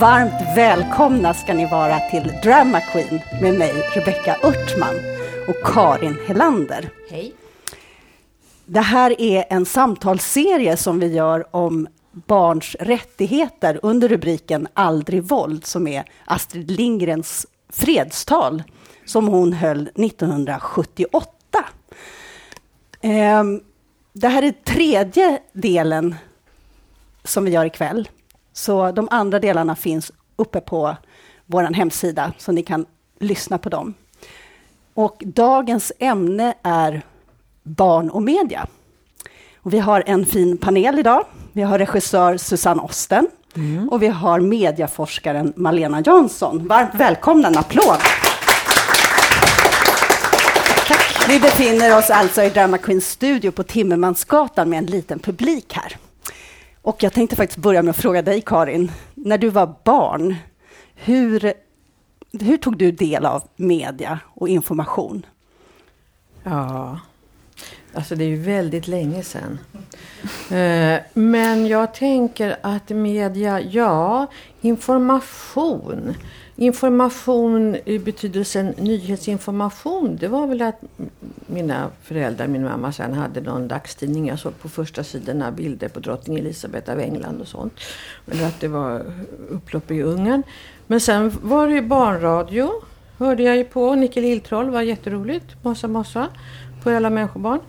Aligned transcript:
Varmt 0.00 0.56
välkomna 0.56 1.34
ska 1.34 1.54
ni 1.54 1.66
vara 1.70 2.00
till 2.00 2.32
Drama 2.42 2.80
Queen 2.80 3.20
med 3.42 3.58
mig, 3.58 3.72
Rebecka 3.94 4.36
Örtman 4.42 4.94
och 5.48 5.72
Karin 5.74 6.16
Helander. 6.26 6.90
Hej. 7.10 7.34
Det 8.66 8.80
här 8.80 9.20
är 9.20 9.44
en 9.50 9.66
samtalsserie 9.66 10.76
som 10.76 11.00
vi 11.00 11.06
gör 11.06 11.56
om 11.56 11.88
barns 12.12 12.76
rättigheter 12.80 13.80
under 13.82 14.08
rubriken 14.08 14.68
Aldrig 14.74 15.22
våld, 15.22 15.66
som 15.66 15.86
är 15.86 16.04
Astrid 16.24 16.70
Lindgrens 16.70 17.46
fredstal 17.68 18.62
som 19.04 19.28
hon 19.28 19.52
höll 19.52 19.82
1978. 19.82 21.30
Ehm, 23.00 23.60
det 24.12 24.28
här 24.28 24.42
är 24.42 24.52
tredje 24.52 25.38
delen 25.52 26.14
som 27.24 27.44
vi 27.44 27.50
gör 27.50 27.64
ikväll. 27.64 28.08
Så 28.52 28.92
de 28.92 29.08
andra 29.10 29.38
delarna 29.38 29.76
finns 29.76 30.12
uppe 30.36 30.60
på 30.60 30.96
vår 31.46 31.62
hemsida, 31.62 32.32
så 32.38 32.52
ni 32.52 32.62
kan 32.62 32.86
lyssna 33.18 33.58
på 33.58 33.68
dem. 33.68 33.94
Och 34.94 35.22
dagens 35.26 35.92
ämne 35.98 36.54
är 36.62 37.02
barn 37.62 38.10
och 38.10 38.22
media. 38.22 38.66
Och 39.56 39.74
vi 39.74 39.78
har 39.78 40.02
en 40.06 40.26
fin 40.26 40.56
panel 40.56 40.98
idag. 40.98 41.24
Vi 41.52 41.62
har 41.62 41.78
regissör 41.78 42.36
Susanne 42.36 42.82
Osten 42.82 43.26
mm. 43.56 43.88
och 43.88 44.02
vi 44.02 44.06
har 44.06 44.40
mediaforskaren 44.40 45.52
Malena 45.56 46.02
Jansson. 46.06 46.66
Varmt 46.66 46.94
välkomna, 46.94 47.48
en 47.48 47.58
applåd! 47.58 47.98
Tack. 50.86 51.28
Vi 51.28 51.40
befinner 51.40 51.98
oss 51.98 52.10
alltså 52.10 52.42
i 52.42 52.48
Drama 52.50 52.78
Queens 52.78 53.10
studio 53.10 53.50
på 53.50 53.62
Timmermansgatan 53.62 54.70
med 54.70 54.78
en 54.78 54.86
liten 54.86 55.18
publik 55.18 55.72
här. 55.72 55.96
Och 56.90 57.02
jag 57.02 57.12
tänkte 57.12 57.36
faktiskt 57.36 57.58
börja 57.58 57.82
med 57.82 57.90
att 57.90 57.96
fråga 57.96 58.22
dig, 58.22 58.40
Karin. 58.40 58.92
När 59.14 59.38
du 59.38 59.48
var 59.48 59.74
barn, 59.84 60.36
hur, 60.94 61.52
hur 62.40 62.56
tog 62.56 62.76
du 62.76 62.92
del 62.92 63.26
av 63.26 63.42
media 63.56 64.18
och 64.34 64.48
information? 64.48 65.26
Ja, 66.42 67.00
alltså 67.94 68.14
det 68.14 68.24
är 68.24 68.28
ju 68.28 68.42
väldigt 68.42 68.88
länge 68.88 69.22
sedan. 69.22 69.58
Eh, 70.50 71.00
men 71.14 71.66
jag 71.66 71.94
tänker 71.94 72.56
att 72.62 72.88
media, 72.88 73.60
ja, 73.60 74.26
information. 74.60 76.14
Information 76.60 77.76
i 77.84 77.98
betydelsen 77.98 78.74
nyhetsinformation, 78.78 80.16
det 80.16 80.28
var 80.28 80.46
väl 80.46 80.62
att 80.62 80.80
mina 81.46 81.90
föräldrar, 82.02 82.46
min 82.46 82.64
mamma 82.64 82.92
sen 82.92 83.14
hade 83.14 83.40
någon 83.40 83.68
dagstidning. 83.68 84.28
Jag 84.28 84.38
såg 84.38 84.58
på 84.58 84.68
första 84.68 85.04
sidorna 85.04 85.50
bilder 85.52 85.88
på 85.88 86.00
drottning 86.00 86.38
Elisabeth 86.38 86.90
av 86.92 87.00
England 87.00 87.40
och 87.40 87.48
sånt. 87.48 87.72
Eller 88.30 88.46
att 88.46 88.60
det 88.60 88.68
var 88.68 89.02
upplopp 89.48 89.90
i 89.90 90.02
Ungern. 90.02 90.42
Men 90.86 91.00
sen 91.00 91.32
var 91.42 91.68
det 91.68 91.82
barnradio. 91.82 92.70
Hörde 93.18 93.42
jag 93.42 93.56
ju 93.56 93.64
på. 93.64 93.94
Nicke 93.94 94.20
Lilltroll 94.20 94.70
var 94.70 94.82
jätteroligt. 94.82 95.64
Mossa 95.64 95.88
Mossa. 95.88 96.28
På 96.82 96.90
alla 96.90 97.10
människobarn. 97.10 97.60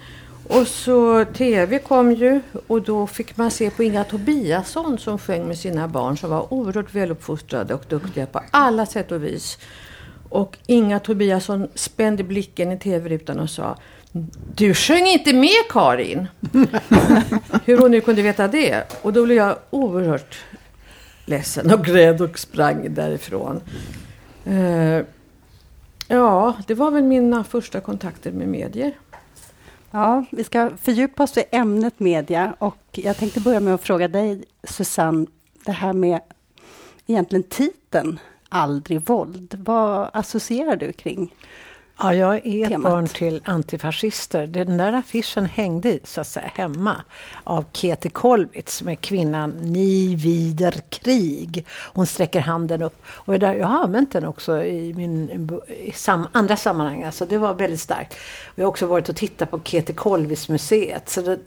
Och 0.59 0.67
så 0.67 1.25
tv 1.25 1.79
kom 1.79 2.11
ju 2.11 2.41
och 2.67 2.81
då 2.81 3.07
fick 3.07 3.37
man 3.37 3.51
se 3.51 3.69
på 3.69 3.83
Inga 3.83 4.03
Tobiasson 4.03 4.97
som 4.97 5.17
sjöng 5.17 5.47
med 5.47 5.57
sina 5.57 5.87
barn 5.87 6.17
som 6.17 6.29
var 6.29 6.53
oerhört 6.53 6.95
väluppfostrade 6.95 7.73
och 7.73 7.83
duktiga 7.89 8.25
på 8.25 8.41
alla 8.51 8.85
sätt 8.85 9.11
och 9.11 9.23
vis. 9.23 9.57
Och 10.29 10.57
Inga 10.65 10.99
Tobiasson 10.99 11.67
spände 11.75 12.23
blicken 12.23 12.71
i 12.71 12.79
tv-rutan 12.79 13.39
och 13.39 13.49
sa 13.49 13.77
Du 14.55 14.73
sjöng 14.73 15.07
inte 15.07 15.33
med 15.33 15.69
Karin! 15.69 16.27
Hur 17.65 17.77
hon 17.77 17.91
nu 17.91 18.01
kunde 18.01 18.21
veta 18.21 18.47
det. 18.47 18.83
Och 19.01 19.13
då 19.13 19.25
blev 19.25 19.37
jag 19.37 19.55
oerhört 19.69 20.39
ledsen 21.25 21.73
och 21.73 21.87
rädd 21.87 22.21
och 22.21 22.39
sprang 22.39 22.93
därifrån. 22.93 23.61
Uh, 24.47 25.01
ja, 26.07 26.55
det 26.67 26.73
var 26.73 26.91
väl 26.91 27.03
mina 27.03 27.43
första 27.43 27.79
kontakter 27.79 28.31
med 28.31 28.47
medier. 28.47 28.93
Ja, 29.91 30.25
vi 30.31 30.43
ska 30.43 30.71
fördjupa 30.77 31.23
oss 31.23 31.37
i 31.37 31.43
ämnet 31.51 31.99
media 31.99 32.55
och 32.59 32.77
jag 32.91 33.17
tänkte 33.17 33.39
börja 33.39 33.59
med 33.59 33.73
att 33.73 33.81
fråga 33.81 34.07
dig, 34.07 34.43
Susanne, 34.63 35.25
det 35.65 35.71
här 35.71 35.93
med 35.93 36.19
egentligen 37.05 37.43
titeln 37.43 38.19
Aldrig 38.53 39.07
våld. 39.07 39.55
Vad 39.65 40.09
associerar 40.13 40.75
du 40.75 40.93
kring 40.93 41.35
Ja, 42.03 42.13
jag 42.13 42.45
är 42.47 42.71
ett 42.71 42.81
barn 42.81 43.07
till 43.07 43.41
antifascister. 43.45 44.47
Den 44.47 44.77
där 44.77 44.93
affischen 44.93 45.45
hängde 45.45 45.99
så 46.03 46.21
att 46.21 46.27
säga 46.27 46.51
hemma 46.55 46.95
av 47.43 47.65
Kete 47.71 48.09
Kollwitz 48.09 48.81
är 48.81 48.95
kvinnan 48.95 49.49
Ni 49.49 50.15
vider 50.15 50.71
krig. 50.89 51.65
Hon 51.93 52.05
sträcker 52.05 52.39
handen 52.39 52.81
upp. 52.81 53.03
Och 53.05 53.35
jag 53.35 53.67
har 53.67 53.83
använt 53.83 54.11
den 54.11 54.25
också 54.25 54.63
i, 54.63 54.93
min, 54.93 55.49
i 55.67 55.91
sam, 55.91 56.27
andra 56.31 56.55
sammanhang. 56.55 57.03
Alltså 57.03 57.25
det 57.25 57.37
var 57.37 57.53
väldigt 57.53 57.81
starkt. 57.81 58.17
Jag 58.55 58.63
har 58.63 58.69
också 58.69 58.85
varit 58.85 59.09
och 59.09 59.15
tittat 59.15 59.51
på 59.51 59.59
Kete 59.63 59.93
Kollwitz 59.93 60.49
museet. 60.49 61.09
Så 61.09 61.21
det, 61.21 61.39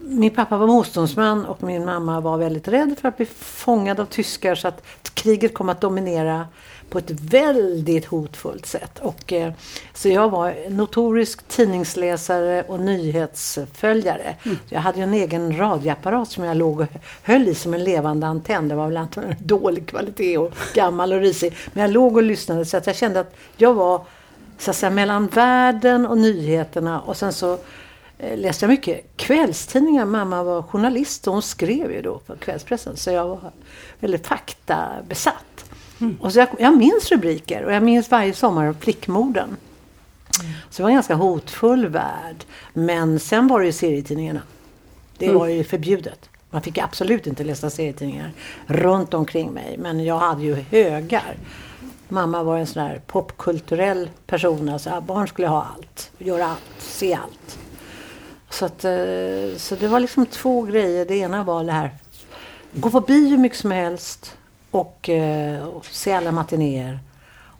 min 0.00 0.34
pappa 0.34 0.56
var 0.56 0.66
motståndsman 0.66 1.46
och 1.46 1.62
min 1.62 1.84
mamma 1.84 2.20
var 2.20 2.38
väldigt 2.38 2.68
rädd 2.68 2.96
för 3.00 3.08
att 3.08 3.16
bli 3.16 3.26
fångad 3.36 4.00
av 4.00 4.04
tyskar 4.04 4.54
så 4.54 4.68
att 4.68 4.82
kriget 5.14 5.54
kom 5.54 5.68
att 5.68 5.80
dominera 5.80 6.46
på 6.90 6.98
ett 6.98 7.10
väldigt 7.10 8.04
hotfullt 8.04 8.66
sätt. 8.66 8.98
Och, 8.98 9.32
eh, 9.32 9.52
så 9.94 10.08
jag 10.08 10.30
var 10.30 10.70
notorisk 10.70 11.48
tidningsläsare 11.48 12.62
och 12.62 12.80
nyhetsföljare. 12.80 14.36
Mm. 14.44 14.58
Jag 14.68 14.80
hade 14.80 15.00
en 15.00 15.14
egen 15.14 15.58
radioapparat 15.58 16.30
som 16.30 16.44
jag 16.44 16.56
låg 16.56 16.80
och 16.80 16.86
höll 17.22 17.48
i 17.48 17.54
som 17.54 17.74
en 17.74 17.84
levande 17.84 18.26
antenn. 18.26 18.68
Det 18.68 18.74
var 18.74 18.86
väl 18.86 18.96
antagligen 18.96 19.36
dålig 19.46 19.86
kvalitet 19.88 20.38
och 20.38 20.52
gammal 20.74 21.12
och 21.12 21.20
risig. 21.20 21.56
Men 21.72 21.82
jag 21.82 21.90
låg 21.90 22.16
och 22.16 22.22
lyssnade 22.22 22.64
så 22.64 22.76
att 22.76 22.86
jag 22.86 22.96
kände 22.96 23.20
att 23.20 23.34
jag 23.56 23.74
var 23.74 24.04
så 24.58 24.70
att 24.70 24.76
säga, 24.76 24.90
mellan 24.90 25.26
världen 25.26 26.06
och 26.06 26.18
nyheterna 26.18 27.00
och 27.00 27.16
sen 27.16 27.32
så 27.32 27.58
eh, 28.18 28.38
läste 28.38 28.64
jag 28.64 28.70
mycket 28.70 29.16
kvällstidningar. 29.16 30.04
Mamma 30.04 30.42
var 30.42 30.62
journalist 30.62 31.26
och 31.26 31.32
hon 31.32 31.42
skrev 31.42 31.92
ju 31.92 32.02
då 32.02 32.18
på 32.18 32.36
kvällspressen. 32.36 32.96
Så 32.96 33.10
jag 33.10 33.28
var 33.28 33.52
väldigt 34.00 34.26
faktabesatt. 34.26 35.65
Mm. 36.00 36.16
Och 36.20 36.32
så 36.32 36.38
jag, 36.38 36.48
jag 36.58 36.76
minns 36.76 37.10
rubriker 37.10 37.64
och 37.64 37.72
jag 37.72 37.82
minns 37.82 38.10
varje 38.10 38.34
sommar 38.34 38.74
flickmorden. 38.80 39.56
Mm. 40.40 40.52
Så 40.70 40.76
det 40.76 40.82
var 40.82 40.90
en 40.90 40.96
ganska 40.96 41.14
hotfull 41.14 41.86
värld. 41.86 42.44
Men 42.72 43.20
sen 43.20 43.48
var 43.48 43.60
det 43.60 43.66
ju 43.66 43.72
serietidningarna. 43.72 44.42
Det 45.18 45.26
mm. 45.26 45.38
var 45.38 45.46
ju 45.46 45.64
förbjudet. 45.64 46.30
Man 46.50 46.62
fick 46.62 46.78
absolut 46.78 47.26
inte 47.26 47.44
läsa 47.44 47.70
serietidningar 47.70 48.32
runt 48.66 49.14
omkring 49.14 49.50
mig. 49.50 49.76
Men 49.78 50.04
jag 50.04 50.18
hade 50.18 50.42
ju 50.42 50.54
högar. 50.54 51.36
Mamma 52.08 52.42
var 52.42 52.58
en 52.58 52.66
sån 52.66 52.84
där 52.84 53.00
popkulturell 53.06 54.10
person. 54.26 54.68
Alltså, 54.68 55.00
barn 55.00 55.28
skulle 55.28 55.48
ha 55.48 55.66
allt, 55.76 56.10
göra 56.18 56.46
allt, 56.46 56.74
se 56.78 57.14
allt. 57.14 57.58
Så, 58.50 58.64
att, 58.64 58.84
eh, 58.84 59.56
så 59.56 59.74
det 59.74 59.88
var 59.88 60.00
liksom 60.00 60.26
två 60.26 60.62
grejer. 60.62 61.04
Det 61.04 61.16
ena 61.16 61.44
var 61.44 61.64
det 61.64 61.72
här, 61.72 61.90
gå 62.72 62.90
på 62.90 63.00
bio 63.00 63.38
mycket 63.38 63.58
som 63.58 63.70
helst 63.70 64.36
och, 64.76 65.08
eh, 65.08 65.64
och 65.64 65.86
se 65.86 66.12
alla 66.12 66.32
matinéer 66.32 66.98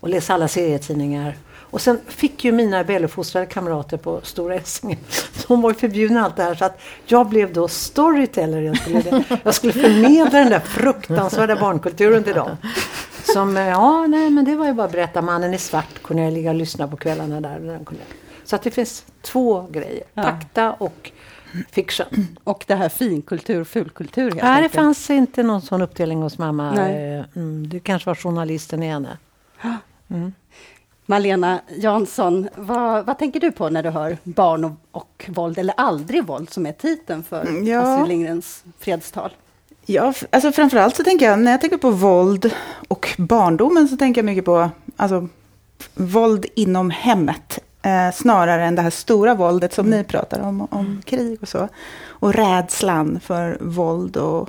och 0.00 0.08
läsa 0.08 0.34
alla 0.34 0.48
serietidningar. 0.48 1.36
Och 1.70 1.80
sen 1.80 2.00
fick 2.06 2.44
ju 2.44 2.52
mina 2.52 2.82
väluppfostrade 2.82 3.46
kamrater 3.46 3.96
på 3.96 4.20
Stora 4.22 4.54
Essingen, 4.54 4.98
de 5.48 5.60
var 5.60 5.70
ju 5.70 5.76
förbjudna 5.76 6.24
allt 6.24 6.36
det 6.36 6.42
här 6.42 6.54
så 6.54 6.64
att 6.64 6.80
jag 7.06 7.28
blev 7.28 7.52
då 7.52 7.68
storyteller. 7.68 8.62
Jag 8.62 8.76
skulle, 8.76 9.24
jag 9.44 9.54
skulle 9.54 9.72
förmedla 9.72 10.38
den 10.38 10.50
där 10.50 10.60
fruktansvärda 10.60 11.56
barnkulturen 11.56 12.24
till 12.24 12.34
dem. 12.34 12.56
Som, 13.24 13.56
eh, 13.56 13.68
ja 13.68 14.06
nej 14.06 14.30
men 14.30 14.44
det 14.44 14.56
var 14.56 14.66
ju 14.66 14.72
bara 14.72 14.86
att 14.86 14.92
berätta, 14.92 15.22
mannen 15.22 15.54
i 15.54 15.58
svart 15.58 16.02
kunde 16.02 16.22
jag 16.22 16.32
ligga 16.32 16.50
och 16.50 16.56
lyssna 16.56 16.88
på 16.88 16.96
kvällarna 16.96 17.40
där. 17.40 17.80
Så 18.44 18.56
att 18.56 18.62
det 18.62 18.70
finns 18.70 19.04
två 19.22 19.66
grejer, 19.70 20.04
fakta 20.14 20.72
och 20.72 21.10
fiction. 21.70 22.38
Och 22.44 22.64
det 22.66 22.74
här 22.74 22.88
finkultur 22.88 23.60
och 23.60 23.68
fulkultur? 23.68 24.30
Nej, 24.30 24.42
enkelt. 24.42 24.72
det 24.72 24.78
fanns 24.78 25.10
inte 25.10 25.42
någon 25.42 25.62
sån 25.62 25.82
uppdelning 25.82 26.22
hos 26.22 26.38
mamma. 26.38 26.72
Nej. 26.72 27.18
Eh, 27.18 27.24
mm, 27.36 27.68
det 27.68 27.80
kanske 27.80 28.10
var 28.10 28.14
journalisten 28.14 28.82
i 28.82 28.88
henne. 28.88 29.18
Mm. 30.08 30.32
Malena 31.06 31.60
Jansson, 31.76 32.48
vad, 32.56 33.06
vad, 33.06 33.18
tänker 33.18 33.40
du 33.40 33.52
på 33.52 33.68
när 33.68 33.82
du 33.82 33.90
hör 33.90 34.18
barn 34.22 34.64
och, 34.64 34.72
och 34.90 35.24
våld, 35.28 35.58
eller 35.58 35.74
aldrig 35.76 36.24
våld, 36.24 36.50
som 36.50 36.66
är 36.66 36.72
titeln 36.72 37.22
för 37.22 37.40
mm, 37.40 37.66
ja. 37.66 37.80
Astrid 37.80 38.08
Lindgrens 38.08 38.64
fredstal? 38.78 39.30
Ja, 39.86 40.14
alltså 40.30 40.52
framförallt 40.52 40.96
så 40.96 41.04
tänker 41.04 41.26
jag, 41.26 41.38
när 41.38 41.50
jag 41.50 41.60
tänker 41.60 41.76
på 41.76 41.90
våld 41.90 42.54
och 42.88 43.14
barndomen 43.18 43.88
så 43.88 43.96
tänker 43.96 44.18
jag 44.18 44.26
mycket 44.26 44.44
på 44.44 44.70
alltså, 44.96 45.28
våld 45.94 46.46
inom 46.54 46.90
hemmet. 46.90 47.58
Eh, 47.86 48.12
snarare 48.12 48.64
än 48.64 48.74
det 48.74 48.82
här 48.82 48.90
stora 48.90 49.34
våldet 49.34 49.72
som 49.72 49.86
mm. 49.86 49.98
ni 49.98 50.04
pratar 50.04 50.40
om, 50.40 50.60
om 50.70 50.86
mm. 50.86 51.02
krig 51.04 51.38
och 51.42 51.48
så. 51.48 51.68
Och 52.06 52.34
rädslan 52.34 53.20
för 53.20 53.58
våld 53.60 54.16
och 54.16 54.48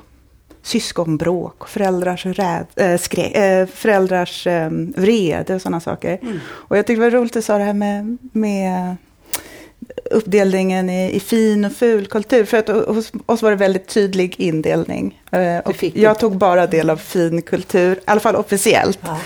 syskonbråk, 0.62 1.68
föräldrars, 1.70 2.26
räd, 2.26 2.66
äh, 2.76 2.98
skrä, 2.98 3.62
äh, 3.62 3.68
föräldrars 3.68 4.48
äh, 4.48 4.70
vrede 4.96 5.56
och 5.56 5.62
sådana 5.62 5.80
saker. 5.80 6.20
Mm. 6.22 6.40
Och 6.48 6.78
jag 6.78 6.88
tycker 6.88 7.02
det 7.02 7.10
var 7.10 7.18
roligt 7.18 7.32
att 7.32 7.34
du 7.34 7.42
sa 7.42 7.58
det 7.58 7.64
här 7.64 7.74
med, 7.74 8.18
med 8.32 8.96
uppdelningen 10.12 10.90
i, 10.90 11.16
i, 11.16 11.20
fin 11.20 11.66
och 11.66 11.72
ful 11.72 12.06
kultur. 12.08 12.46
För 12.46 12.58
att 12.58 12.68
hos 12.68 13.12
oss 13.26 13.42
var 13.42 13.50
det 13.50 13.58
väldigt 13.58 13.88
tydlig 13.88 14.36
indelning. 14.40 15.22
Och 15.66 15.84
jag 15.94 16.20
tog 16.20 16.38
bara 16.38 16.68
del 16.68 16.90
av 16.90 16.98
fin 16.98 17.42
kultur, 17.42 17.96
i 17.96 18.00
alla 18.06 18.20
fall 18.20 18.36
officiellt. 18.36 19.00
Ja. 19.02 19.18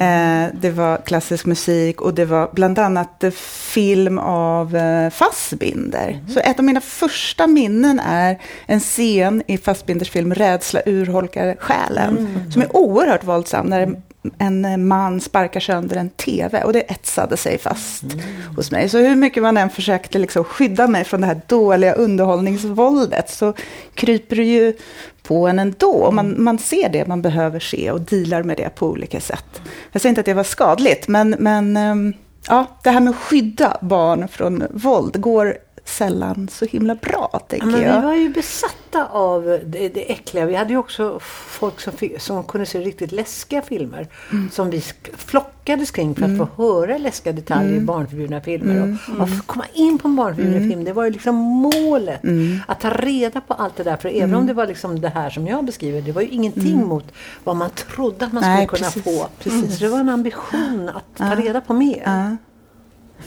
Eh, 0.00 0.46
det 0.60 0.70
var 0.70 0.96
klassisk 0.96 1.46
musik 1.46 2.00
och 2.00 2.14
det 2.14 2.24
var 2.24 2.50
bland 2.52 2.78
annat 2.78 3.24
film 3.72 4.18
av 4.18 4.76
eh, 4.76 5.10
Fassbinder. 5.10 6.08
Mm. 6.08 6.28
Så 6.28 6.40
ett 6.40 6.58
av 6.58 6.64
mina 6.64 6.80
första 6.80 7.46
minnen 7.46 8.00
är 8.00 8.38
en 8.66 8.80
scen 8.80 9.42
i 9.46 9.58
Fassbinders 9.58 10.10
film 10.10 10.34
Rädsla 10.34 10.80
urholkar 10.86 11.56
själen. 11.58 12.18
Mm. 12.18 12.52
Som 12.52 12.62
är 12.62 12.76
oerhört 12.76 13.24
våldsam. 13.24 13.66
När 13.66 14.00
en 14.38 14.88
man 14.88 15.20
sparkar 15.20 15.60
sönder 15.60 15.96
en 15.96 16.10
tv 16.10 16.62
och 16.62 16.72
det 16.72 16.80
etsade 16.80 17.36
sig 17.36 17.58
fast 17.58 18.02
mm. 18.02 18.18
hos 18.56 18.70
mig. 18.70 18.88
Så 18.88 18.98
hur 18.98 19.16
mycket 19.16 19.42
man 19.42 19.56
än 19.56 19.70
försökte 19.70 20.18
liksom 20.18 20.44
skydda 20.44 20.86
mig 20.86 21.04
från 21.04 21.20
det 21.20 21.26
här 21.26 21.40
dåliga 21.46 21.92
underhållningsvåldet 21.92 23.30
så 23.30 23.52
kryper 23.94 24.36
det 24.36 24.44
ju 24.44 24.74
på 25.22 25.48
en 25.48 25.58
ändå. 25.58 26.10
Man, 26.10 26.42
man 26.42 26.58
ser 26.58 26.88
det 26.88 27.06
man 27.06 27.22
behöver 27.22 27.60
se 27.60 27.90
och 27.90 28.00
dealar 28.00 28.42
med 28.42 28.56
det 28.56 28.74
på 28.74 28.86
olika 28.86 29.20
sätt. 29.20 29.60
Jag 29.92 30.02
säger 30.02 30.10
inte 30.10 30.20
att 30.20 30.26
det 30.26 30.34
var 30.34 30.44
skadligt, 30.44 31.08
men, 31.08 31.36
men 31.38 31.76
ehm, 31.76 32.14
ja, 32.48 32.66
det 32.84 32.90
här 32.90 33.00
med 33.00 33.10
att 33.10 33.16
skydda 33.16 33.76
barn 33.80 34.28
från 34.28 34.64
våld 34.70 35.20
går 35.20 35.58
sällan 35.88 36.48
så 36.52 36.64
himla 36.64 36.94
bra, 36.94 37.40
tänker 37.48 37.66
ja, 37.66 37.72
men 37.72 37.82
jag. 37.82 38.00
Vi 38.00 38.06
var 38.06 38.14
ju 38.14 38.28
besatta 38.28 39.06
av 39.06 39.60
det, 39.64 39.88
det 39.88 40.12
äckliga. 40.12 40.46
Vi 40.46 40.54
hade 40.54 40.70
ju 40.70 40.78
också 40.78 41.18
folk 41.20 41.80
som, 41.80 41.92
som 42.18 42.44
kunde 42.44 42.66
se 42.66 42.80
riktigt 42.80 43.12
läskiga 43.12 43.62
filmer. 43.62 44.08
Mm. 44.32 44.50
Som 44.50 44.70
vi 44.70 44.80
flockades 45.16 45.90
kring 45.90 46.14
för 46.14 46.22
att 46.22 46.28
mm. 46.28 46.46
få 46.46 46.62
höra 46.62 46.98
läskiga 46.98 47.32
detaljer 47.32 47.70
mm. 47.70 47.82
i 47.82 47.86
barnförbjudna 47.86 48.40
filmer. 48.40 48.76
Mm. 48.76 48.98
Och, 49.16 49.22
och 49.22 49.46
komma 49.46 49.64
in 49.72 49.98
på 49.98 50.08
en 50.08 50.16
barnförbjuden 50.16 50.56
mm. 50.56 50.70
film, 50.70 50.84
det 50.84 50.92
var 50.92 51.04
ju 51.04 51.10
liksom 51.10 51.34
målet. 51.36 52.24
Mm. 52.24 52.60
Att 52.66 52.80
ta 52.80 52.90
reda 52.90 53.40
på 53.40 53.54
allt 53.54 53.76
det 53.76 53.82
där. 53.82 53.96
För 53.96 54.08
även 54.08 54.34
om 54.34 54.46
det 54.46 54.52
var 54.52 54.66
liksom 54.66 55.00
det 55.00 55.08
här 55.08 55.30
som 55.30 55.46
jag 55.46 55.64
beskriver, 55.64 56.00
det 56.00 56.12
var 56.12 56.22
ju 56.22 56.28
ingenting 56.28 56.86
mot 56.86 57.04
vad 57.44 57.56
man 57.56 57.70
trodde 57.70 58.26
att 58.26 58.32
man 58.32 58.42
skulle 58.42 58.56
Nej, 58.56 58.66
kunna 58.66 58.86
precis. 58.86 59.04
få. 59.04 59.28
Precis. 59.38 59.78
Så 59.78 59.84
det 59.84 59.90
var 59.90 60.00
en 60.00 60.08
ambition 60.08 60.90
att 60.94 61.16
ta 61.16 61.34
reda 61.34 61.60
på 61.60 61.72
mer. 61.72 62.36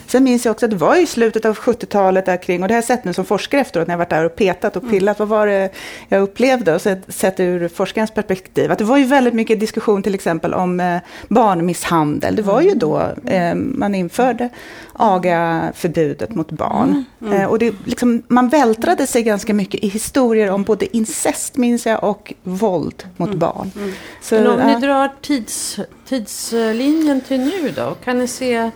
Sen 0.07 0.23
minns 0.23 0.45
jag 0.45 0.51
också 0.51 0.65
att 0.65 0.69
det 0.69 0.77
var 0.77 0.95
i 0.95 1.05
slutet 1.05 1.45
av 1.45 1.57
70-talet 1.57 2.25
där 2.25 2.37
kring, 2.37 2.61
och 2.61 2.67
det 2.67 2.73
har 2.73 2.77
jag 2.77 2.83
sett 2.83 3.03
nu 3.03 3.13
som 3.13 3.25
forskare 3.25 3.61
efteråt 3.61 3.87
när 3.87 3.93
jag 3.93 3.97
varit 3.97 4.09
där 4.09 4.25
och 4.25 4.35
petat 4.35 4.75
och 4.75 4.89
pillat, 4.89 5.19
mm. 5.19 5.29
vad 5.29 5.39
var 5.39 5.47
det 5.47 5.69
jag 6.07 6.21
upplevde 6.21 6.75
och 6.75 6.81
sett, 6.81 7.13
sett 7.13 7.39
ur 7.39 7.67
forskarens 7.67 8.11
perspektiv. 8.11 8.71
Att 8.71 8.77
det 8.77 8.83
var 8.83 8.97
ju 8.97 9.05
väldigt 9.05 9.33
mycket 9.33 9.59
diskussion 9.59 10.03
till 10.03 10.15
exempel 10.15 10.53
om 10.53 10.79
eh, 10.79 10.97
barnmisshandel. 11.27 12.35
Det 12.35 12.41
var 12.41 12.61
ju 12.61 12.73
då 12.73 13.01
eh, 13.25 13.55
man 13.55 13.95
införde 13.95 14.49
agaförbudet 14.93 16.35
mot 16.35 16.51
barn. 16.51 17.05
Mm. 17.21 17.33
Mm. 17.33 17.41
Eh, 17.41 17.47
och 17.47 17.59
det, 17.59 17.75
liksom, 17.85 18.23
man 18.27 18.49
vältrade 18.49 19.07
sig 19.07 19.23
ganska 19.23 19.53
mycket 19.53 19.83
i 19.83 19.87
historier 19.87 20.51
om 20.51 20.63
både 20.63 20.97
incest, 20.97 21.57
minns 21.57 21.85
jag, 21.85 22.03
och 22.03 22.33
våld 22.43 23.03
mot 23.17 23.27
mm. 23.27 23.39
barn. 23.39 23.71
Mm. 23.75 23.91
Så, 24.21 24.35
Men 24.35 24.47
om 24.47 24.67
ni 24.67 24.87
drar 24.87 25.09
tids, 25.21 25.79
tidslinjen 26.07 27.21
till 27.21 27.39
nu 27.39 27.73
då, 27.75 27.95
kan 28.03 28.19
ni 28.19 28.27
se 28.27 28.71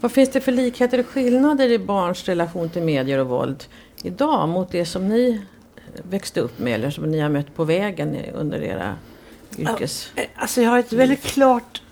vad 0.00 0.12
finns 0.12 0.30
det 0.30 0.40
för 0.40 0.52
likheter 0.52 1.00
och 1.00 1.06
skillnader 1.06 1.68
i 1.68 1.78
barns 1.78 2.24
relation 2.24 2.70
till 2.70 2.82
medier 2.82 3.18
och 3.18 3.28
våld 3.28 3.64
idag 4.02 4.48
mot 4.48 4.70
det 4.70 4.86
som 4.86 5.08
ni 5.08 5.42
växte 6.02 6.40
upp 6.40 6.58
med 6.58 6.74
eller 6.74 6.90
som 6.90 7.10
ni 7.10 7.20
har 7.20 7.28
mött 7.28 7.54
på 7.54 7.64
vägen 7.64 8.16
under 8.34 8.62
era 8.62 8.94
yrkes... 9.58 10.12
Alltså 10.34 10.62
jag 10.62 10.70
har 10.70 10.78
ett 10.78 10.92
väldigt 10.92 11.22
klart 11.22 11.82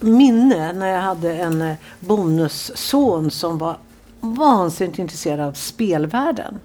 minne 0.00 0.72
när 0.72 0.86
jag 0.86 1.00
hade 1.00 1.32
en 1.32 1.62
eh, 1.62 1.74
bonusson 2.00 3.30
som 3.30 3.58
var 3.58 3.76
vansinnigt 4.20 4.98
intresserad 4.98 5.40
av 5.40 5.52
spelvärlden. 5.52 6.60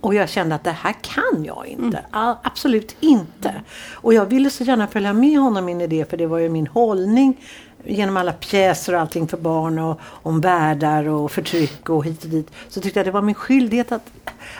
Och 0.00 0.14
jag 0.14 0.28
kände 0.28 0.54
att 0.54 0.64
det 0.64 0.70
här 0.70 0.94
kan 1.02 1.44
jag 1.44 1.66
inte. 1.66 1.98
Mm. 1.98 2.36
Absolut 2.42 2.96
inte. 3.00 3.54
Och 3.92 4.14
jag 4.14 4.26
ville 4.26 4.50
så 4.50 4.64
gärna 4.64 4.86
följa 4.86 5.12
med 5.12 5.38
honom 5.38 5.68
in 5.68 5.80
i 5.80 5.86
det 5.86 6.10
för 6.10 6.16
det 6.16 6.26
var 6.26 6.38
ju 6.38 6.48
min 6.48 6.66
hållning 6.66 7.40
genom 7.86 8.16
alla 8.16 8.32
pjäser 8.32 8.94
och 8.94 9.00
allting 9.00 9.28
för 9.28 9.36
barn 9.36 9.78
och 9.78 10.00
om 10.02 10.40
världar 10.40 11.08
och 11.08 11.32
förtryck 11.32 11.88
och 11.88 12.04
hit 12.04 12.24
och 12.24 12.30
dit. 12.30 12.50
Så 12.68 12.80
tyckte 12.80 12.98
jag 12.98 13.06
det 13.06 13.10
var 13.10 13.22
min 13.22 13.34
skyldighet 13.34 13.92
att... 13.92 14.10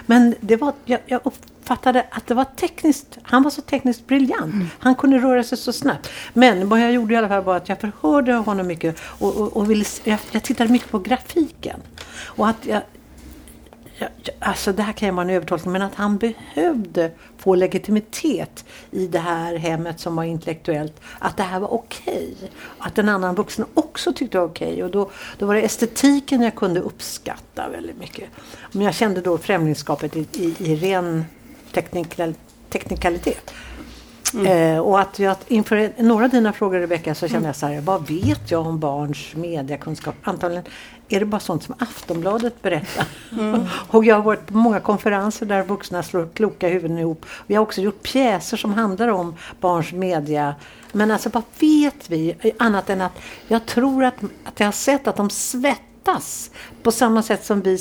Men 0.07 0.35
det 0.41 0.57
var, 0.57 0.73
jag, 0.85 1.01
jag 1.07 1.21
uppfattade 1.25 2.07
att 2.11 2.27
det 2.27 2.35
var 2.35 2.45
tekniskt, 2.45 3.19
han 3.23 3.43
var 3.43 3.51
så 3.51 3.63
tekniskt 3.63 4.07
briljant. 4.07 4.55
Mm. 4.55 4.67
Han 4.79 4.95
kunde 4.95 5.19
röra 5.19 5.45
sig 5.45 5.59
så 5.59 5.73
snabbt. 5.73 6.11
Men 6.33 6.69
vad 6.69 6.81
jag 6.81 6.93
gjorde 6.93 7.15
i 7.15 7.17
alla 7.17 7.29
fall 7.29 7.43
var 7.43 7.57
att 7.57 7.69
jag 7.69 7.81
förhörde 7.81 8.33
honom 8.33 8.67
mycket 8.67 9.01
och, 9.01 9.37
och, 9.37 9.57
och 9.57 9.71
ville, 9.71 9.85
jag, 10.05 10.19
jag 10.31 10.43
tittade 10.43 10.73
mycket 10.73 10.91
på 10.91 10.99
grafiken. 10.99 11.81
Och 12.25 12.49
att 12.49 12.67
jag, 12.67 12.83
alltså 14.39 14.73
det 14.73 14.83
här 14.83 14.93
kan 14.93 15.09
ju 15.09 15.15
vara 15.15 15.25
en 15.25 15.31
övertolkning, 15.31 15.73
men 15.73 15.83
att 15.83 15.95
han 15.95 16.19
behövde 16.19 17.11
få 17.39 17.55
legitimitet 17.55 18.65
i 18.91 19.07
det 19.07 19.19
här 19.19 19.57
hemmet 19.57 20.01
som 20.01 20.17
var 20.17 20.25
intellektuellt. 20.25 21.01
Att 21.19 21.37
det 21.37 21.43
här 21.43 21.61
var 21.61 21.75
okej. 21.75 22.35
Okay. 22.37 22.49
Att 22.79 22.99
en 22.99 23.09
annan 23.09 23.35
vuxen 23.35 23.65
också 23.75 24.13
tyckte 24.13 24.39
det 24.39 24.41
var 24.41 24.49
okej. 24.49 24.73
Okay. 24.73 24.83
Och 24.83 24.91
då, 24.91 25.11
då 25.39 25.47
var 25.47 25.55
det 25.55 25.63
estetiken 25.63 26.43
jag 26.43 26.55
kunde 26.55 26.81
uppskatta 26.81 27.69
väldigt 27.69 27.99
mycket. 27.99 28.29
Men 28.73 28.83
jag 28.83 28.95
kände 28.95 29.21
då 29.21 29.39
främlingskapet 29.39 30.17
i, 30.17 30.27
i, 30.33 30.55
i 30.59 30.77
ren 30.77 31.25
teknikal, 31.73 32.35
teknikalitet. 32.71 33.55
Mm. 34.35 34.75
Eh, 34.75 34.81
och 34.81 35.01
att 35.01 35.19
jag 35.19 35.37
inför 35.49 35.93
några 36.03 36.25
av 36.25 36.31
dina 36.31 36.53
frågor 36.53 36.79
Rebecka 36.79 37.15
så 37.15 37.29
kände 37.29 37.37
mm. 37.37 37.47
jag 37.47 37.57
så 37.57 37.67
här, 37.67 37.81
vad 37.81 38.09
vet 38.09 38.51
jag 38.51 38.67
om 38.67 38.79
barns 38.79 39.35
mediekunskap? 39.35 40.15
Antagligen 40.23 40.65
är 41.09 41.21
det 41.21 41.27
bara 41.27 41.41
sånt 41.41 41.63
som 41.63 41.75
Aftonbladet 41.79 42.63
berättar. 42.63 43.07
Mm. 43.33 43.61
och 43.89 44.05
jag 44.05 44.15
har 44.15 44.23
varit 44.23 44.47
på 44.47 44.57
många 44.57 44.81
konferenser 44.81 45.47
där 45.47 45.63
vuxna 45.63 46.03
slår 46.03 46.29
kloka 46.35 46.69
huvuden 46.69 46.99
ihop. 46.99 47.27
Vi 47.47 47.55
har 47.55 47.63
också 47.63 47.81
gjort 47.81 48.03
pjäser 48.03 48.57
som 48.57 48.75
handlar 48.75 49.09
om 49.09 49.35
barns 49.61 49.93
media. 49.93 50.55
Men 50.93 51.11
alltså 51.11 51.29
vad 51.29 51.43
vet 51.61 52.11
vi 52.11 52.53
annat 52.59 52.91
än 52.91 53.01
att 53.01 53.19
jag 53.49 53.67
tror 53.67 54.05
att, 54.05 54.15
att 54.45 54.61
jag 54.61 54.67
har 54.67 54.73
sett 54.73 55.07
att 55.07 55.17
de 55.17 55.31
svettas 55.31 56.51
på 56.83 56.93
samma 56.93 57.23
sätt 57.23 57.45
som 57.45 57.61
vi 57.61 57.79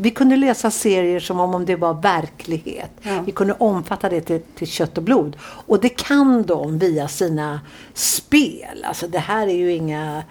vi 0.00 0.10
kunde 0.10 0.36
läsa 0.36 0.70
serier 0.70 1.20
som 1.20 1.40
om 1.40 1.64
det 1.64 1.76
var 1.76 1.94
verklighet. 1.94 2.90
Ja. 3.02 3.22
Vi 3.26 3.32
kunde 3.32 3.54
omfatta 3.58 4.08
det 4.08 4.20
till, 4.20 4.40
till 4.54 4.66
kött 4.68 4.98
och 4.98 5.04
blod. 5.04 5.36
Och 5.42 5.80
det 5.80 5.88
kan 5.88 6.42
de 6.42 6.78
via 6.78 7.08
sina 7.08 7.60
spel. 7.94 8.84
Alltså 8.84 9.08
det 9.08 9.18
här 9.18 9.46
är 9.46 9.54
ju 9.54 9.72
inga 9.72 10.22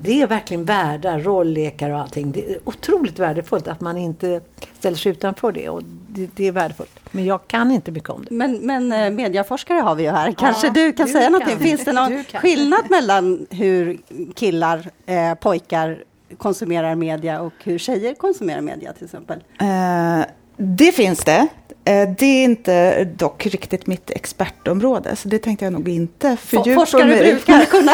det 0.00 0.22
är 0.22 0.26
verkligen 0.26 0.64
värda 0.64 1.18
rolllekar 1.18 1.90
och 1.90 1.98
allting. 1.98 2.32
Det 2.32 2.50
är 2.50 2.58
otroligt 2.64 3.18
värdefullt 3.18 3.68
att 3.68 3.80
man 3.80 3.98
inte 3.98 4.40
ställer 4.78 4.96
sig 4.96 5.12
utanför 5.12 5.52
det. 5.52 5.68
Och 5.68 5.82
det, 6.08 6.30
det 6.36 6.48
är 6.48 6.52
värdefullt. 6.52 7.00
Men 7.10 7.24
jag 7.24 7.46
kan 7.46 7.70
inte 7.70 7.90
mycket 7.90 8.10
om 8.10 8.24
det. 8.28 8.34
Men, 8.34 8.66
men 8.66 8.92
eh, 8.92 9.10
mediaforskare 9.10 9.78
har 9.78 9.94
vi 9.94 10.02
ju 10.02 10.10
här. 10.10 10.32
Kanske 10.32 10.66
ja, 10.66 10.72
du 10.72 10.92
kan 10.92 11.06
du 11.06 11.12
säga 11.12 11.24
kan. 11.24 11.32
någonting. 11.32 11.58
Finns 11.58 11.84
det 11.84 11.92
någon 11.92 12.24
skillnad 12.24 12.90
mellan 12.90 13.46
hur 13.50 13.98
killar, 14.34 14.90
eh, 15.06 15.34
pojkar 15.34 16.04
konsumerar 16.38 16.94
media 16.94 17.40
och 17.40 17.52
hur 17.64 17.78
tjejer 17.78 18.14
konsumerar 18.14 18.60
media 18.60 18.92
till 18.92 19.04
exempel? 19.04 19.38
Uh, 19.62 20.24
det 20.56 20.92
finns 20.92 21.18
det. 21.18 21.48
Eh, 21.84 22.08
det 22.18 22.26
är 22.26 22.44
inte 22.44 23.04
dock 23.04 23.46
riktigt 23.46 23.86
mitt 23.86 24.10
expertområde, 24.10 25.16
så 25.16 25.28
det 25.28 25.38
tänkte 25.38 25.64
jag 25.64 25.72
nog 25.72 25.88
inte 25.88 26.36
fördjupa 26.36 26.80
Forskare 26.80 27.06
mig 27.06 27.18
brukar 27.34 27.64
kunna 27.64 27.92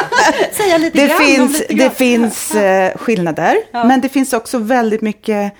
säga 0.52 0.78
lite 0.78 1.00
det 1.00 1.06
grann 1.06 1.18
finns, 1.18 1.60
lite 1.60 1.74
Det 1.74 1.90
finns 1.90 2.54
uh, 2.54 2.98
skillnader, 2.98 3.56
ja. 3.70 3.84
men 3.84 4.00
det 4.00 4.08
finns 4.08 4.32
också 4.32 4.58
väldigt 4.58 5.00
mycket 5.00 5.52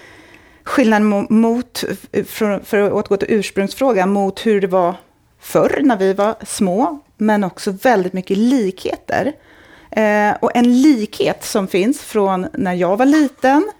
skillnad 0.65 1.03
mot, 1.31 1.85
för, 2.27 2.61
för 2.65 2.79
att 2.79 2.93
återgå 2.93 3.17
till 3.17 3.31
ursprungsfrågan, 3.31 4.13
mot 4.13 4.47
hur 4.47 4.61
det 4.61 4.67
var 4.67 4.95
förr 5.41 5.81
när 5.83 5.97
vi 5.97 6.13
var 6.13 6.35
små, 6.47 6.99
men 7.17 7.45
också 7.45 7.71
väldigt 7.71 8.13
mycket 8.13 8.37
likheter. 8.37 9.33
Eh, 9.91 10.37
och 10.41 10.57
en 10.57 10.83
likhet 10.83 11.45
som 11.45 11.69
finns 11.69 12.03
från 12.03 12.47
när 12.53 12.75
jag 12.75 12.97
var 12.97 13.07
liten, 13.07 13.71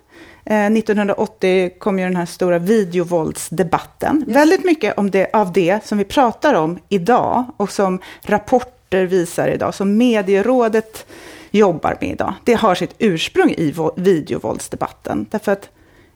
eh, 0.45 0.71
1980 0.71 1.71
kom 1.79 1.99
ju 1.99 2.05
den 2.05 2.17
här 2.17 2.27
stora 2.27 2.59
videovåldsdebatten. 2.59 4.25
Yes. 4.27 4.37
Väldigt 4.37 4.65
mycket 4.65 4.99
om 4.99 5.11
det, 5.11 5.31
av 5.33 5.53
det 5.53 5.87
som 5.87 5.99
vi 5.99 6.05
pratar 6.05 6.55
om 6.55 6.79
idag 6.89 7.45
och 7.57 7.73
som 7.73 7.99
rapporter 8.23 9.05
visar 9.05 9.49
idag, 9.49 9.75
som 9.75 9.97
medierådet 9.97 11.07
jobbar 11.51 11.97
med 12.01 12.11
idag. 12.11 12.35
Det 12.45 12.55
har 12.55 12.75
sitt 12.75 12.95
ursprung 12.99 13.51
i 13.51 13.75
videovåldsdebatten. 13.97 15.27
Därför 15.31 15.53
att 15.53 15.69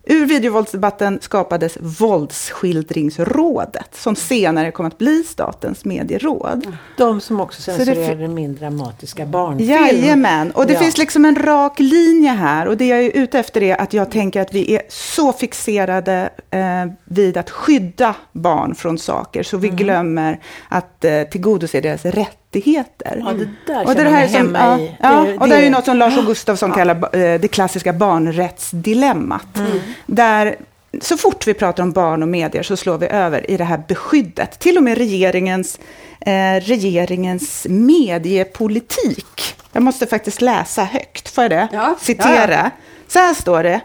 Ur 0.07 0.27
videovåldsdebatten 0.27 1.19
skapades 1.23 1.79
Våldsskildringsrådet, 1.81 3.89
som 3.93 4.17
senare 4.17 4.71
kom 4.71 4.87
att 4.87 4.99
bli 4.99 5.25
Statens 5.25 5.85
medieråd. 5.85 6.77
De 6.97 7.21
som 7.21 7.41
också 7.41 7.63
censurerade 7.63 8.29
min 8.29 8.55
dramatiska 8.55 9.27
barnfilm. 9.27 9.71
Jajamän, 9.71 10.51
och 10.51 10.67
det 10.67 10.73
ja. 10.73 10.79
finns 10.79 10.99
liksom 10.99 11.25
en 11.25 11.37
rak 11.37 11.81
linje 11.81 12.31
här. 12.31 12.67
Och 12.67 12.77
det 12.77 12.87
jag 12.87 13.05
är 13.05 13.11
ute 13.11 13.39
efter 13.39 13.63
är 13.63 13.81
att 13.81 13.93
jag 13.93 14.11
tänker 14.11 14.41
att 14.41 14.55
vi 14.55 14.75
är 14.75 14.83
så 14.89 15.33
fixerade 15.33 16.31
eh, 16.51 16.87
vid 17.05 17.37
att 17.37 17.51
skydda 17.51 18.15
barn 18.33 18.75
från 18.75 18.99
saker, 18.99 19.43
så 19.43 19.57
vi 19.57 19.69
mm. 19.69 19.77
glömmer 19.77 20.41
att 20.69 21.05
eh, 21.05 21.23
tillgodose 21.23 21.81
deras 21.81 22.05
rätt 22.05 22.44
rättigheter. 22.55 23.23
Ja, 23.25 23.33
det 23.33 23.49
där 23.67 23.87
och 23.87 23.95
det, 23.95 24.03
här 24.03 24.29
som, 24.29 24.37
hemma 24.37 24.81
i. 24.81 24.97
Ja, 25.01 25.25
det, 25.25 25.39
och 25.39 25.49
det 25.49 25.57
är 25.57 25.63
ju 25.63 25.71
något 25.71 25.85
som 25.85 25.97
Lars 25.97 26.27
Gustafsson 26.27 26.71
ja. 26.71 26.77
kallar 26.77 27.17
eh, 27.17 27.41
det 27.41 27.49
klassiska 27.49 27.93
barnrättsdilemmat. 27.93 29.59
Mm. 29.59 29.79
Där 30.07 30.57
så 31.01 31.17
fort 31.17 31.47
vi 31.47 31.55
pratar 31.55 31.83
om 31.83 31.93
barn 31.93 32.23
och 32.23 32.29
medier 32.29 32.63
så 32.63 32.77
slår 32.77 32.99
vi 32.99 33.07
över 33.07 33.51
i 33.51 33.57
det 33.57 33.65
här 33.65 33.83
beskyddet. 33.89 34.59
Till 34.59 34.77
och 34.77 34.83
med 34.83 34.99
regeringens, 34.99 35.79
eh, 36.21 36.61
regeringens 36.61 37.67
mediepolitik. 37.71 39.57
Jag 39.73 39.83
måste 39.83 40.07
faktiskt 40.07 40.41
läsa 40.41 40.85
högt, 40.85 41.29
får 41.29 41.45
jag 41.45 41.51
det? 41.51 41.69
Ja. 41.73 41.97
Citera. 42.01 42.55
Ja. 42.55 42.71
Så 43.09 43.19
här 43.19 43.35
står 43.35 43.63
det 43.63 43.81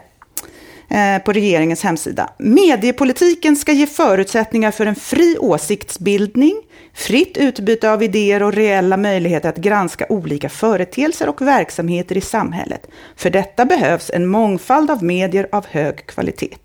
Eh, 0.92 1.18
på 1.18 1.32
regeringens 1.32 1.82
hemsida. 1.82 2.30
Mediepolitiken 2.38 3.56
ska 3.56 3.72
ge 3.72 3.86
förutsättningar 3.86 4.70
för 4.70 4.86
en 4.86 4.94
fri 4.94 5.36
åsiktsbildning, 5.38 6.56
fritt 6.94 7.36
utbyte 7.36 7.92
av 7.92 8.02
idéer 8.02 8.42
och 8.42 8.52
reella 8.52 8.96
möjligheter 8.96 9.48
att 9.48 9.56
granska 9.56 10.06
olika 10.08 10.48
företeelser 10.48 11.28
och 11.28 11.42
verksamheter 11.42 12.16
i 12.16 12.20
samhället. 12.20 12.86
För 13.16 13.30
detta 13.30 13.64
behövs 13.64 14.10
en 14.14 14.26
mångfald 14.26 14.90
av 14.90 15.02
medier 15.04 15.48
av 15.52 15.66
hög 15.66 16.06
kvalitet. 16.06 16.56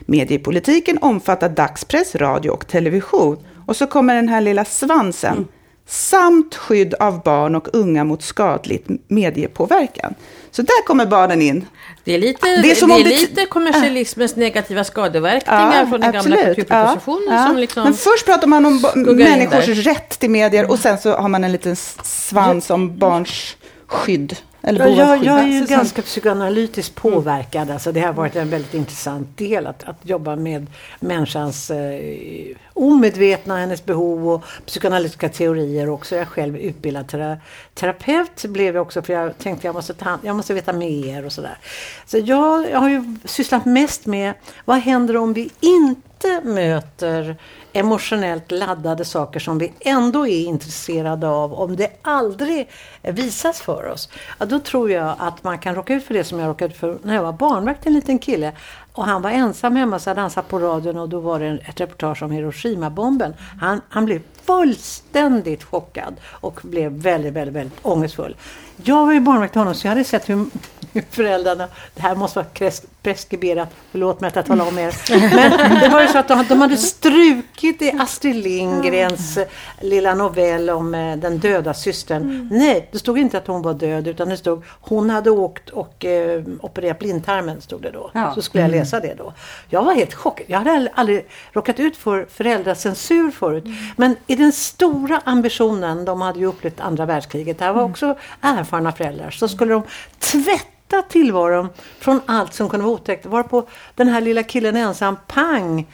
Mediepolitiken 0.00 0.98
omfattar 1.00 1.48
dagspress, 1.48 2.14
radio 2.14 2.50
och 2.50 2.66
television. 2.66 3.36
Och 3.66 3.76
så 3.76 3.86
kommer 3.86 4.14
den 4.14 4.28
här 4.28 4.40
lilla 4.40 4.64
svansen. 4.64 5.32
Mm. 5.32 5.48
Samt 5.90 6.54
skydd 6.54 6.94
av 6.94 7.22
barn 7.22 7.54
och 7.54 7.68
unga 7.72 8.04
mot 8.04 8.22
skadligt 8.22 8.86
mediepåverkan. 9.08 10.14
Så 10.50 10.62
där 10.62 10.86
kommer 10.86 11.06
barnen 11.06 11.42
in. 11.42 11.66
Det 12.04 12.14
är 12.14 12.18
lite, 12.18 12.46
det 12.46 12.70
är 12.82 12.86
det 12.86 13.10
är 13.10 13.20
lite 13.20 13.46
kommersialismens 13.46 14.36
negativa 14.36 14.84
skadeverkningar 14.84 15.80
ja, 15.80 15.86
från 15.86 16.00
den 16.00 16.16
absolut. 16.16 16.38
gamla 16.38 16.54
kulturpropositionen. 16.54 17.34
Ja, 17.34 17.52
ja. 17.52 17.52
Liksom 17.52 17.84
Men 17.84 17.94
först 17.94 18.26
pratar 18.26 18.46
man 18.46 18.66
om 18.66 18.84
människors 18.94 19.68
rätt 19.68 20.18
till 20.18 20.30
medier 20.30 20.70
och 20.70 20.78
sen 20.78 20.98
så 20.98 21.16
har 21.16 21.28
man 21.28 21.44
en 21.44 21.52
liten 21.52 21.76
svans 22.02 22.70
om 22.70 22.98
barns 22.98 23.56
skydd. 23.86 24.36
Eller 24.62 24.86
ja, 24.86 24.94
jag, 24.94 25.24
jag 25.24 25.40
är 25.40 25.46
ju 25.46 25.66
ganska 25.66 26.02
psykoanalytiskt 26.02 26.94
påverkad. 26.94 27.62
Mm. 27.62 27.72
Alltså 27.72 27.92
det 27.92 28.00
har 28.00 28.12
varit 28.12 28.36
en 28.36 28.50
väldigt 28.50 28.74
intressant 28.74 29.38
del 29.38 29.66
att, 29.66 29.84
att 29.84 29.96
jobba 30.02 30.36
med 30.36 30.66
människans 31.00 31.70
eh, 31.70 32.56
omedvetna, 32.72 33.56
hennes 33.56 33.84
behov 33.84 34.28
och 34.28 34.44
psykoanalytiska 34.66 35.28
teorier 35.28 35.88
också. 35.88 36.14
Jag 36.14 36.22
är 36.22 36.26
själv 36.26 36.56
utbildad 36.56 37.08
tera, 37.08 37.36
terapeut 37.74 38.44
blev 38.44 38.74
jag 38.74 38.82
också 38.82 39.02
för 39.02 39.12
jag 39.12 39.38
tänkte 39.38 39.66
jag 39.66 39.74
måste, 39.74 39.94
ta, 39.94 40.18
jag 40.22 40.36
måste 40.36 40.54
veta 40.54 40.72
mer 40.72 41.24
och 41.24 41.32
sådär. 41.32 41.58
Så 42.06 42.18
jag, 42.18 42.70
jag 42.70 42.78
har 42.78 42.88
ju 42.88 43.16
sysslat 43.24 43.64
mest 43.64 44.06
med 44.06 44.34
vad 44.64 44.78
händer 44.78 45.16
om 45.16 45.32
vi 45.32 45.50
inte 45.60 46.40
möter 46.44 47.36
emotionellt 47.72 48.50
laddade 48.50 49.04
saker 49.04 49.40
som 49.40 49.58
vi 49.58 49.72
ändå 49.80 50.26
är 50.26 50.44
intresserade 50.44 51.28
av, 51.28 51.54
om 51.54 51.76
det 51.76 51.90
aldrig 52.02 52.68
visas 53.02 53.60
för 53.60 53.90
oss, 53.92 54.08
ja, 54.38 54.46
då 54.46 54.58
tror 54.58 54.90
jag 54.90 55.14
att 55.18 55.44
man 55.44 55.58
kan 55.58 55.74
råka 55.74 55.94
ut 55.94 56.04
för 56.04 56.14
det 56.14 56.24
som 56.24 56.38
jag 56.38 56.48
råkade 56.48 56.72
ut 56.72 56.80
för 56.80 56.98
när 57.02 57.14
jag 57.14 57.22
var 57.22 57.32
barnvakt 57.32 57.86
en 57.86 57.92
liten 57.92 58.18
kille. 58.18 58.52
Och 59.00 59.06
han 59.06 59.22
var 59.22 59.30
ensam 59.30 59.76
hemma 59.76 59.98
så 59.98 60.10
hade 60.10 60.20
han 60.20 60.30
satt 60.30 60.48
på 60.48 60.58
radion 60.58 60.98
och 60.98 61.08
då 61.08 61.20
var 61.20 61.40
det 61.40 61.58
ett 61.66 61.80
reportage 61.80 62.22
om 62.22 62.30
Hiroshima-bomben. 62.30 63.34
Han, 63.60 63.80
han 63.88 64.04
blev 64.04 64.22
fullständigt 64.44 65.64
chockad 65.64 66.14
och 66.24 66.60
blev 66.62 66.92
väldigt, 66.92 67.32
väldigt, 67.32 67.54
väldigt 67.54 67.78
ångestfull. 67.82 68.36
Jag 68.84 69.06
var 69.06 69.12
ju 69.12 69.20
barnvakt 69.20 69.52
till 69.52 69.60
honom 69.60 69.74
så 69.74 69.86
jag 69.86 69.90
hade 69.90 70.04
sett 70.04 70.28
hur 70.28 70.46
föräldrarna, 71.10 71.68
det 71.94 72.02
här 72.02 72.14
måste 72.14 72.38
vara 72.38 72.70
preskriberat, 73.02 73.68
förlåt 73.90 74.20
mig 74.20 74.28
att 74.28 74.36
jag 74.36 74.46
talar 74.46 74.68
om 74.68 74.78
er. 74.78 74.94
Men 75.36 75.80
det 75.80 75.88
var 75.88 76.02
ju 76.02 76.08
så 76.08 76.18
att 76.18 76.28
de, 76.28 76.44
de 76.48 76.60
hade 76.60 76.76
strukit 76.76 77.82
i 77.82 77.92
Astrid 78.00 78.36
Lindgrens 78.36 79.38
lilla 79.80 80.14
novell 80.14 80.70
om 80.70 80.94
eh, 80.94 81.16
den 81.16 81.38
döda 81.38 81.74
systern. 81.74 82.22
Mm. 82.22 82.48
Nej, 82.50 82.88
det 82.92 82.98
stod 82.98 83.18
inte 83.18 83.38
att 83.38 83.46
hon 83.46 83.62
var 83.62 83.74
död 83.74 84.08
utan 84.08 84.28
det 84.28 84.36
stod 84.36 84.62
hon 84.80 85.10
hade 85.10 85.30
åkt 85.30 85.70
och 85.70 86.04
eh, 86.04 86.42
opererat 86.60 86.98
blindtarmen 86.98 87.60
stod 87.60 87.82
det 87.82 87.90
då. 87.90 88.10
Ja. 88.14 88.34
Så 88.34 88.42
skulle 88.42 88.62
jag 88.62 88.68
mm. 88.68 88.78
Läsa 88.90 89.08
det 89.08 89.14
då. 89.14 89.32
Jag 89.68 89.84
var 89.84 89.94
helt 89.94 90.14
chockad. 90.14 90.46
Jag 90.48 90.58
hade 90.58 90.90
aldrig 90.94 91.26
råkat 91.52 91.80
ut 91.80 91.96
för 91.96 92.26
föräldracensur 92.30 93.30
förut. 93.30 93.64
Mm. 93.64 93.76
Men 93.96 94.16
i 94.26 94.36
den 94.36 94.52
stora 94.52 95.20
ambitionen, 95.24 96.04
de 96.04 96.20
hade 96.20 96.38
ju 96.38 96.46
upplevt 96.46 96.80
andra 96.80 97.06
världskriget, 97.06 97.58
det 97.58 97.64
här 97.64 97.72
var 97.72 97.80
mm. 97.80 97.90
också 97.90 98.18
erfarna 98.40 98.92
föräldrar, 98.92 99.30
så 99.30 99.48
skulle 99.48 99.72
de 99.72 99.82
tvätta 100.18 101.02
tillvaron 101.08 101.68
från 101.98 102.20
allt 102.26 102.54
som 102.54 102.68
kunde 102.68 102.84
vara 102.84 102.94
otäckt. 102.94 103.26
Varpå 103.26 103.66
den 103.94 104.08
här 104.08 104.20
lilla 104.20 104.42
killen 104.42 104.76
ensam, 104.76 105.16
pang, 105.26 105.86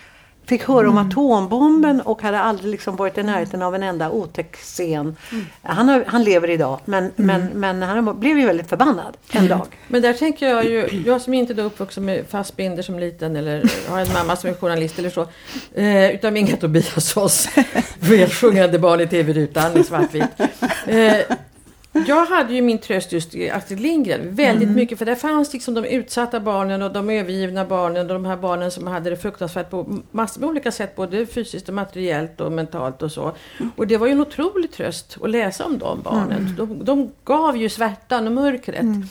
fick 0.47 0.63
höra 0.63 0.87
mm. 0.87 0.99
om 0.99 1.07
atombomben 1.07 2.01
och 2.01 2.23
hade 2.23 2.41
aldrig 2.41 2.71
liksom 2.71 2.97
varit 2.97 3.19
i 3.19 3.23
närheten 3.23 3.63
av 3.63 3.75
en 3.75 3.83
enda 3.83 4.11
otäck 4.11 4.57
scen. 4.57 5.17
Mm. 5.33 5.47
Han, 5.63 5.89
har, 5.89 6.05
han 6.07 6.25
lever 6.25 6.51
idag, 6.51 6.81
men, 6.85 7.05
mm. 7.05 7.13
men, 7.17 7.79
men 7.81 7.83
han 7.83 8.21
blev 8.21 8.39
ju 8.39 8.47
väldigt 8.47 8.69
förbannad 8.69 9.17
en 9.31 9.39
mm. 9.39 9.59
dag. 9.59 9.67
Men 9.89 10.03
där 10.03 10.13
tänker 10.13 10.49
jag 10.49 10.65
ju, 10.65 11.03
jag 11.07 11.21
som 11.21 11.35
inte 11.35 11.53
är 11.53 11.61
uppvuxen 11.61 12.05
med 12.05 12.25
fastbinder 12.29 12.83
som 12.83 12.99
liten 12.99 13.37
eller 13.37 13.71
har 13.89 14.01
en 14.01 14.13
mamma 14.13 14.37
som 14.37 14.51
är 14.51 14.55
journalist 14.55 14.99
eller 14.99 15.11
så, 15.11 15.27
eh, 15.75 16.11
utan 16.11 16.37
Inga 16.37 16.57
Tobiassons 16.57 17.49
sjungande 18.31 18.79
barn 18.79 19.01
i 19.01 19.07
tv-rutan 19.07 19.77
i 19.77 19.85
svartvit. 19.85 20.25
Eh, 20.87 21.37
jag 22.07 22.27
hade 22.27 22.55
ju 22.55 22.63
min 22.63 22.79
tröst 22.79 23.13
just 23.13 23.35
i 23.35 23.51
Astrid 23.51 23.81
Lindgren 23.81 24.35
väldigt 24.35 24.63
mm. 24.63 24.75
mycket. 24.75 24.99
För 24.99 25.07
där 25.07 25.15
fanns 25.15 25.53
liksom 25.53 25.75
de 25.75 25.85
utsatta 25.85 26.41
barnen 26.41 26.83
och 26.83 26.93
de 26.93 27.11
övergivna 27.11 27.65
barnen 27.65 28.07
och 28.07 28.15
de 28.15 28.25
här 28.25 28.37
barnen 28.37 28.71
som 28.71 28.87
hade 28.87 29.11
det 29.11 29.17
fruktansvärt 29.17 29.71
på 29.71 30.01
massor 30.11 30.41
med 30.41 30.51
olika 30.51 30.73
sätt. 30.73 30.97
Både 30.97 31.27
fysiskt 31.27 31.69
och 31.69 31.75
materiellt 31.75 32.41
och 32.41 32.53
mentalt 32.53 33.03
och 33.03 33.13
så. 33.13 33.33
Och 33.77 33.87
det 33.87 33.97
var 33.97 34.07
ju 34.07 34.13
en 34.13 34.21
otrolig 34.21 34.73
tröst 34.73 35.17
att 35.23 35.31
läsa 35.31 35.65
om 35.65 35.79
de 35.79 36.03
barnen. 36.03 36.39
Mm. 36.39 36.57
De, 36.57 36.85
de, 36.85 37.13
gav 37.25 37.57
ju 37.57 37.69
svärtan 37.69 38.27
och 38.27 38.33
mörkret. 38.33 38.81
Mm. 38.81 39.05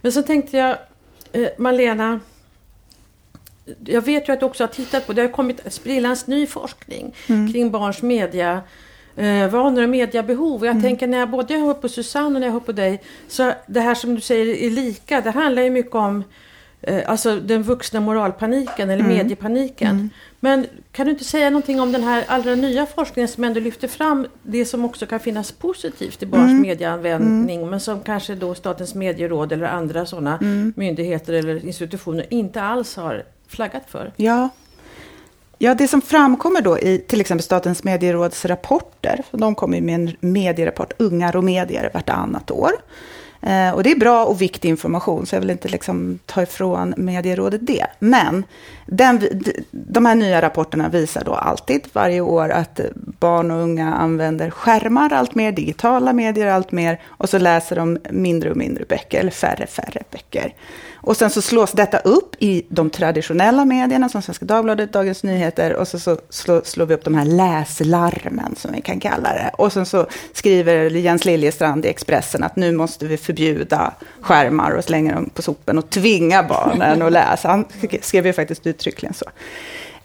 Men 0.00 0.12
så 0.12 0.22
tänkte 0.22 0.56
jag, 0.56 0.76
eh, 1.32 1.48
Malena, 1.58 2.20
jag 3.84 4.02
vet 4.02 4.28
ju 4.28 4.32
att 4.32 4.40
du 4.40 4.46
också 4.46 4.62
har 4.62 4.68
tittat 4.68 5.06
på, 5.06 5.12
det 5.12 5.22
har 5.22 5.28
kommit 5.28 5.72
sprillans 5.72 6.26
ny 6.26 6.46
forskning 6.46 7.14
mm. 7.26 7.52
kring 7.52 7.70
barns 7.70 8.02
media 8.02 8.62
eh, 9.16 9.48
vanor 9.48 9.82
och 9.82 9.88
mediebehov. 9.88 10.60
Och 10.60 10.66
jag 10.66 10.70
mm. 10.70 10.82
tänker 10.82 11.06
när 11.06 11.18
jag 11.18 11.30
både 11.30 11.54
hör 11.54 11.74
på 11.74 11.88
Susanne 11.88 12.26
och 12.26 12.40
när 12.40 12.46
jag 12.46 12.52
hör 12.52 12.60
på 12.60 12.72
dig, 12.72 13.02
så 13.28 13.52
det 13.66 13.80
här 13.80 13.94
som 13.94 14.14
du 14.14 14.20
säger 14.20 14.54
är 14.54 14.70
lika, 14.70 15.20
det 15.20 15.30
handlar 15.30 15.62
ju 15.62 15.70
mycket 15.70 15.94
om 15.94 16.24
eh, 16.80 17.10
alltså 17.10 17.36
den 17.36 17.62
vuxna 17.62 18.00
moralpaniken 18.00 18.90
eller 18.90 19.04
mm. 19.04 19.16
mediepaniken. 19.16 19.90
Mm. 19.90 20.10
Men 20.40 20.66
kan 20.92 21.06
du 21.06 21.12
inte 21.12 21.24
säga 21.24 21.50
någonting 21.50 21.80
om 21.80 21.92
den 21.92 22.02
här 22.02 22.24
allra 22.28 22.54
nya 22.54 22.86
forskningen 22.86 23.28
som 23.28 23.44
ändå 23.44 23.60
lyfter 23.60 23.88
fram 23.88 24.26
det 24.42 24.64
som 24.64 24.84
också 24.84 25.06
kan 25.06 25.20
finnas 25.20 25.52
positivt 25.52 26.22
i 26.22 26.26
barns 26.26 26.50
mm. 26.50 26.62
medieanvändning 26.62 27.58
mm. 27.58 27.70
men 27.70 27.80
som 27.80 28.00
kanske 28.00 28.34
då 28.34 28.54
Statens 28.54 28.94
medieråd 28.94 29.52
eller 29.52 29.66
andra 29.66 30.06
sådana 30.06 30.38
mm. 30.38 30.72
myndigheter 30.76 31.32
eller 31.32 31.64
institutioner 31.64 32.26
inte 32.30 32.62
alls 32.62 32.96
har 32.96 33.24
flaggat 33.48 33.82
för? 33.88 34.12
Ja, 34.16 34.48
Ja, 35.62 35.74
det 35.74 35.88
som 35.88 36.00
framkommer 36.02 36.60
då 36.60 36.78
i 36.78 36.98
till 36.98 37.20
exempel 37.20 37.42
Statens 37.42 37.84
medieråds 37.84 38.44
rapporter, 38.44 39.22
de 39.30 39.54
kommer 39.54 39.80
med 39.80 39.94
en 39.94 40.16
medierapport, 40.20 40.92
Ungar 40.98 41.36
och 41.36 41.44
medier, 41.44 41.90
vartannat 41.94 42.50
år. 42.50 42.70
Eh, 43.42 43.70
och 43.70 43.82
det 43.82 43.90
är 43.90 43.96
bra 43.96 44.24
och 44.24 44.40
viktig 44.40 44.68
information, 44.68 45.26
så 45.26 45.34
jag 45.34 45.40
vill 45.40 45.50
inte 45.50 45.68
liksom 45.68 46.18
ta 46.26 46.42
ifrån 46.42 46.94
medierådet 46.96 47.66
det. 47.66 47.86
Men 47.98 48.44
den, 48.86 49.20
de 49.70 50.06
här 50.06 50.14
nya 50.14 50.42
rapporterna 50.42 50.88
visar 50.88 51.24
då 51.24 51.34
alltid, 51.34 51.88
varje 51.92 52.20
år, 52.20 52.50
att 52.50 52.80
barn 52.94 53.50
och 53.50 53.62
unga 53.62 53.94
använder 53.94 54.50
skärmar 54.50 55.12
allt 55.12 55.34
mer, 55.34 55.52
digitala 55.52 56.12
medier 56.12 56.46
allt 56.46 56.72
mer, 56.72 57.00
och 57.06 57.28
så 57.28 57.38
läser 57.38 57.76
de 57.76 57.98
mindre 58.10 58.50
och 58.50 58.56
mindre 58.56 58.84
böcker, 58.88 59.20
eller 59.20 59.30
färre 59.30 59.66
färre 59.66 60.02
böcker. 60.10 60.54
Och 61.02 61.16
sen 61.16 61.30
så 61.30 61.42
slås 61.42 61.72
detta 61.72 61.98
upp 61.98 62.36
i 62.38 62.66
de 62.68 62.90
traditionella 62.90 63.64
medierna, 63.64 64.08
som 64.08 64.22
Svenska 64.22 64.44
Dagbladet, 64.44 64.92
Dagens 64.92 65.22
Nyheter, 65.22 65.76
och 65.76 65.88
så, 65.88 65.98
så 65.98 66.18
slår, 66.30 66.62
slår 66.64 66.86
vi 66.86 66.94
upp 66.94 67.04
de 67.04 67.14
här 67.14 67.24
läslarmen, 67.24 68.56
som 68.56 68.72
vi 68.72 68.80
kan 68.80 69.00
kalla 69.00 69.32
det. 69.32 69.50
Och 69.58 69.72
sen 69.72 69.86
så 69.86 70.06
skriver 70.32 70.90
Jens 70.90 71.24
Liljestrand 71.24 71.86
i 71.86 71.88
Expressen 71.88 72.42
att 72.42 72.56
nu 72.56 72.72
måste 72.72 73.06
vi 73.06 73.16
förbjuda 73.30 73.92
skärmar 74.20 74.70
och 74.70 74.84
slänga 74.84 75.14
dem 75.14 75.30
på 75.34 75.42
sopen 75.42 75.78
och 75.78 75.90
tvinga 75.90 76.42
barnen 76.42 77.02
att 77.02 77.12
läsa. 77.12 77.48
Han 77.48 77.64
skrev 78.00 78.26
ju 78.26 78.32
faktiskt 78.32 78.66
uttryckligen 78.66 79.14
så. 79.14 79.24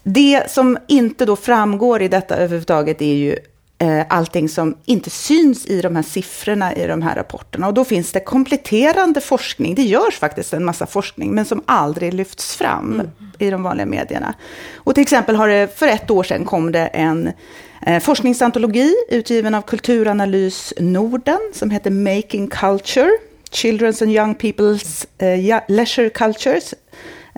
Det 0.02 0.50
som 0.50 0.78
inte 0.86 1.24
då 1.24 1.36
framgår 1.36 2.02
i 2.02 2.08
detta 2.08 2.36
överhuvudtaget 2.36 3.02
är 3.02 3.14
ju 3.14 3.36
eh, 3.78 4.04
allting 4.08 4.48
som 4.48 4.76
inte 4.84 5.10
syns 5.10 5.66
i 5.66 5.80
de 5.80 5.96
här 5.96 6.02
siffrorna 6.02 6.74
i 6.74 6.86
de 6.86 7.02
här 7.02 7.16
rapporterna. 7.16 7.66
Och 7.66 7.74
då 7.74 7.84
finns 7.84 8.12
det 8.12 8.20
kompletterande 8.20 9.20
forskning, 9.20 9.74
det 9.74 9.82
görs 9.82 10.18
faktiskt 10.18 10.52
en 10.52 10.64
massa 10.64 10.86
forskning, 10.86 11.34
men 11.34 11.44
som 11.44 11.62
aldrig 11.66 12.14
lyfts 12.14 12.56
fram 12.56 12.92
mm. 12.92 13.06
i 13.38 13.50
de 13.50 13.62
vanliga 13.62 13.86
medierna. 13.86 14.34
Och 14.74 14.94
till 14.94 15.02
exempel 15.02 15.36
har 15.36 15.48
det, 15.48 15.78
för 15.78 15.86
ett 15.86 16.10
år 16.10 16.22
sedan 16.22 16.44
kom 16.44 16.72
det 16.72 16.86
en 16.86 17.32
Eh, 17.82 18.00
forskningsantologi 18.00 18.94
utgiven 19.08 19.54
av 19.54 19.62
Kulturanalys 19.62 20.74
Norden, 20.78 21.38
som 21.54 21.70
heter 21.70 21.90
Making 21.90 22.48
Culture, 22.48 23.10
Children's 23.50 24.02
and 24.02 24.12
Young 24.12 24.34
People's 24.34 25.06
uh, 25.22 25.60
Leisure 25.68 26.10
Cultures, 26.10 26.74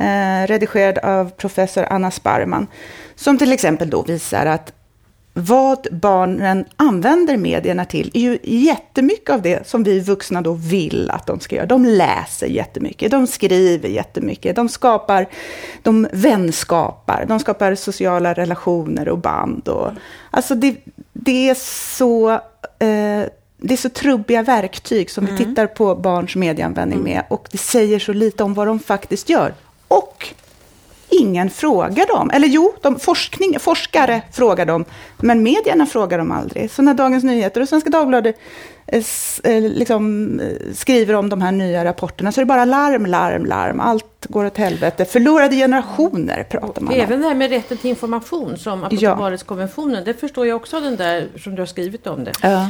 uh, 0.00 0.46
redigerad 0.46 0.98
av 0.98 1.30
professor 1.30 1.84
Anna 1.84 2.10
Sparman, 2.10 2.66
som 3.14 3.38
till 3.38 3.52
exempel 3.52 3.90
då 3.90 4.02
visar 4.02 4.46
att 4.46 4.72
vad 5.38 5.86
barnen 5.90 6.64
använder 6.76 7.36
medierna 7.36 7.84
till 7.84 8.10
är 8.14 8.20
ju 8.20 8.38
jättemycket 8.42 9.30
av 9.30 9.42
det 9.42 9.68
som 9.68 9.82
vi 9.82 10.00
vuxna 10.00 10.42
då 10.42 10.52
vill 10.52 11.10
att 11.10 11.26
de 11.26 11.40
ska 11.40 11.56
göra. 11.56 11.66
De 11.66 11.84
läser 11.84 12.46
jättemycket, 12.46 13.10
de 13.10 13.26
skriver 13.26 13.88
jättemycket, 13.88 14.56
de 14.56 14.68
skapar, 14.68 15.28
de 15.82 16.08
vänskapar, 16.12 17.24
de 17.28 17.40
skapar 17.40 17.74
sociala 17.74 18.32
relationer 18.32 19.08
och 19.08 19.18
band. 19.18 19.68
Och, 19.68 19.90
alltså 20.30 20.54
det, 20.54 20.76
det 21.12 21.48
är 21.48 21.54
så... 21.94 22.30
Eh, 22.78 23.24
det 23.60 23.74
är 23.74 23.76
så 23.76 23.88
trubbiga 23.88 24.42
verktyg 24.42 25.10
som 25.10 25.24
mm. 25.24 25.36
vi 25.36 25.44
tittar 25.44 25.66
på 25.66 25.94
barns 25.94 26.36
medieanvändning 26.36 26.98
mm. 26.98 27.12
med 27.12 27.24
och 27.28 27.48
det 27.50 27.58
säger 27.58 27.98
så 27.98 28.12
lite 28.12 28.44
om 28.44 28.54
vad 28.54 28.66
de 28.66 28.78
faktiskt 28.78 29.28
gör. 29.28 29.54
Och 29.88 30.28
ingen 31.10 31.50
frågar 31.50 32.06
dem. 32.06 32.30
Eller 32.30 32.48
jo, 32.48 32.74
de 32.82 32.98
forskning, 32.98 33.58
forskare 33.60 34.22
frågar 34.32 34.66
dem, 34.66 34.84
men 35.16 35.42
medierna 35.42 35.86
frågar 35.86 36.18
dem 36.18 36.32
aldrig. 36.32 36.70
Så 36.70 36.82
när 36.82 36.94
Dagens 36.94 37.24
Nyheter 37.24 37.60
och 37.60 37.68
Svenska 37.68 37.90
Dagbladet 37.90 38.36
liksom, 39.44 40.40
eh, 40.40 40.72
skriver 40.74 41.14
om 41.14 41.28
de 41.28 41.42
här 41.42 41.52
nya 41.52 41.84
rapporterna 41.84 42.32
så 42.32 42.40
är 42.40 42.42
det 42.42 42.46
bara 42.46 42.64
larm, 42.64 43.06
larm, 43.06 43.44
larm. 43.44 43.80
Allt 43.80 44.26
går 44.28 44.44
åt 44.44 44.56
helvete. 44.56 45.04
Förlorade 45.04 45.56
generationer 45.56 46.46
pratar 46.50 46.82
man 46.82 46.94
om. 46.94 47.00
Även 47.00 47.20
det 47.20 47.28
här 47.28 47.34
med 47.34 47.50
rätten 47.50 47.76
till 47.76 47.90
information 47.90 48.56
som 48.56 48.84
Apostobaretskonventionen. 48.84 49.94
Ja. 49.94 50.04
Det 50.04 50.14
förstår 50.14 50.46
jag 50.46 50.56
också 50.56 50.80
den 50.80 50.96
där 50.96 51.28
som 51.38 51.54
du 51.54 51.62
har 51.62 51.66
skrivit 51.66 52.06
om 52.06 52.24
det. 52.24 52.32
Ja. 52.42 52.60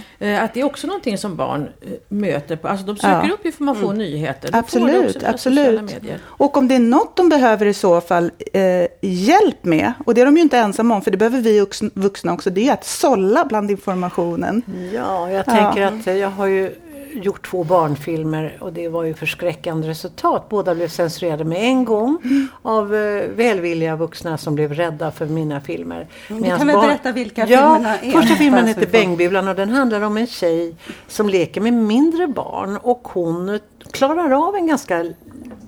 Att 0.41 0.55
det 0.55 0.61
är 0.61 0.65
också 0.65 0.87
någonting 0.87 1.19
som 1.19 1.37
barn 1.37 1.69
möter. 2.09 2.57
På. 2.57 2.69
Alltså 2.69 2.87
de 2.87 2.97
söker 2.97 3.29
ja. 3.29 3.35
upp 3.35 3.47
information, 3.47 3.85
mm. 3.85 3.99
nyheter. 3.99 4.53
De 4.53 4.59
absolut, 4.59 5.25
absolut. 5.25 5.93
Och 6.23 6.57
om 6.57 6.69
det 6.69 6.75
är 6.75 6.79
något 6.79 7.17
de 7.17 7.29
behöver 7.29 7.67
i 7.67 7.75
så 7.75 8.01
fall 8.01 8.31
eh, 8.53 8.63
hjälp 9.01 9.65
med. 9.65 9.93
Och 10.07 10.15
det 10.15 10.21
är 10.21 10.25
de 10.25 10.37
ju 10.37 10.43
inte 10.43 10.59
ensamma 10.59 10.95
om. 10.95 11.03
För 11.03 11.11
det 11.11 11.17
behöver 11.17 11.41
vi 11.41 11.67
vuxna 11.95 12.33
också. 12.33 12.51
Det 12.51 12.69
är 12.69 12.73
att 12.73 12.85
sålla 12.85 13.45
bland 13.45 13.71
informationen. 13.71 14.63
Ja, 14.95 15.31
jag 15.31 15.45
tänker 15.45 15.83
att 15.83 16.08
jag 16.13 16.31
har 16.31 16.47
ju 16.47 16.75
gjort 17.13 17.51
två 17.51 17.65
barnfilmer 17.65 18.59
och 18.61 18.73
det 18.73 18.89
var 18.89 19.05
ju 19.05 19.15
förskräckande 19.15 19.89
resultat. 19.89 20.49
Båda 20.49 20.75
blev 20.75 20.89
censurerade 20.89 21.45
med 21.45 21.59
en 21.59 21.85
gång 21.85 22.19
mm. 22.25 22.49
av 22.63 22.95
uh, 22.95 23.29
välvilliga 23.29 23.97
vuxna 23.97 24.39
som 24.39 24.55
blev 24.55 24.75
rädda 24.75 25.11
för 25.11 25.27
mina 25.27 25.61
filmer. 25.61 26.07
Mm, 26.29 26.43
du 26.43 26.49
kan 26.49 26.67
väl 26.67 26.77
barn... 26.77 26.87
berätta 26.87 27.13
vilka 27.13 27.47
ja, 27.47 27.75
filmerna 27.75 27.99
är? 27.99 28.13
Första 28.13 28.35
filmen 28.35 28.67
heter 28.67 28.87
Bängbulan 28.87 29.49
och 29.49 29.55
den 29.55 29.71
handlar 29.71 30.01
om 30.01 30.17
en 30.17 30.27
tjej 30.27 30.77
som 31.09 31.29
leker 31.29 31.61
med 31.61 31.73
mindre 31.73 32.27
barn 32.27 32.77
och 32.83 33.09
hon 33.09 33.61
klarar 33.93 34.49
av 34.49 34.55
en 34.55 34.67
ganska 34.67 35.13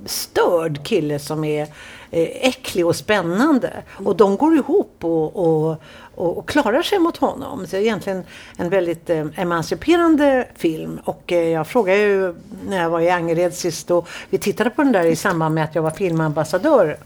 störd 0.07 0.85
kille 0.85 1.19
som 1.19 1.45
är 1.45 1.63
eh, 2.11 2.49
äcklig 2.49 2.87
och 2.87 2.97
spännande. 2.97 3.83
Och 4.05 4.17
de 4.17 4.37
går 4.37 4.55
ihop 4.55 4.97
och, 5.01 5.37
och, 5.37 5.83
och, 6.21 6.39
och, 6.39 6.49
klarar 6.49 6.83
sig 6.83 6.99
mot 6.99 7.17
honom. 7.17 7.67
Så 7.67 7.71
det 7.71 7.77
är 7.77 7.83
egentligen 7.83 8.25
en 8.57 8.69
väldigt 8.69 9.11
eh, 9.11 9.27
emanciperande 9.37 10.49
film. 10.55 11.01
Och 11.05 11.33
eh, 11.33 11.49
jag 11.49 11.67
frågade 11.67 11.99
ju 11.99 12.35
när 12.69 12.83
jag 12.83 12.91
var 12.91 13.01
i 13.01 13.11
Angered 13.11 13.55
sist 13.55 13.91
och 13.91 14.09
vi 14.31 14.39
tittade 14.39 14.71
på 14.71 14.83
den 14.83 14.93
där 14.93 15.05
i 15.05 15.17
samband 15.17 15.55
med 15.55 15.65
att 15.65 15.75
jag 15.75 15.83
var 15.83 15.91
filmambassadör. 15.91 16.97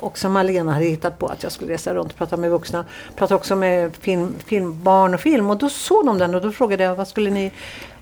Och 0.00 0.18
som 0.18 0.32
Malena 0.32 0.72
hade 0.72 0.84
hittat 0.84 1.18
på 1.18 1.26
att 1.26 1.42
jag 1.42 1.52
skulle 1.52 1.72
resa 1.72 1.94
runt 1.94 2.12
och 2.12 2.18
prata 2.18 2.36
med 2.36 2.50
vuxna. 2.50 2.84
Prata 3.16 3.34
också 3.34 3.56
med 3.56 3.96
film, 3.96 4.34
film, 4.46 4.82
barn 4.82 5.14
och 5.14 5.20
film. 5.20 5.50
Och 5.50 5.56
då 5.56 5.68
såg 5.68 6.06
de 6.06 6.18
den 6.18 6.34
och 6.34 6.40
då 6.40 6.52
frågade 6.52 6.84
jag 6.84 6.94
vad 6.94 7.08
skulle 7.08 7.30
ni 7.30 7.52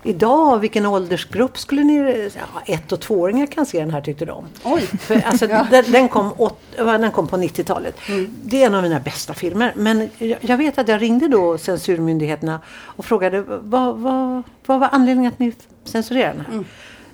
Idag, 0.03 0.59
vilken 0.59 0.87
åldersgrupp 0.87 1.59
skulle 1.59 1.85
ni... 1.85 2.31
Ja, 2.37 2.75
ett 2.75 2.93
och 2.93 3.01
tvååringar 3.01 3.47
kan 3.47 3.67
se 3.67 3.81
den 3.81 3.91
här 3.91 4.01
tyckte 4.01 4.25
de. 4.25 4.47
Oj! 4.65 4.81
För, 4.81 5.21
alltså, 5.27 5.47
ja. 5.51 5.67
den, 5.71 5.85
den, 5.93 6.09
kom 6.09 6.33
åt, 6.37 6.61
den 6.77 7.11
kom 7.11 7.27
på 7.29 7.37
90-talet. 7.37 7.97
Mm. 8.09 8.31
Det 8.43 8.63
är 8.63 8.67
en 8.67 8.75
av 8.75 8.83
mina 8.83 9.01
bästa 9.01 9.35
filmer. 9.35 9.73
Men 9.77 10.11
jag, 10.19 10.39
jag, 10.41 10.57
vet 10.57 10.79
att 10.79 10.89
jag 10.89 11.03
ringde 11.03 11.29
då 11.29 11.59
censurmyndigheterna 11.59 12.61
och 12.69 13.05
frågade 13.05 13.41
vad, 13.43 13.97
vad, 13.99 14.43
vad 14.67 14.81
var 14.81 14.89
anledningen 14.93 15.33
att 15.33 15.39
ni 15.39 15.53
censurerade 15.85 16.33
den 16.33 16.47
här? 16.47 16.53
Mm. 16.53 16.65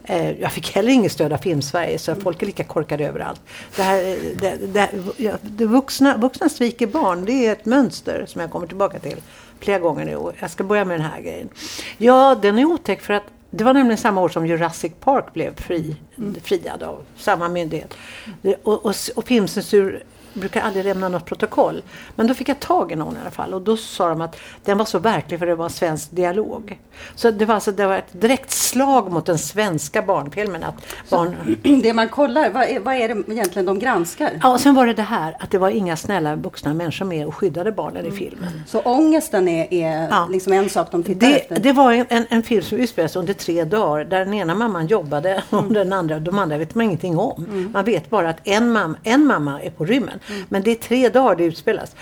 Eh, 0.08 0.40
jag 0.40 0.52
fick 0.52 0.74
heller 0.74 0.92
inget 0.92 1.12
stöd 1.12 1.32
av 1.32 1.38
Filmsverige 1.38 1.98
så 1.98 2.14
folk 2.14 2.42
är 2.42 2.46
lika 2.46 2.64
korkade 2.64 3.06
överallt. 3.06 3.40
Det, 3.76 3.82
här, 3.82 4.18
det, 4.40 4.56
det, 4.66 5.38
det 5.42 5.66
vuxna, 5.66 6.16
vuxna 6.16 6.48
sviker 6.48 6.86
barn, 6.86 7.24
det 7.24 7.46
är 7.46 7.52
ett 7.52 7.64
mönster 7.64 8.24
som 8.28 8.40
jag 8.40 8.50
kommer 8.50 8.66
tillbaka 8.66 8.98
till 8.98 9.20
flera 9.60 9.78
gånger 9.78 10.04
nu. 10.04 10.32
Jag 10.40 10.50
ska 10.50 10.64
börja 10.64 10.84
med 10.84 11.00
den 11.00 11.06
här 11.10 11.20
grejen. 11.20 11.48
Ja, 11.98 12.38
den 12.42 12.58
är 12.58 12.64
otäck 12.64 13.00
för 13.00 13.14
att 13.14 13.24
det 13.50 13.64
var 13.64 13.74
nämligen 13.74 13.98
samma 13.98 14.20
år 14.20 14.28
som 14.28 14.46
Jurassic 14.46 14.92
Park 15.00 15.32
blev 15.32 15.54
fri, 15.54 15.96
friad 16.42 16.82
av 16.82 17.02
samma 17.16 17.48
myndighet. 17.48 17.94
Och, 18.62 18.86
och, 18.86 18.94
och 19.16 19.24
filmcensur 19.26 20.04
brukar 20.40 20.60
aldrig 20.60 20.84
lämna 20.84 21.08
något 21.08 21.24
protokoll. 21.24 21.82
Men 22.14 22.26
då 22.26 22.34
fick 22.34 22.48
jag 22.48 22.60
tag 22.60 22.92
i 22.92 22.96
någon 22.96 23.16
i 23.16 23.20
alla 23.20 23.30
fall 23.30 23.54
och 23.54 23.62
då 23.62 23.76
sa 23.76 24.08
de 24.08 24.20
att 24.20 24.36
den 24.64 24.78
var 24.78 24.84
så 24.84 24.98
verklig 24.98 25.38
för 25.38 25.46
det 25.46 25.54
var 25.54 25.64
en 25.64 25.70
svensk 25.70 26.10
dialog. 26.10 26.78
Så 27.14 27.30
det 27.30 27.44
var 27.44 27.54
alltså 27.54 27.72
det 27.72 27.86
var 27.86 27.96
ett 27.96 28.20
direkt 28.20 28.50
slag 28.50 29.12
mot 29.12 29.26
den 29.26 29.38
svenska 29.38 30.02
barnfilmen. 30.02 30.64
Att 30.64 30.74
barn... 31.10 31.56
Det 31.82 31.92
man 31.92 32.08
kollar, 32.08 32.50
vad 32.50 32.62
är, 32.62 32.80
vad 32.80 32.94
är 32.94 33.08
det 33.08 33.32
egentligen 33.32 33.66
de 33.66 33.78
granskar? 33.78 34.40
Ja, 34.42 34.52
och 34.52 34.60
sen 34.60 34.74
var 34.74 34.86
det 34.86 34.94
det 34.94 35.02
här 35.02 35.36
att 35.40 35.50
det 35.50 35.58
var 35.58 35.70
inga 35.70 35.96
snälla 35.96 36.36
vuxna 36.36 36.74
människor 36.74 37.06
med 37.06 37.26
och 37.26 37.34
skyddade 37.34 37.72
barnen 37.72 38.00
mm. 38.00 38.14
i 38.14 38.16
filmen. 38.16 38.62
Så 38.66 38.80
ångesten 38.80 39.48
är, 39.48 39.74
är 39.74 40.08
ja. 40.10 40.28
liksom 40.30 40.52
en 40.52 40.68
sak 40.68 40.88
de 40.90 41.02
tittar 41.02 41.26
det, 41.26 41.40
efter? 41.40 41.60
Det 41.60 41.72
var 41.72 41.92
en, 41.92 42.26
en 42.28 42.42
film 42.42 42.62
som 42.62 42.78
utspelades 42.78 43.16
under 43.16 43.32
tre 43.32 43.64
dagar 43.64 44.04
där 44.04 44.18
den 44.18 44.34
ena 44.34 44.54
mamman 44.54 44.86
jobbade 44.86 45.42
och 45.50 45.58
mm. 45.58 45.72
den 45.72 45.92
andra, 45.92 46.18
de 46.18 46.38
andra 46.38 46.58
vet 46.58 46.74
man 46.74 46.84
ingenting 46.84 47.18
om. 47.18 47.44
Mm. 47.44 47.70
Man 47.72 47.84
vet 47.84 48.10
bara 48.10 48.28
att 48.28 48.40
en, 48.44 48.72
mam, 48.72 48.96
en 49.02 49.26
mamma 49.26 49.62
är 49.62 49.70
på 49.70 49.84
rymmen. 49.84 50.20
Mm. 50.28 50.42
Men 50.48 50.62
det 50.62 50.70
är 50.70 50.74
tre 50.74 51.08
dagar 51.08 51.36
det 51.36 51.44
utspelas. 51.44 51.96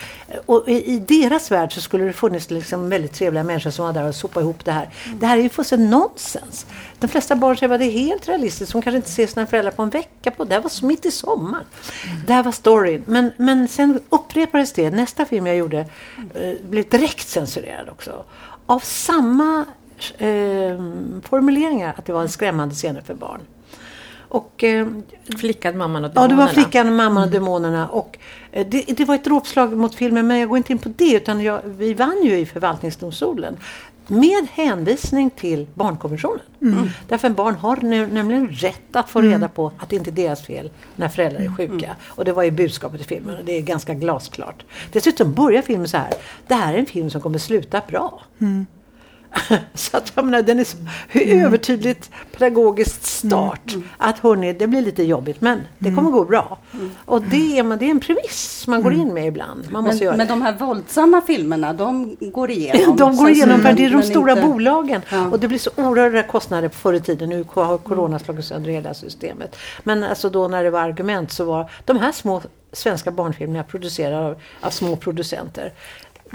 Och 0.47 0.69
i, 0.69 0.93
i 0.95 0.99
deras 0.99 1.51
värld 1.51 1.73
så 1.73 1.81
skulle 1.81 2.05
det 2.05 2.13
funnits 2.13 2.51
liksom 2.51 2.89
väldigt 2.89 3.13
trevliga 3.13 3.45
människor 3.45 3.71
som 3.71 3.85
var 3.85 3.93
där 3.93 4.09
och 4.09 4.15
sopade 4.15 4.45
ihop 4.45 4.65
det 4.65 4.73
här. 4.73 4.91
Mm. 5.07 5.19
Det 5.19 5.27
här 5.27 5.39
är 5.39 5.43
ju 5.43 5.49
fullständigt 5.49 5.91
nonsens. 5.91 6.67
De 6.99 7.09
flesta 7.09 7.37
barn 7.37 7.57
säger 7.57 7.75
att 7.75 7.81
det 7.81 7.87
är 7.87 7.91
helt 7.91 8.29
realistiskt. 8.29 8.73
De 8.73 8.83
kanske 8.83 8.97
inte 8.97 9.11
ser 9.11 9.27
sina 9.27 9.47
föräldrar 9.47 9.73
på 9.73 9.83
en 9.83 9.91
vecka. 9.91 10.31
på. 10.31 10.45
Det 10.45 10.55
här 10.55 10.63
var 10.63 10.87
mitt 10.87 11.07
i 11.07 11.11
sommaren. 11.11 11.65
Mm. 12.05 12.17
Det 12.27 12.33
här 12.33 12.43
var 12.43 12.53
storyn. 12.53 13.05
Men, 13.07 13.31
men 13.37 13.69
sen 13.69 14.01
upprepades 14.09 14.73
det. 14.73 14.91
Nästa 14.91 15.25
film 15.25 15.47
jag 15.47 15.57
gjorde 15.57 15.79
eh, 16.35 16.53
blev 16.63 16.89
direkt 16.89 17.29
censurerad 17.29 17.89
också. 17.89 18.25
Av 18.67 18.81
samma 18.81 19.65
eh, 20.19 20.29
formuleringar. 21.23 21.95
Att 21.99 22.05
det 22.07 22.13
var 22.13 22.23
en 22.23 22.29
skrämmande 22.29 22.75
scener 22.75 23.01
för 23.01 23.15
barn. 23.15 23.41
Och, 24.35 24.65
eh, 24.65 24.87
flickan, 25.39 25.79
mamman 25.79 26.05
och 26.05 26.11
demonerna. 26.11 26.35
Ja, 26.35 26.47
det 26.47 26.55
var 26.55 26.63
Flickan, 26.63 26.97
mamman 26.97 27.23
och 27.23 27.29
mm. 27.29 27.33
demonerna. 27.33 27.89
Och, 27.89 28.19
eh, 28.53 28.67
det, 28.67 28.83
det, 28.83 29.05
var 29.05 29.15
ett 29.15 29.25
dråpslag 29.25 29.77
mot 29.77 29.95
filmen, 29.95 30.27
men 30.27 30.39
jag 30.39 30.49
går 30.49 30.59
inte 30.59 30.73
in 30.73 30.79
på 30.79 30.89
det. 30.97 31.15
Utan 31.15 31.41
jag, 31.41 31.61
vi 31.65 31.95
vann 31.95 32.23
ju 32.23 32.39
i 32.39 32.47
förvaltningsdomstolen. 32.47 33.57
Med 34.07 34.47
hänvisning 34.53 35.31
till 35.31 35.67
barnkonventionen. 35.75 36.41
Mm. 36.63 36.89
Därför 37.09 37.29
att 37.29 37.37
barn 37.37 37.55
har 37.55 37.77
nämligen 38.07 38.49
rätt 38.49 38.97
att 38.97 39.11
få 39.11 39.21
reda 39.21 39.35
mm. 39.35 39.51
på 39.51 39.73
att 39.79 39.89
det 39.89 39.97
inte 39.97 40.11
är 40.11 40.13
deras 40.13 40.43
fel 40.43 40.71
när 40.97 41.09
föräldrar 41.09 41.41
är 41.41 41.57
sjuka. 41.57 41.87
Mm. 41.87 41.97
Och 42.07 42.25
det 42.25 42.33
var 42.33 42.43
ju 42.43 42.51
budskapet 42.51 43.01
i 43.01 43.05
filmen 43.05 43.37
och 43.37 43.45
det 43.45 43.53
är 43.53 43.61
ganska 43.61 43.95
glasklart. 43.95 44.65
Dessutom 44.93 45.33
börjar 45.33 45.63
filmen 45.63 45.89
så 45.89 45.97
här. 45.97 46.15
Det 46.47 46.55
här 46.55 46.75
är 46.75 46.79
en 46.79 46.87
film 46.87 47.11
som 47.11 47.21
kommer 47.21 47.39
sluta 47.39 47.83
bra. 47.89 48.23
Mm. 49.51 49.63
så 49.75 49.97
att 49.97 50.13
jag 50.15 50.25
menar, 50.25 50.43
den 50.43 50.59
är 50.59 50.65
så 50.65 50.77
mm. 51.13 51.47
övertydligt 51.47 52.11
pedagogiskt 52.33 53.07
start. 53.07 53.73
Mm. 53.73 53.89
Att 53.97 54.19
hörni, 54.19 54.53
det 54.53 54.67
blir 54.67 54.83
lite 54.83 55.03
jobbigt 55.03 55.41
men 55.41 55.61
det 55.79 55.95
kommer 55.95 56.11
gå 56.11 56.25
bra. 56.25 56.59
Mm. 56.75 56.91
Och 57.05 57.23
det 57.23 57.59
är, 57.59 57.77
det 57.77 57.85
är 57.85 57.91
en 57.91 58.01
premiss 58.01 58.65
man 58.67 58.83
går 58.83 58.93
mm. 58.93 59.07
in 59.07 59.15
med 59.15 59.27
ibland. 59.27 59.71
Man 59.71 59.85
måste 59.85 59.97
men, 59.97 60.05
göra 60.05 60.17
men 60.17 60.27
de 60.27 60.43
här 60.43 60.53
våldsamma 60.53 61.21
filmerna, 61.21 61.73
de 61.73 62.17
går 62.21 62.51
igenom? 62.51 62.97
de 62.99 63.17
går 63.17 63.31
igenom 63.31 63.61
för 63.61 63.73
det 63.73 63.85
är 63.85 63.91
de 63.91 64.03
stora 64.03 64.33
inte... 64.33 64.47
bolagen. 64.47 65.03
Ja. 65.11 65.31
Och 65.31 65.41
det 65.41 65.49
blir 65.49 65.59
så 65.59 65.71
oerhörda 65.77 66.23
kostnader 66.23 66.69
förr 66.69 66.95
i 66.95 67.01
tiden. 67.01 67.29
Nu 67.29 67.45
har 67.53 67.79
corona 67.79 68.19
slagit 68.19 68.45
sönder 68.45 68.71
hela 68.71 68.95
systemet. 68.95 69.57
Men 69.83 70.05
alltså 70.05 70.31
då 70.31 70.49
när 70.49 70.65
det 70.65 70.71
var 70.71 70.81
argument 70.81 71.33
så 71.33 71.45
var 71.45 71.71
de 71.85 71.99
här 71.99 72.13
små 72.13 72.43
svenska 72.77 73.11
barnfilmerna 73.11 73.65
producerade 73.65 74.27
av, 74.27 74.37
av 74.61 74.71
små 74.71 74.97
producenter. 74.97 75.73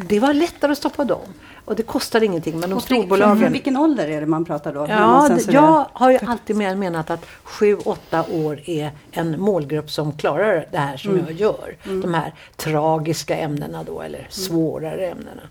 Det 0.07 0.19
var 0.19 0.33
lättare 0.33 0.71
att 0.71 0.77
stoppa 0.77 1.03
dem. 1.03 1.33
Och 1.65 1.75
det 1.75 1.83
kostar 1.83 2.23
ingenting. 2.23 2.59
Men 2.59 2.69
de 2.69 2.81
storbolagen... 2.81 3.51
Vilken 3.51 3.77
ålder 3.77 4.07
är 4.07 4.19
det 4.19 4.27
man 4.27 4.45
pratar 4.45 4.73
då? 4.73 4.85
Ja, 4.89 5.37
jag 5.47 5.85
har 5.93 6.11
ju 6.11 6.19
alltid 6.25 6.55
menat 6.55 7.09
att 7.09 7.25
7-8 7.45 8.45
år 8.47 8.61
är 8.65 8.91
en 9.11 9.41
målgrupp 9.41 9.91
som 9.91 10.17
klarar 10.17 10.65
det 10.71 10.77
här 10.77 10.97
som 10.97 11.11
mm. 11.11 11.25
jag 11.25 11.35
gör. 11.35 11.75
Mm. 11.85 12.01
De 12.01 12.13
här 12.13 12.33
tragiska 12.55 13.37
ämnena 13.37 13.83
då, 13.83 14.01
eller 14.01 14.19
mm. 14.19 14.31
svårare 14.31 15.07
ämnena. 15.07 15.41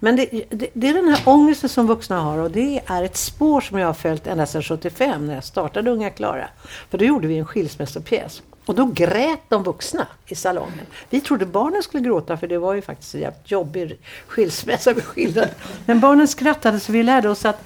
Men 0.00 0.16
det, 0.16 0.26
det, 0.50 0.68
det, 0.72 0.88
är 0.88 0.94
den 0.94 1.08
här 1.08 1.22
ångesten 1.24 1.68
som 1.68 1.86
vuxna 1.86 2.20
har 2.20 2.38
och 2.38 2.50
det 2.50 2.80
är 2.86 3.02
ett 3.02 3.16
spår 3.16 3.60
som 3.60 3.78
jag 3.78 3.86
har 3.86 3.94
följt 3.94 4.26
ända 4.26 4.46
sedan 4.46 4.62
75 4.62 5.26
när 5.26 5.34
jag 5.34 5.44
startade 5.44 5.90
Unga 5.90 6.10
Klara. 6.10 6.48
För 6.90 6.98
då 6.98 7.04
gjorde 7.04 7.26
vi 7.26 7.38
en 7.38 7.46
skilsmässopjäs. 7.46 8.42
Och 8.66 8.74
då 8.74 8.84
grät 8.86 9.40
de 9.48 9.62
vuxna 9.62 10.06
i 10.26 10.34
salongen. 10.34 10.86
Vi 11.10 11.20
trodde 11.20 11.46
barnen 11.46 11.82
skulle 11.82 12.02
gråta 12.02 12.36
för 12.36 12.46
det 12.46 12.58
var 12.58 12.74
ju 12.74 12.82
faktiskt 12.82 13.14
en 13.14 13.20
jävligt 13.20 13.50
jobbig 13.50 13.98
skilsmässa 14.26 14.92
vi 14.92 15.00
skildrade. 15.00 15.50
Men 15.86 16.00
barnen 16.00 16.28
skrattade 16.28 16.80
så 16.80 16.92
vi 16.92 17.02
lärde 17.02 17.28
oss 17.28 17.44
att 17.44 17.64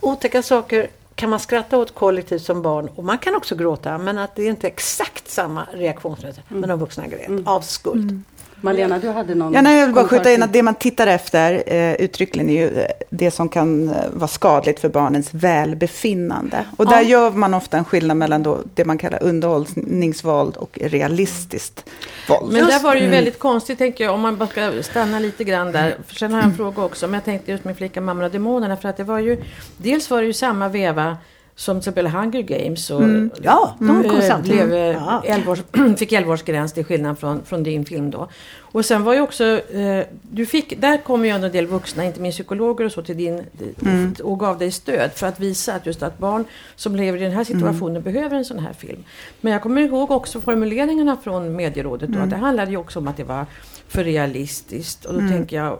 otäcka 0.00 0.42
saker 0.42 0.88
kan 1.14 1.30
man 1.30 1.40
skratta 1.40 1.78
åt 1.78 1.94
kollektivt 1.94 2.42
som 2.42 2.62
barn 2.62 2.88
och 2.94 3.04
man 3.04 3.18
kan 3.18 3.34
också 3.34 3.56
gråta 3.56 3.98
men 3.98 4.18
att 4.18 4.36
det 4.36 4.42
är 4.42 4.50
inte 4.50 4.66
exakt 4.66 5.30
samma 5.30 5.66
reaktionsmönster. 5.72 6.44
Mm. 6.50 6.60
Men 6.60 6.68
de 6.68 6.78
vuxna 6.78 7.06
grät 7.06 7.28
mm. 7.28 7.46
av 7.46 7.60
skuld. 7.60 8.10
Mm. 8.10 8.24
Malena, 8.64 8.98
du 8.98 9.08
hade 9.08 9.34
någon 9.34 9.52
Ja, 9.52 9.62
nej, 9.62 9.78
jag 9.78 9.86
vill 9.86 9.94
bara 9.94 10.08
skjuta 10.08 10.32
in 10.32 10.42
att 10.42 10.52
det 10.52 10.62
man 10.62 10.74
tittar 10.74 11.06
efter 11.06 11.62
eh, 11.66 11.94
uttryckligen 11.94 12.50
är 12.50 12.54
ju 12.54 12.80
eh, 12.80 12.86
det 13.10 13.30
som 13.30 13.48
kan 13.48 13.88
eh, 13.88 13.94
vara 14.12 14.28
skadligt 14.28 14.80
för 14.80 14.88
barnens 14.88 15.28
välbefinnande. 15.34 16.64
Och 16.76 16.86
där 16.86 17.00
ja. 17.00 17.02
gör 17.02 17.30
man 17.30 17.54
ofta 17.54 17.78
en 17.78 17.84
skillnad 17.84 18.16
mellan 18.16 18.42
då 18.42 18.58
det 18.74 18.84
man 18.84 18.98
kallar 18.98 19.22
underhållningsvåld 19.22 20.56
och 20.56 20.78
realistiskt 20.82 21.84
våld. 22.28 22.52
Men 22.52 22.66
där 22.66 22.82
var 22.82 22.94
det 22.94 23.00
ju 23.00 23.06
mm. 23.06 23.16
väldigt 23.16 23.38
konstigt, 23.38 23.78
tänker 23.78 24.04
jag, 24.04 24.14
om 24.14 24.20
man 24.20 24.36
bara 24.36 24.48
ska 24.48 24.82
stanna 24.82 25.18
lite 25.18 25.44
grann 25.44 25.72
där. 25.72 25.96
För 26.06 26.14
sen 26.14 26.32
har 26.32 26.40
jag 26.40 26.48
en 26.48 26.56
fråga 26.56 26.84
också, 26.84 27.06
men 27.06 27.14
jag 27.14 27.24
tänkte 27.24 27.52
just 27.52 27.64
med 27.64 27.76
flickan, 27.76 28.04
mamman 28.04 28.24
och 28.24 28.30
demonerna, 28.30 28.76
för 28.76 28.88
att 28.88 28.96
det 28.96 29.04
var 29.04 29.18
ju, 29.18 29.42
dels 29.76 30.10
var 30.10 30.20
det 30.20 30.26
ju 30.26 30.32
samma 30.32 30.68
veva 30.68 31.16
som 31.56 31.74
till 31.74 31.78
exempel 31.78 32.06
Hunger 32.06 32.42
Games. 32.42 32.90
Och, 32.90 33.02
mm. 33.02 33.30
Ja, 33.42 33.76
de 33.78 34.02
kom 34.08 34.20
äh, 34.20 34.40
blev, 34.40 34.74
ja. 34.74 35.22
11 35.24 35.52
års, 35.52 35.58
fick 35.98 36.12
11-årsgräns 36.12 36.74
till 36.74 36.84
skillnad 36.84 37.18
från, 37.18 37.44
från 37.44 37.62
din 37.62 37.84
film 37.84 38.10
då. 38.10 38.28
Och 38.60 38.84
sen 38.84 39.04
var 39.04 39.14
ju 39.14 39.20
också, 39.20 39.44
eh, 39.44 40.04
du 40.22 40.46
fick, 40.46 40.80
där 40.80 40.98
kom 40.98 41.24
ju 41.24 41.30
en 41.30 41.52
del 41.52 41.66
vuxna, 41.66 42.04
inte 42.04 42.20
minst 42.20 42.38
psykologer 42.38 42.84
och 42.84 42.92
så, 42.92 43.02
till 43.02 43.16
din, 43.16 43.42
mm. 43.82 44.14
och 44.22 44.40
gav 44.40 44.58
dig 44.58 44.70
stöd 44.70 45.10
för 45.12 45.26
att 45.26 45.40
visa 45.40 45.74
att 45.74 45.86
just 45.86 46.02
att 46.02 46.18
barn 46.18 46.44
som 46.76 46.96
lever 46.96 47.18
i 47.18 47.22
den 47.22 47.32
här 47.32 47.44
situationen 47.44 47.96
mm. 47.96 48.02
behöver 48.02 48.36
en 48.36 48.44
sån 48.44 48.58
här 48.58 48.72
film. 48.72 49.04
Men 49.40 49.52
jag 49.52 49.62
kommer 49.62 49.82
ihåg 49.82 50.10
också 50.10 50.40
formuleringarna 50.40 51.16
från 51.16 51.56
medierådet 51.56 52.10
då, 52.10 52.18
att 52.18 52.30
det 52.30 52.36
handlade 52.36 52.70
ju 52.70 52.76
också 52.76 52.98
om 52.98 53.08
att 53.08 53.16
det 53.16 53.24
var 53.24 53.46
för 53.88 54.04
realistiskt. 54.04 55.04
Och 55.04 55.14
då 55.14 55.20
mm. 55.20 55.32
tänker 55.32 55.56
jag, 55.56 55.78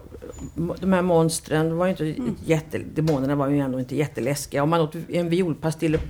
de 0.80 0.92
här 0.92 1.02
monstren 1.02 1.76
var 1.76 1.86
inte 1.86 2.04
mm. 2.04 2.36
jätte, 2.44 2.78
demonerna 2.78 3.34
var 3.34 3.48
ju 3.48 3.58
ändå 3.58 3.80
inte 3.80 3.96
jätteläskiga. 3.96 4.62
Om 4.62 4.70
man 4.70 4.80
åt 4.80 4.94
en 5.08 5.28
violpastill 5.28 5.94
och 5.94 6.00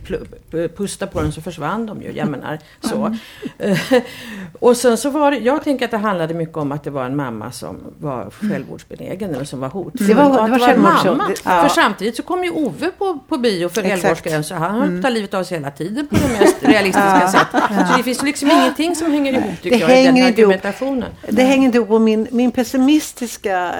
pustade 0.76 1.12
på 1.12 1.20
den 1.20 1.32
så 1.32 1.40
försvann 1.40 1.86
de 1.86 2.02
ju. 2.02 2.12
Jag 2.12 2.28
menar 2.28 2.58
så. 2.80 3.16
Mm. 3.58 3.76
och 4.60 4.76
sen 4.76 4.98
så 4.98 5.10
var 5.10 5.30
det, 5.30 5.36
jag 5.36 5.64
tänker 5.64 5.84
att 5.84 5.90
det 5.90 5.96
handlade 5.96 6.34
mycket 6.34 6.56
om 6.56 6.72
att 6.72 6.84
det 6.84 6.90
var 6.90 7.04
en 7.04 7.16
mamma 7.16 7.52
som 7.52 7.76
var 7.98 8.30
självmordsbenägen 8.30 9.34
eller 9.34 9.44
som 9.44 9.60
var 9.60 9.68
hotfull. 9.68 10.06
Det 10.06 10.14
var, 10.14 10.24
det 10.24 10.30
var, 10.30 10.48
det 10.48 10.58
var 10.58 10.76
mamma. 10.76 11.30
Ja. 11.44 11.62
För 11.62 11.68
samtidigt 11.68 12.16
så 12.16 12.22
kom 12.22 12.44
ju 12.44 12.50
Ove 12.50 12.90
på, 12.98 13.18
på 13.28 13.36
bio 13.38 13.68
för 13.68 13.82
11-årsgräns 13.82 14.52
och 14.52 14.58
han 14.58 14.82
mm. 14.82 15.04
att 15.04 15.12
livet 15.12 15.34
av 15.34 15.44
sig 15.44 15.58
hela 15.58 15.70
tiden 15.70 16.06
på 16.06 16.14
det 16.14 16.40
mest 16.40 16.56
realistiska 16.60 17.20
ja. 17.20 17.28
sätt. 17.28 17.88
Så 17.88 17.96
det 17.96 18.02
finns 18.02 18.22
liksom 18.22 18.50
ingenting 18.50 18.96
som 18.96 19.12
hänger 19.12 19.32
ihop 19.32 19.62
tycker 19.62 19.86
det 19.86 19.92
jag 19.92 20.02
i 20.02 20.20
den 20.20 20.26
argumentationen. 20.26 21.10
Det 21.28 21.42
hänger 21.42 21.66
inte 21.66 21.78
ihop 21.78 22.02
min, 22.02 22.28
min 22.30 22.50
pessimistiska, 22.50 23.74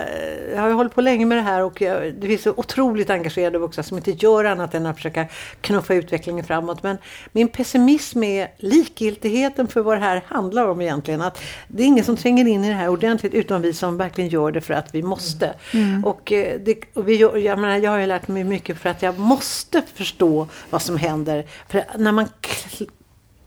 jag 0.54 0.62
har 0.62 0.70
hållit 0.70 0.94
på 0.94 1.00
länge 1.00 1.26
med 1.26 1.38
det 1.38 1.42
här 1.42 1.62
och 1.62 1.80
jag, 1.80 2.14
det 2.14 2.26
finns 2.26 2.42
så 2.42 2.50
otroligt 2.56 3.10
engagerade 3.10 3.58
vuxna 3.58 3.82
som 3.82 3.96
inte 3.96 4.10
gör 4.10 4.44
annat 4.44 4.74
än 4.74 4.86
att 4.86 4.96
försöka 4.96 5.26
knuffa 5.60 5.94
utvecklingen 5.94 6.44
framåt. 6.44 6.82
Men 6.82 6.98
min 7.32 7.48
pessimism 7.48 8.22
är 8.22 8.48
likgiltigheten 8.58 9.68
för 9.68 9.80
vad 9.80 9.96
det 9.96 10.00
här 10.00 10.22
handlar 10.26 10.68
om 10.68 10.80
egentligen. 10.80 11.20
Att 11.20 11.42
det 11.68 11.82
är 11.82 11.86
ingen 11.86 12.04
som 12.04 12.16
tränger 12.16 12.48
in 12.48 12.64
i 12.64 12.68
det 12.68 12.74
här 12.74 12.88
ordentligt 12.88 13.34
utom 13.34 13.62
vi 13.62 13.72
som 13.72 13.96
verkligen 13.96 14.30
gör 14.30 14.52
det 14.52 14.60
för 14.60 14.74
att 14.74 14.94
vi 14.94 15.02
måste. 15.02 15.54
Mm. 15.72 16.04
Och, 16.04 16.32
eh, 16.32 16.60
det, 16.60 16.76
och 16.94 17.08
vi, 17.08 17.16
jag, 17.20 17.58
menar, 17.58 17.76
jag 17.76 17.90
har 17.90 17.98
ju 17.98 18.06
lärt 18.06 18.28
mig 18.28 18.44
mycket 18.44 18.78
för 18.78 18.90
att 18.90 19.02
jag 19.02 19.18
måste 19.18 19.82
förstå 19.94 20.46
vad 20.70 20.82
som 20.82 20.96
händer. 20.96 21.44
För 21.68 21.84
när 21.98 22.12
man 22.12 22.28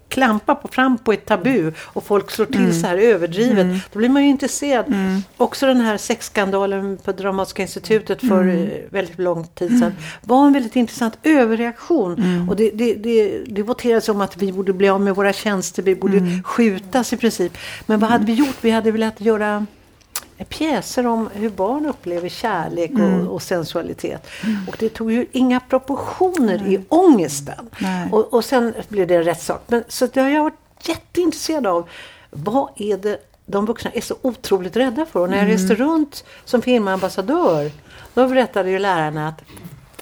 klampa 0.10 0.56
på, 0.56 0.68
fram 0.68 0.98
på 0.98 1.14
ett 1.14 1.26
tabu 1.26 1.72
och 1.78 2.04
folk 2.04 2.32
slår 2.32 2.46
till 2.46 2.56
mm. 2.56 2.74
så 2.74 2.88
här 2.88 2.98
överdrivet. 2.98 3.66
Mm. 3.66 3.80
Då 3.94 4.00
blir 4.00 4.10
man 4.10 4.24
ju 4.24 4.30
intresserad. 4.30 4.88
Mm. 4.88 5.22
Också 5.38 5.66
den 5.66 5.82
här 5.82 5.98
sexskandalen 5.98 6.98
på 7.04 7.12
Dramatiska 7.12 7.62
institutet 7.62 8.20
för 8.20 8.42
mm. 8.42 8.70
Väldigt 8.90 9.20
lång 9.20 9.48
tid 9.48 9.80
sedan 9.80 9.96
var 10.22 10.48
en 10.48 10.54
väldigt 10.54 10.76
intressant 10.76 11.18
överreaktion. 11.24 12.14
Mm. 12.14 12.50
Och 12.50 12.56
det, 12.56 12.72
det, 12.72 12.94
det, 12.94 13.44
det 13.48 13.64
voterades 13.64 14.10
om 14.10 14.22
att 14.22 14.38
vi 14.38 14.52
borde 14.52 14.74
bli 14.74 14.90
av 14.90 15.02
med 15.02 15.16
våra 15.16 15.34
tjänster, 15.34 15.84
vi 15.84 15.96
borde 15.96 16.18
mm. 16.18 16.44
skjutas 16.44 17.14
i 17.14 17.18
princip. 17.18 17.58
Men 17.86 18.00
vad 18.00 18.10
hade 18.10 18.26
vi 18.26 18.34
gjort? 18.34 18.58
Vi 18.62 18.72
hade 18.72 18.92
velat 18.92 19.22
göra 19.22 19.66
pjäser 20.46 21.08
om 21.08 21.30
hur 21.34 21.50
barn 21.50 21.86
upplever 21.86 22.30
kärlek 22.30 22.92
och, 22.92 23.00
mm. 23.00 23.28
och 23.28 23.42
sensualitet. 23.42 24.28
Mm. 24.44 24.58
Och 24.68 24.76
det 24.80 24.90
tog 24.90 25.12
ju 25.12 25.26
inga 25.32 25.60
proportioner 25.60 26.62
Nej. 26.66 26.74
i 26.74 26.80
ångesten. 26.90 27.70
Och, 28.12 28.34
och 28.34 28.46
sen 28.46 28.74
blev 28.88 29.08
det 29.08 29.16
en 29.16 29.24
rättssak. 29.24 29.64
Men, 29.68 29.84
så 29.88 30.08
det 30.08 30.22
har 30.22 30.30
jag 30.30 30.44
varit 30.44 30.88
jätteintresserad 30.88 31.68
av. 31.68 31.90
Vad 32.30 32.70
är 32.76 32.98
det 32.98 33.18
de 33.46 33.66
vuxna 33.66 33.92
är 33.92 34.02
så 34.02 34.16
otroligt 34.22 34.76
rädda 34.76 35.06
för? 35.06 35.20
Och 35.20 35.30
när 35.30 35.38
jag 35.38 35.46
mm. 35.46 35.58
reste 35.58 35.76
runt 35.76 36.24
som 36.46 36.62
filmambassadör 36.62 37.72
då 38.14 38.28
berättade 38.28 38.70
ju 38.70 38.80
lärarna 38.80 39.28
att 39.28 39.42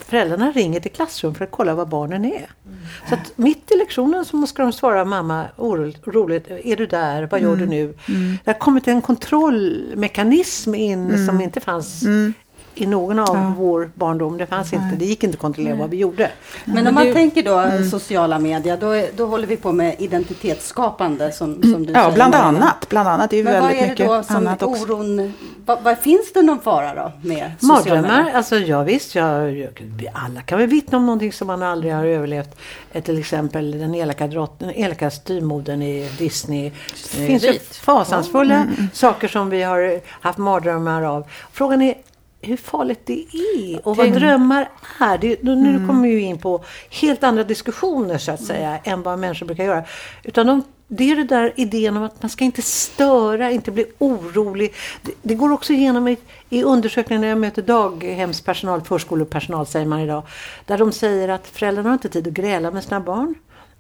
föräldrarna 0.06 0.52
ringer 0.52 0.80
till 0.80 0.92
klassrum 0.92 1.36
för 1.36 1.46
att 1.46 1.52
kolla 1.52 1.76
var 1.76 1.86
barnen 1.86 2.26
är. 2.26 2.50
Mm. 2.66 2.78
Så 3.10 3.16
att 3.16 3.32
mitt 3.36 3.72
i 3.72 3.78
lektionen 3.78 4.26
så 4.26 4.48
ska 4.48 4.64
de 4.64 4.74
svara 4.74 5.06
mamma 5.06 5.46
oroligt, 5.58 6.48
är 6.48 6.76
du 6.76 6.86
där, 6.86 7.28
vad 7.32 7.42
gör 7.42 7.54
mm. 7.54 7.60
du 7.60 7.66
nu? 7.66 7.84
Mm. 7.84 8.38
Det 8.44 8.52
har 8.52 8.60
kommit 8.60 8.88
en 8.88 9.02
kontrollmekanism 9.02 10.76
in 10.76 11.10
mm. 11.10 11.28
som 11.28 11.42
inte 11.42 11.60
fanns 11.60 12.04
mm 12.04 12.34
i 12.76 12.86
någon 12.86 13.20
av 13.20 13.36
ja. 13.36 13.54
vår 13.58 13.92
barndom. 13.94 14.38
Det 14.38 14.46
fanns 14.46 14.74
inte, 14.74 14.96
det 15.00 15.06
gick 15.06 15.24
inte 15.24 15.36
att 15.36 15.42
kontrollera 15.42 15.74
Nej. 15.74 15.82
vad 15.82 15.90
vi 15.90 15.98
gjorde. 15.98 16.32
Men 16.66 16.88
om 16.88 16.96
man 16.96 17.06
det, 17.06 17.14
tänker 17.14 17.44
då 17.44 17.58
mm. 17.58 17.90
sociala 17.90 18.40
medier, 18.40 18.78
då, 18.78 19.08
då 19.16 19.26
håller 19.26 19.48
vi 19.48 19.58
på 19.58 19.72
med 19.72 19.96
identitetsskapande 20.00 21.32
som, 21.32 21.62
som 21.62 21.86
du 21.86 21.94
ja, 21.94 22.02
säger. 22.02 22.16
bland 22.16 22.36
annat. 22.36 22.90
Bland 22.90 23.10
annat. 23.10 23.30
Det 23.30 23.36
är 23.36 23.38
ju 23.38 23.44
Men 23.44 23.54
väldigt 23.54 23.82
mycket 23.82 24.08
vad 24.08 24.18
är 24.18 24.20
det 24.20 24.22
då 24.22 24.24
som 24.24 24.36
annat 24.36 24.64
oron, 24.64 25.34
vad, 25.66 25.82
vad, 25.84 25.98
finns 25.98 26.34
det 26.34 26.42
någon 26.42 26.60
fara 26.60 26.96
då 26.96 27.12
med 27.28 27.52
Mardrömmar, 27.60 28.32
alltså 28.34 28.56
ja 28.56 28.84
visst, 28.84 29.16
jag, 29.16 29.58
jag, 29.58 29.70
alla 30.14 30.42
kan 30.42 30.60
väl 30.60 30.68
vittna 30.68 30.98
om 30.98 31.06
någonting 31.06 31.34
som 31.34 31.48
man 31.48 31.64
aldrig 31.64 31.94
har 31.94 32.06
överlevt. 32.06 32.58
Eh, 32.92 33.04
till 33.04 33.20
exempel 33.20 33.80
den 33.80 33.96
elaka, 33.96 34.28
drotten, 34.28 34.72
elaka 34.76 35.12
styrmodern 35.12 35.82
i 35.82 36.10
Disney. 36.18 36.72
Det 37.18 37.28
finns 37.28 37.44
ju 37.44 37.60
fasansfulla 37.60 38.56
mm. 38.56 38.88
saker 38.94 39.28
som 39.28 39.50
vi 39.50 39.64
har 39.64 40.02
haft 40.08 40.38
mardrömmar 40.38 41.04
av. 41.04 41.28
Frågan 41.52 41.82
är, 41.82 41.96
hur 42.46 42.58
farligt 42.58 43.02
det 43.06 43.26
är 43.56 43.88
och 43.88 43.98
vad 43.98 44.14
drömmar 44.14 44.70
är. 45.00 45.18
Det, 45.18 45.44
nu 45.44 45.70
mm. 45.70 45.88
kommer 45.88 46.08
vi 46.08 46.20
in 46.20 46.38
på 46.38 46.64
helt 46.90 47.24
andra 47.24 47.44
diskussioner 47.44 48.18
så 48.18 48.32
att 48.32 48.44
säga 48.44 48.70
mm. 48.70 48.82
än 48.84 49.02
vad 49.02 49.20
människor 49.20 49.46
brukar 49.46 49.64
göra. 49.64 49.84
Utan 50.24 50.48
de, 50.48 50.64
det 50.88 51.12
är 51.12 51.16
det 51.16 51.24
där 51.24 51.54
idén 51.56 51.98
om 51.98 52.04
att 52.04 52.22
man 52.22 52.30
ska 52.30 52.44
inte 52.44 52.62
störa, 52.62 53.52
inte 53.52 53.72
bli 53.72 53.86
orolig. 53.98 54.74
Det, 55.02 55.12
det 55.22 55.36
går 55.36 55.52
också 55.52 55.74
igenom 55.74 56.08
i, 56.08 56.18
i 56.50 56.64
undersökningar 56.64 57.22
när 57.22 57.28
jag 57.28 57.38
möter 57.38 57.62
daghemspersonal, 57.62 58.82
förskolepersonal 58.82 59.66
säger 59.66 59.86
man 59.86 60.00
idag. 60.00 60.24
Där 60.66 60.78
de 60.78 60.92
säger 60.92 61.30
att 61.30 61.48
föräldrarna 61.48 61.90
har 61.90 61.94
inte 61.94 62.10
tid 62.10 62.28
att 62.28 62.34
gräla 62.34 62.72
med 62.72 62.84
sina 62.84 63.00
barn. 63.00 63.36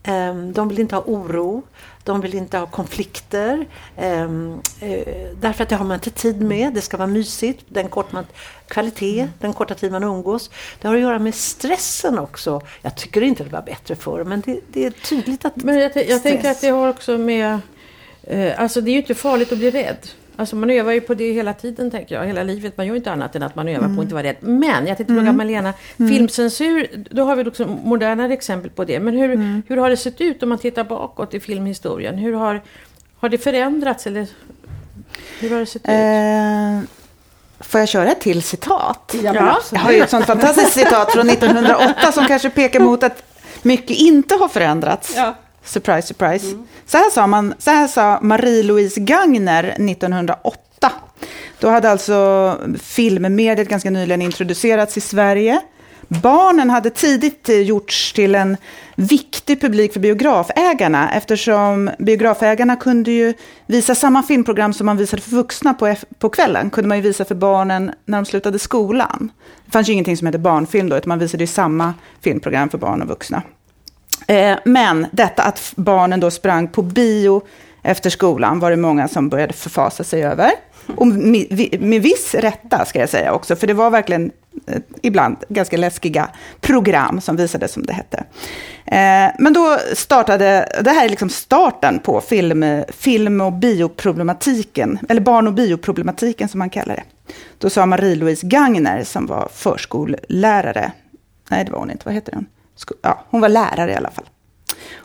Ehm, 0.07 0.53
de 0.53 0.67
vill 0.67 0.79
inte 0.79 0.95
ha 0.95 1.03
oro, 1.05 1.63
de 2.03 2.21
vill 2.21 2.35
inte 2.35 2.57
ha 2.57 2.65
konflikter. 2.65 3.65
Ehm, 3.97 4.61
eh, 4.79 5.07
därför 5.41 5.63
att 5.63 5.69
det 5.69 5.75
har 5.75 5.85
man 5.85 5.95
inte 5.95 6.09
tid 6.09 6.41
med. 6.41 6.73
Det 6.73 6.81
ska 6.81 6.97
vara 6.97 7.07
mysigt, 7.07 7.65
den 7.67 7.89
kort 7.89 8.11
man, 8.11 8.25
kvalitet, 8.67 9.19
mm. 9.19 9.31
den 9.39 9.53
korta 9.53 9.75
tid 9.75 9.91
man 9.91 10.03
umgås. 10.03 10.49
Det 10.81 10.87
har 10.87 10.95
att 10.95 11.01
göra 11.01 11.19
med 11.19 11.35
stressen 11.35 12.19
också. 12.19 12.61
Jag 12.81 12.95
tycker 12.95 13.21
inte 13.21 13.43
det 13.43 13.49
var 13.49 13.61
bättre 13.61 13.95
förr, 13.95 14.23
men 14.23 14.41
det, 14.41 14.59
det 14.67 14.85
är 14.85 14.91
tydligt 14.91 15.45
att 15.45 15.55
Men 15.55 15.79
jag, 15.79 16.09
jag 16.09 16.23
tänker 16.23 16.51
att 16.51 16.61
det 16.61 16.69
har 16.69 16.89
också 16.89 17.17
med... 17.17 17.59
Eh, 18.23 18.61
alltså 18.61 18.81
det 18.81 18.89
är 18.89 18.93
ju 18.93 18.99
inte 18.99 19.15
farligt 19.15 19.51
att 19.51 19.57
bli 19.57 19.71
rädd. 19.71 20.07
Alltså 20.37 20.55
man 20.55 20.69
övar 20.69 20.91
ju 20.91 21.01
på 21.01 21.13
det 21.13 21.31
hela 21.31 21.53
tiden, 21.53 21.91
tänker 21.91 22.15
jag. 22.15 22.25
Hela 22.25 22.43
livet. 22.43 22.77
Man 22.77 22.87
gör 22.87 22.95
inte 22.95 23.11
annat 23.11 23.35
än 23.35 23.43
att 23.43 23.55
man 23.55 23.67
övar 23.67 23.85
mm. 23.85 23.95
på 23.95 24.01
att 24.01 24.05
inte 24.05 24.15
vara 24.15 24.23
rädd. 24.23 24.35
Men 24.39 24.87
jag 24.87 24.97
tänkte 24.97 25.13
fråga 25.13 25.19
mm. 25.21 25.37
Malena. 25.37 25.73
Mm. 25.97 26.11
Filmcensur, 26.11 26.87
då 27.11 27.23
har 27.23 27.35
vi 27.35 27.49
också 27.49 27.67
modernare 27.83 28.33
exempel 28.33 28.71
på 28.71 28.83
det. 28.83 28.99
Men 28.99 29.17
hur, 29.17 29.31
mm. 29.31 29.61
hur 29.67 29.77
har 29.77 29.89
det 29.89 29.97
sett 29.97 30.21
ut 30.21 30.43
om 30.43 30.49
man 30.49 30.57
tittar 30.57 30.83
bakåt 30.83 31.33
i 31.33 31.39
filmhistorien? 31.39 32.17
Hur 32.17 32.33
har, 32.33 32.61
har 33.19 33.29
det 33.29 33.37
förändrats 33.37 34.07
eller 34.07 34.27
hur 35.39 35.49
har 35.49 35.59
det 35.59 35.65
sett 35.65 35.81
ut? 35.81 35.89
Eh, 35.89 36.89
får 37.59 37.79
jag 37.79 37.89
köra 37.89 38.11
ett 38.11 38.21
till 38.21 38.43
citat? 38.43 39.15
Ja, 39.23 39.59
jag 39.71 39.79
har 39.79 39.91
ju 39.91 40.01
ett 40.01 40.09
sånt 40.09 40.25
fantastiskt 40.25 40.73
citat 40.73 41.11
från 41.11 41.29
1908 41.29 42.11
som 42.11 42.27
kanske 42.27 42.49
pekar 42.49 42.79
mot 42.79 43.03
att 43.03 43.23
mycket 43.61 43.97
inte 43.97 44.35
har 44.35 44.47
förändrats. 44.47 45.13
Ja. 45.15 45.35
Surprise, 45.65 46.07
surprise. 46.07 46.47
Mm. 46.47 46.67
Så, 46.85 46.97
här 46.97 47.09
sa 47.09 47.27
man, 47.27 47.53
så 47.57 47.71
här 47.71 47.87
sa 47.87 48.19
Marie-Louise 48.21 48.99
Gagner 48.99 49.63
1908. 49.63 50.91
Då 51.59 51.69
hade 51.69 51.89
alltså 51.89 52.59
filmmediet 52.81 53.69
ganska 53.69 53.89
nyligen 53.89 54.21
introducerats 54.21 54.97
i 54.97 55.01
Sverige. 55.01 55.61
Barnen 56.07 56.69
hade 56.69 56.89
tidigt 56.89 57.49
gjorts 57.49 58.13
till 58.13 58.35
en 58.35 58.57
viktig 58.95 59.61
publik 59.61 59.93
för 59.93 59.99
biografägarna 59.99 61.13
eftersom 61.13 61.89
biografägarna 61.99 62.75
kunde 62.75 63.11
ju 63.11 63.33
visa 63.65 63.95
samma 63.95 64.23
filmprogram 64.23 64.73
som 64.73 64.85
man 64.85 64.97
visade 64.97 65.21
för 65.21 65.31
vuxna 65.31 65.73
på, 65.73 65.95
på 66.19 66.29
kvällen. 66.29 66.69
kunde 66.69 66.87
man 66.87 66.97
ju 66.97 67.03
visa 67.03 67.25
för 67.25 67.35
barnen 67.35 67.91
när 68.05 68.17
de 68.17 68.25
slutade 68.25 68.59
skolan. 68.59 69.31
Det 69.65 69.71
fanns 69.71 69.89
ju 69.89 69.93
ingenting 69.93 70.17
som 70.17 70.25
hette 70.25 70.39
barnfilm 70.39 70.89
då, 70.89 70.97
utan 70.97 71.09
man 71.09 71.19
visade 71.19 71.43
ju 71.43 71.47
samma 71.47 71.93
filmprogram 72.21 72.69
för 72.69 72.77
barn 72.77 73.01
och 73.01 73.07
vuxna. 73.07 73.41
Eh, 74.27 74.57
men 74.65 75.07
detta 75.11 75.43
att 75.43 75.73
barnen 75.75 76.19
då 76.19 76.31
sprang 76.31 76.67
på 76.67 76.81
bio 76.81 77.41
efter 77.83 78.09
skolan 78.09 78.59
var 78.59 78.71
det 78.71 78.77
många 78.77 79.07
som 79.07 79.29
började 79.29 79.53
förfasa 79.53 80.03
sig 80.03 80.23
över. 80.23 80.51
Och 80.95 81.07
med, 81.07 81.81
med 81.81 82.01
viss 82.01 82.35
rätta, 82.35 82.85
ska 82.85 82.99
jag 82.99 83.09
säga 83.09 83.33
också, 83.33 83.55
för 83.55 83.67
det 83.67 83.73
var 83.73 83.89
verkligen 83.89 84.31
eh, 84.67 84.81
ibland 85.01 85.37
ganska 85.49 85.77
läskiga 85.77 86.29
program 86.61 87.21
som 87.21 87.35
visades 87.35 87.71
som 87.71 87.85
det 87.85 87.93
hette. 87.93 88.17
Eh, 88.85 89.35
men 89.39 89.53
då 89.53 89.77
startade, 89.93 90.69
det 90.81 90.91
här 90.91 91.05
är 91.05 91.09
liksom 91.09 91.29
starten 91.29 91.99
på 91.99 92.21
film, 92.21 92.83
film 92.89 93.41
och 93.41 93.53
bioproblematiken, 93.53 94.99
eller 95.09 95.21
barn 95.21 95.47
och 95.47 95.53
bioproblematiken 95.53 96.49
som 96.49 96.59
man 96.59 96.69
kallar 96.69 96.95
det. 96.95 97.33
Då 97.57 97.69
sa 97.69 97.85
Marie-Louise 97.85 98.47
Gagner, 98.47 99.03
som 99.03 99.25
var 99.25 99.49
förskollärare, 99.53 100.91
nej 101.49 101.65
det 101.65 101.71
var 101.71 101.79
hon 101.79 101.91
inte, 101.91 102.05
vad 102.05 102.13
heter 102.13 102.33
hon? 102.33 102.45
Ja, 103.01 103.25
hon 103.29 103.41
var 103.41 103.49
lärare 103.49 103.91
i 103.91 103.95
alla 103.95 104.11
fall. 104.11 104.25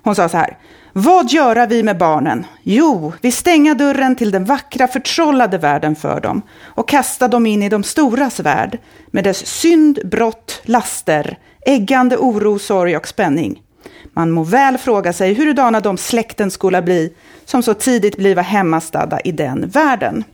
Hon 0.03 0.15
sa 0.15 0.29
så 0.29 0.37
här, 0.37 0.59
vad 0.93 1.31
göra 1.31 1.67
vi 1.67 1.83
med 1.83 1.99
barnen? 1.99 2.47
Jo, 2.63 3.13
vi 3.21 3.33
stänga 3.33 3.75
dörren 3.75 4.17
till 4.17 4.31
den 4.31 4.45
vackra 4.45 4.89
förtrollade 4.89 5.59
världen 5.59 5.97
för 5.97 6.21
dem 6.21 6.43
och 6.63 6.89
kasta 6.89 7.29
dem 7.29 7.47
in 7.47 7.63
i 7.63 7.69
de 7.69 7.83
storas 7.83 8.41
värld 8.41 8.79
med 9.11 9.25
dess 9.25 9.47
synd, 9.47 9.99
brott, 10.05 10.61
laster, 10.65 11.39
äggande 11.67 12.17
oro, 12.17 12.59
sorg 12.59 12.97
och 12.97 13.09
spänning. 13.09 13.63
Man 14.13 14.31
må 14.31 14.45
väl 14.45 14.79
fråga 14.79 15.13
sig 15.13 15.35
hurudana 15.35 15.81
de 15.81 15.99
släkten 15.99 16.51
skola 16.51 16.83
bli 16.83 17.13
som 17.45 17.63
så 17.63 17.75
tidigt 17.75 18.17
bliva 18.17 18.43
hemmastadda 18.43 19.21
i 19.21 19.33
den 19.33 19.69
världen. 19.69 20.25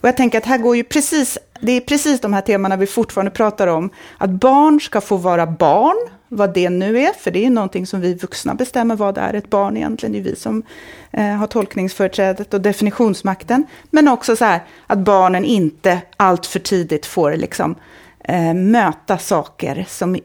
Och 0.00 0.08
jag 0.08 0.16
tänker 0.16 0.38
att 0.38 0.46
här 0.46 0.58
går 0.58 0.76
ju 0.76 0.84
precis, 0.84 1.38
det 1.60 1.72
är 1.72 1.80
precis 1.80 2.20
de 2.20 2.32
här 2.32 2.40
temana 2.40 2.76
vi 2.76 2.86
fortfarande 2.86 3.30
pratar 3.30 3.66
om. 3.66 3.90
Att 4.18 4.30
barn 4.30 4.80
ska 4.80 5.00
få 5.00 5.16
vara 5.16 5.46
barn, 5.46 5.96
vad 6.28 6.54
det 6.54 6.70
nu 6.70 6.98
är, 7.00 7.12
för 7.12 7.30
det 7.30 7.46
är 7.46 7.50
någonting 7.50 7.86
som 7.86 8.00
vi 8.00 8.14
vuxna 8.14 8.54
bestämmer 8.54 8.96
vad 8.96 9.14
det 9.14 9.20
är 9.20 9.34
ett 9.34 9.50
barn 9.50 9.76
egentligen. 9.76 10.12
Det 10.12 10.18
är 10.18 10.22
vi 10.22 10.36
som 10.36 10.62
eh, 11.10 11.26
har 11.26 11.46
tolkningsföreträdet 11.46 12.54
och 12.54 12.60
definitionsmakten. 12.60 13.66
Men 13.90 14.08
också 14.08 14.36
så 14.36 14.44
här 14.44 14.60
att 14.86 14.98
barnen 14.98 15.44
inte 15.44 16.00
allt 16.16 16.46
för 16.46 16.58
tidigt 16.58 17.06
får 17.06 17.32
liksom, 17.32 17.74
eh, 18.24 18.54
möta 18.54 19.18
saker 19.18 19.86
som 19.88 20.16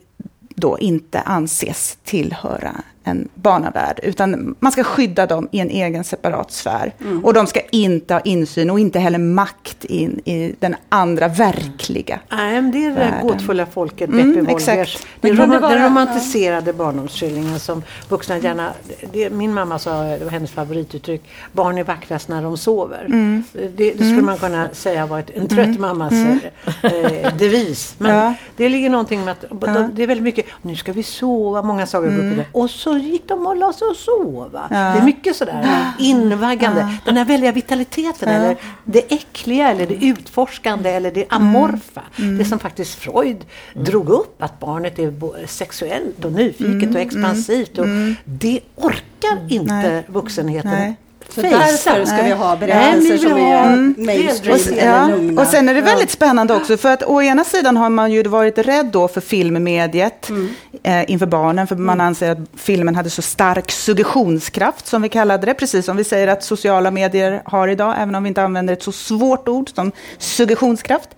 då 0.55 0.79
inte 0.79 1.21
anses 1.21 1.97
tillhöra 2.03 2.75
en 3.03 3.27
barnavärld, 3.35 3.99
utan 4.03 4.55
man 4.59 4.71
ska 4.71 4.83
skydda 4.83 5.25
dem 5.25 5.49
i 5.51 5.59
en 5.59 5.69
egen 5.69 6.03
separat 6.03 6.51
sfär. 6.51 6.93
Mm. 7.01 7.25
Och 7.25 7.33
de 7.33 7.47
ska 7.47 7.59
inte 7.71 8.13
ha 8.13 8.21
insyn 8.21 8.69
och 8.69 8.79
inte 8.79 8.99
heller 8.99 9.19
makt 9.19 9.85
in 9.85 10.21
i 10.25 10.55
den 10.59 10.75
andra 10.89 11.27
verkliga 11.27 12.19
Nej, 12.29 12.61
men 12.61 12.71
det 12.71 12.85
är 12.85 12.95
det 12.95 13.19
gåtfulla 13.21 13.65
folket, 13.65 14.09
mm, 14.09 14.33
Beppe 14.33 14.51
Wolgers. 14.51 14.97
Den, 15.21 15.37
rom 15.37 15.49
vara, 15.49 15.69
den 15.69 15.83
romantiserade 15.83 16.69
ja. 16.71 16.73
barndomsskildringen 16.73 17.59
som 17.59 17.83
vuxna 18.09 18.37
gärna... 18.37 18.73
Det, 19.13 19.29
min 19.29 19.53
mamma 19.53 19.79
sa, 19.79 20.03
det 20.03 20.23
var 20.23 20.31
hennes 20.31 20.51
favorituttryck, 20.51 21.21
barn 21.51 21.77
är 21.77 21.83
vackrast 21.83 22.27
när 22.27 22.43
de 22.43 22.57
sover. 22.57 23.05
Mm. 23.05 23.43
Det, 23.53 23.67
det, 23.77 23.93
skulle 23.93 24.09
mm. 24.09 24.25
man 24.25 24.37
kunna 24.37 24.69
säga 24.73 25.05
var 25.05 25.23
en 25.33 25.47
trött 25.47 25.65
mm. 25.65 25.81
mammas 25.81 26.13
mm. 26.13 26.39
eh, 26.81 27.37
devis. 27.37 27.95
Men 27.97 28.15
ja. 28.15 28.33
det 28.57 28.69
ligger 28.69 28.89
någonting 28.89 29.25
med 29.25 29.31
att 29.31 29.45
ja. 29.61 29.89
det 29.93 30.03
är 30.03 30.07
väldigt 30.07 30.23
mycket, 30.23 30.45
nu 30.61 30.75
ska 30.75 30.93
vi 30.93 31.03
sova, 31.03 31.61
många 31.61 31.85
sagor 31.85 32.07
mm. 32.07 32.41
och 32.51 32.69
så 32.69 32.92
så 32.93 32.99
gick 33.07 33.27
de 33.27 33.47
och 33.47 33.55
la 33.55 33.73
sig 33.73 33.87
och 33.87 33.95
sova. 33.95 34.67
Ja. 34.69 34.75
Det 34.75 34.99
är 34.99 35.05
mycket 35.05 35.35
sådär 35.35 35.91
invaggande. 35.99 36.81
Ja. 36.81 36.97
Den 37.05 37.17
här 37.17 37.25
väldiga 37.25 37.51
vitaliteten 37.51 38.29
ja. 38.29 38.35
eller 38.35 38.57
det 38.83 39.13
äckliga 39.13 39.69
eller 39.69 39.87
det 39.87 40.05
utforskande 40.05 40.89
eller 40.89 41.11
det 41.11 41.25
amorfa. 41.29 42.01
Mm. 42.19 42.37
Det 42.37 42.45
som 42.45 42.59
faktiskt 42.59 42.95
Freud 42.95 43.45
mm. 43.73 43.85
drog 43.85 44.09
upp 44.09 44.43
att 44.43 44.59
barnet 44.59 44.99
är 44.99 45.47
sexuellt 45.47 46.25
och 46.25 46.31
nyfiket 46.31 46.83
mm. 46.83 46.95
och 46.95 47.01
expansivt. 47.01 47.77
Och 47.77 47.85
mm. 47.85 48.15
Det 48.25 48.59
orkar 48.75 49.47
inte 49.49 50.03
vuxenheten 50.07 50.71
Nej. 50.71 50.95
Så 51.35 51.41
därför 51.41 52.05
ska 52.05 52.23
vi 52.23 52.31
ha 52.31 52.55
berättelser 52.55 53.17
som 53.17 53.37
är 53.37 53.63
mm. 53.63 53.95
mainstream 53.97 54.55
och, 54.55 54.83
ja. 54.83 55.07
lugna. 55.07 55.41
Och 55.41 55.47
sen 55.47 55.69
är 55.69 55.73
det 55.73 55.81
väldigt 55.81 56.11
spännande 56.11 56.53
också, 56.53 56.77
för 56.77 56.93
att 56.93 57.03
å 57.03 57.21
ena 57.21 57.43
sidan 57.43 57.77
har 57.77 57.89
man 57.89 58.11
ju 58.11 58.23
varit 58.23 58.57
rädd 58.57 58.85
då 58.85 59.07
för 59.07 59.21
filmmediet 59.21 60.29
mm. 60.29 60.49
eh, 60.83 61.11
inför 61.11 61.25
barnen, 61.25 61.67
för 61.67 61.75
man 61.75 61.93
mm. 61.93 62.07
anser 62.07 62.31
att 62.31 62.37
filmen 62.55 62.95
hade 62.95 63.09
så 63.09 63.21
stark 63.21 63.71
suggestionskraft, 63.71 64.87
som 64.87 65.01
vi 65.01 65.09
kallade 65.09 65.45
det, 65.45 65.53
precis 65.53 65.85
som 65.85 65.97
vi 65.97 66.03
säger 66.03 66.27
att 66.27 66.43
sociala 66.43 66.91
medier 66.91 67.41
har 67.45 67.67
idag, 67.67 67.95
även 67.97 68.15
om 68.15 68.23
vi 68.23 68.27
inte 68.27 68.43
använder 68.43 68.73
ett 68.73 68.83
så 68.83 68.91
svårt 68.91 69.47
ord 69.47 69.69
som 69.75 69.91
suggestionskraft. 70.17 71.09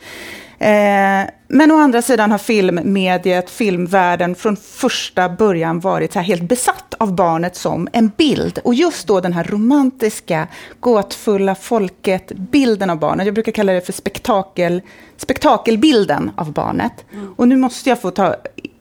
Eh, 0.60 1.30
men 1.48 1.72
å 1.72 1.78
andra 1.78 2.02
sidan 2.02 2.32
har 2.32 2.38
filmmediet, 2.38 3.50
filmvärlden 3.50 4.36
från 4.36 4.58
första 4.58 5.30
början 5.30 5.80
varit 5.80 6.14
så 6.14 6.20
helt 6.20 6.42
besatt 6.42 6.94
av 6.98 7.16
barnet 7.16 7.56
som 7.56 7.88
en 7.94 8.12
bild. 8.18 8.60
Och 8.64 8.74
just 8.74 9.08
då 9.08 9.20
den 9.20 9.34
här 9.34 9.44
romantiska, 9.44 10.48
gåtfulla 10.80 11.56
folket, 11.56 12.32
bilden 12.32 12.90
av 12.90 13.00
barnet. 13.00 13.26
Jag 13.26 13.34
brukar 13.34 13.52
kalla 13.52 13.74
det 13.74 13.82
för 13.82 13.94
spektakel, 13.94 14.82
spektakelbilden 15.18 16.32
av 16.36 16.52
barnet. 16.52 16.94
Mm. 17.14 17.34
Och 17.38 17.48
nu 17.48 17.56
måste 17.56 17.90
jag 17.90 18.02
få 18.02 18.12
ta, 18.12 18.36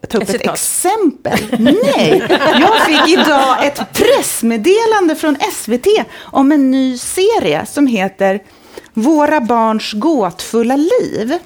ta 0.08 0.18
upp 0.18 0.22
ett, 0.22 0.34
ett 0.34 0.50
exempel. 0.50 1.38
Nej, 1.58 2.22
jag 2.60 2.86
fick 2.86 3.18
idag 3.18 3.66
ett 3.66 3.82
pressmeddelande 3.92 5.16
från 5.16 5.36
SVT 5.52 5.86
om 6.20 6.52
en 6.52 6.70
ny 6.70 6.98
serie 6.98 7.66
som 7.66 7.86
heter 7.86 8.40
Våra 8.96 9.40
barns 9.40 9.92
gåtfulla 9.92 10.76
liv. 10.76 11.38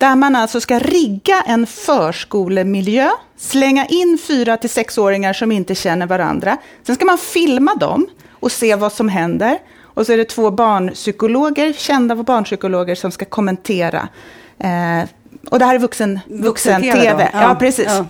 Där 0.00 0.16
man 0.16 0.36
alltså 0.36 0.60
ska 0.60 0.78
rigga 0.78 1.42
en 1.46 1.66
förskolemiljö, 1.66 3.10
slänga 3.36 3.86
in 3.86 4.18
fyra 4.26 4.56
till 4.56 4.70
sexåringar 4.70 5.32
som 5.32 5.52
inte 5.52 5.74
känner 5.74 6.06
varandra. 6.06 6.56
Sen 6.86 6.94
ska 6.94 7.04
man 7.04 7.18
filma 7.18 7.74
dem 7.74 8.06
och 8.30 8.52
se 8.52 8.74
vad 8.74 8.92
som 8.92 9.08
händer. 9.08 9.58
Och 9.82 10.06
så 10.06 10.12
är 10.12 10.16
det 10.16 10.24
två 10.24 10.50
barnpsykologer, 10.50 11.72
kända 11.72 12.16
barnpsykologer, 12.16 12.94
som 12.94 13.10
ska 13.10 13.24
kommentera. 13.24 14.08
Eh, 14.58 15.08
och 15.50 15.58
det 15.58 15.64
här 15.64 15.74
är 15.74 15.78
vuxen, 15.78 16.20
vuxen, 16.26 16.82
vuxen 16.82 17.00
TV. 17.00 17.30
Ja, 17.32 17.42
ja, 17.42 17.54
precis. 17.54 17.86
Ja. 17.88 18.06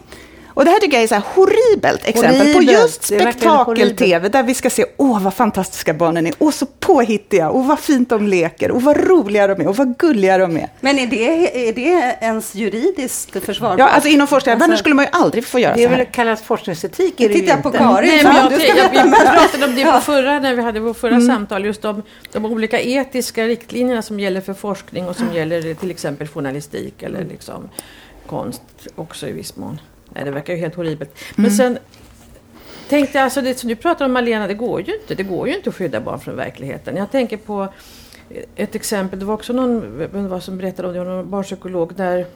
Och 0.54 0.64
det 0.64 0.70
här 0.70 0.78
tycker 0.78 0.96
jag 0.96 1.04
är 1.04 1.08
så 1.08 1.14
här 1.14 1.22
horribelt 1.34 2.00
exempel 2.04 2.38
horribelt. 2.38 2.56
på 2.56 2.72
just 2.72 3.02
spektakel-tv, 3.04 4.28
där 4.28 4.42
vi 4.42 4.54
ska 4.54 4.70
se, 4.70 4.84
åh 4.96 5.22
vad 5.22 5.34
fantastiska 5.34 5.94
barnen 5.94 6.26
är, 6.26 6.34
åh 6.38 6.50
så 6.50 6.66
påhittiga, 6.66 7.50
och 7.50 7.64
vad 7.64 7.80
fint 7.80 8.08
de 8.08 8.26
leker, 8.26 8.70
och 8.70 8.82
vad 8.82 8.96
roliga 8.96 9.46
de 9.46 9.60
är, 9.60 9.68
och 9.68 9.76
vad 9.76 9.98
gulliga 9.98 10.38
de 10.38 10.56
är. 10.56 10.68
Men 10.80 10.98
är 10.98 11.06
det, 11.06 11.68
är 11.68 11.72
det 11.72 12.16
ens 12.20 12.54
juridiskt 12.54 13.44
försvarbart? 13.44 13.78
Ja, 13.78 13.88
alltså 13.88 14.08
inom 14.08 14.26
forskarvärlden 14.26 14.70
alltså, 14.70 14.82
skulle 14.82 14.94
man 14.94 15.04
ju 15.04 15.10
aldrig 15.12 15.46
få 15.46 15.58
göra 15.58 15.72
det 15.72 15.82
så 15.82 15.88
här. 15.88 15.96
Det 15.96 16.02
är 16.02 16.04
väl 16.04 16.12
kallat 16.12 16.40
forskningsetik, 16.40 17.20
är 17.20 17.28
det 17.28 17.34
Titta 17.34 17.56
på 17.56 17.70
Karin. 17.70 18.10
Nej, 18.10 18.24
men 18.24 18.36
jag, 18.36 18.52
jag, 18.52 18.76
jag, 18.76 18.96
jag 18.96 19.34
pratade 19.34 19.64
om 19.64 19.74
det 19.74 19.84
på 19.84 20.00
förra, 20.00 20.38
när 20.38 20.54
vi 20.54 20.62
hade 20.62 20.80
vårt 20.80 20.96
förra 20.96 21.14
mm. 21.14 21.26
samtal, 21.26 21.64
just 21.64 21.84
om 21.84 22.02
de 22.32 22.44
olika 22.44 22.80
etiska 22.80 23.46
riktlinjerna 23.46 24.02
som 24.02 24.20
gäller 24.20 24.40
för 24.40 24.54
forskning 24.54 25.08
och 25.08 25.16
som 25.16 25.34
gäller 25.34 25.74
till 25.74 25.90
exempel 25.90 26.28
journalistik 26.28 27.02
eller 27.02 27.24
liksom 27.24 27.68
konst 28.26 28.62
också 28.94 29.28
i 29.28 29.32
viss 29.32 29.56
mån. 29.56 29.80
Nej, 30.14 30.24
det 30.24 30.30
verkar 30.30 30.54
ju 30.54 30.60
helt 30.60 30.74
horribelt. 30.74 31.18
Men 31.36 31.44
mm. 31.44 31.56
sen 31.56 31.78
tänkte 32.88 33.18
jag, 33.18 33.24
alltså 33.24 33.40
det 33.40 33.58
som 33.58 33.68
du 33.68 33.76
pratar 33.76 34.04
om 34.04 34.12
Malena, 34.12 34.46
det 34.46 34.54
går 34.54 34.80
ju 34.80 34.94
inte. 34.94 35.14
Det 35.14 35.22
går 35.22 35.48
ju 35.48 35.56
inte 35.56 35.70
att 35.70 35.76
skydda 35.76 36.00
barn 36.00 36.20
från 36.20 36.36
verkligheten. 36.36 36.96
Jag 36.96 37.10
tänker 37.10 37.36
på 37.36 37.68
ett 38.56 38.74
exempel, 38.74 39.18
det 39.18 39.24
var 39.24 39.34
också 39.34 39.52
någon 39.52 39.98
vem 40.12 40.28
var 40.28 40.40
som 40.40 40.58
berättade 40.58 40.88
om 40.88 40.94
det, 40.94 41.04
någon 41.04 41.30
barnpsykolog 41.30 41.94
där 41.94 42.26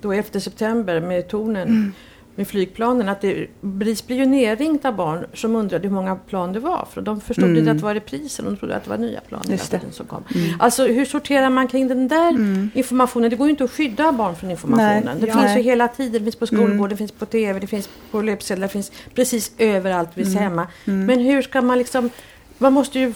då 0.00 0.12
efter 0.12 0.40
september 0.40 1.00
med 1.00 1.28
tornen 1.28 1.68
mm 1.68 1.92
med 2.40 2.48
flygplanen 2.48 3.08
att 3.08 3.20
det, 3.20 3.46
BRIS 3.60 4.06
blir 4.06 4.16
ju 4.16 4.26
nerringt 4.26 4.84
av 4.84 4.96
barn 4.96 5.26
som 5.34 5.56
undrade 5.56 5.88
hur 5.88 5.94
många 5.94 6.16
plan 6.16 6.52
det 6.52 6.60
var. 6.60 6.88
För 6.92 7.00
de 7.00 7.20
förstod 7.20 7.44
mm. 7.44 7.58
inte 7.58 7.70
att 7.70 7.76
det 7.76 7.84
var 7.84 7.94
reprisen, 7.94 8.44
de 8.44 8.56
trodde 8.56 8.76
att 8.76 8.84
det 8.84 8.90
var 8.90 8.98
nya 8.98 9.20
plan 9.20 9.42
som 9.90 10.06
kom. 10.06 10.24
Mm. 10.34 10.60
Alltså 10.60 10.86
hur 10.86 11.04
sorterar 11.04 11.50
man 11.50 11.68
kring 11.68 11.88
den 11.88 12.08
där 12.08 12.30
mm. 12.30 12.70
informationen? 12.74 13.30
Det 13.30 13.36
går 13.36 13.46
ju 13.46 13.50
inte 13.50 13.64
att 13.64 13.70
skydda 13.70 14.12
barn 14.12 14.36
från 14.36 14.50
informationen. 14.50 15.02
Nej, 15.04 15.14
det 15.20 15.26
ja, 15.26 15.32
finns 15.32 15.44
nej. 15.44 15.56
ju 15.56 15.62
hela 15.62 15.88
tiden, 15.88 16.12
det 16.12 16.20
finns 16.20 16.36
på 16.36 16.46
skolgården, 16.46 16.76
mm. 16.76 16.88
det 16.88 16.96
finns 16.96 17.12
på 17.12 17.26
TV, 17.26 17.60
det 17.60 17.66
finns 17.66 17.88
på 18.10 18.22
löpsedlar, 18.22 18.66
det 18.66 18.72
finns 18.72 18.92
precis 19.14 19.52
överallt 19.58 20.10
vi 20.14 20.24
ser 20.24 20.30
mm. 20.30 20.42
hemma. 20.42 20.66
Mm. 20.84 21.06
Men 21.06 21.18
hur 21.18 21.42
ska 21.42 21.62
man 21.62 21.78
liksom, 21.78 22.10
man 22.58 22.72
måste 22.72 22.98
ju 22.98 23.12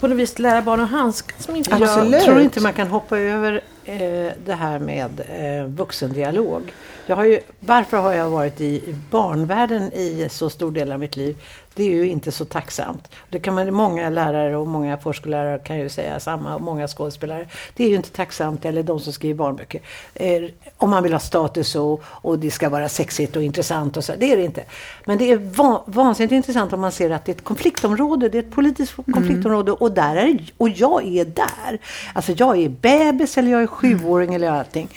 på 0.00 0.08
något 0.08 0.18
vis 0.18 0.38
lära 0.38 0.62
barn 0.62 0.80
att 0.80 0.90
handskas 0.90 1.48
med 1.48 1.56
information. 1.56 2.12
Jag 2.12 2.24
tror 2.24 2.40
inte 2.40 2.60
man 2.60 2.72
kan 2.72 2.88
hoppa 2.88 3.18
över 3.18 3.60
eh, 3.84 4.32
det 4.44 4.54
här 4.54 4.78
med 4.78 5.20
eh, 5.28 5.66
vuxendialog. 5.66 6.72
Jag 7.08 7.16
har 7.16 7.24
ju, 7.24 7.40
varför 7.60 7.96
har 7.96 8.12
jag 8.12 8.30
varit 8.30 8.60
i 8.60 8.94
barnvärlden 9.10 9.92
i 9.92 10.28
så 10.30 10.50
stor 10.50 10.72
del 10.72 10.92
av 10.92 11.00
mitt 11.00 11.16
liv? 11.16 11.36
Det 11.74 11.82
är 11.82 11.94
ju 11.94 12.08
inte 12.08 12.32
så 12.32 12.44
tacksamt. 12.44 13.08
Det 13.30 13.38
kan 13.40 13.54
man, 13.54 13.74
många 13.74 14.10
lärare 14.10 14.56
och 14.56 14.66
många 14.66 14.98
förskollärare 14.98 15.58
kan 15.58 15.78
ju 15.78 15.88
säga 15.88 16.20
samma, 16.20 16.54
och 16.54 16.60
många 16.60 16.88
skådespelare. 16.88 17.46
Det 17.74 17.84
är 17.84 17.88
ju 17.88 17.96
inte 17.96 18.10
tacksamt, 18.10 18.64
eller 18.64 18.82
de 18.82 19.00
som 19.00 19.12
skriver 19.12 19.34
barnböcker. 19.34 19.80
Eh, 20.14 20.42
om 20.76 20.90
man 20.90 21.02
vill 21.02 21.12
ha 21.12 21.20
status 21.20 21.74
och, 21.76 22.02
och 22.04 22.38
det 22.38 22.50
ska 22.50 22.68
vara 22.68 22.88
sexigt 22.88 23.36
och 23.36 23.42
intressant 23.42 23.96
och 23.96 24.04
så. 24.04 24.12
Det 24.18 24.32
är 24.32 24.36
det 24.36 24.44
inte. 24.44 24.64
Men 25.04 25.18
det 25.18 25.30
är 25.30 25.36
van, 25.36 25.80
vansinnigt 25.86 26.32
intressant 26.32 26.72
om 26.72 26.80
man 26.80 26.92
ser 26.92 27.10
att 27.10 27.24
det 27.24 27.32
är 27.32 27.36
ett 27.36 27.44
konfliktområde. 27.44 28.28
Det 28.28 28.38
är 28.38 28.42
ett 28.42 28.52
politiskt 28.52 28.98
mm. 28.98 29.12
konfliktområde 29.12 29.72
och, 29.72 29.92
där 29.92 30.16
är, 30.16 30.52
och 30.56 30.68
jag 30.68 31.06
är 31.06 31.24
där. 31.24 31.78
Alltså 32.12 32.32
jag 32.32 32.58
är 32.58 32.68
bebis 32.68 33.38
eller 33.38 33.50
jag 33.50 33.62
är 33.62 33.66
sjuåring 33.66 34.28
mm. 34.28 34.42
eller 34.42 34.58
allting. 34.58 34.88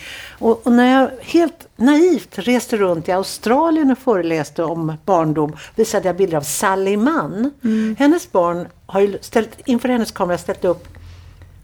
Och, 0.41 0.67
och, 0.67 0.71
när 0.71 1.01
jag 1.01 1.09
helt 1.21 1.67
naivt 1.75 2.39
reste 2.39 2.77
runt 2.77 3.07
i 3.07 3.11
Australien 3.11 3.91
och 3.91 3.97
föreläste 3.97 4.63
om 4.63 4.97
barndom 5.05 5.55
visade 5.75 6.07
jag 6.07 6.15
bilder 6.17 6.37
av 6.37 6.41
Sally 6.41 6.97
Mann. 6.97 7.51
Mm. 7.63 7.95
Hennes 7.99 8.31
barn 8.31 8.67
har 8.85 9.01
ju 9.01 9.17
ställt, 9.21 9.49
inför 9.65 9.89
hennes 9.89 10.11
kamera 10.11 10.37
ställt 10.37 10.65
upp 10.65 10.87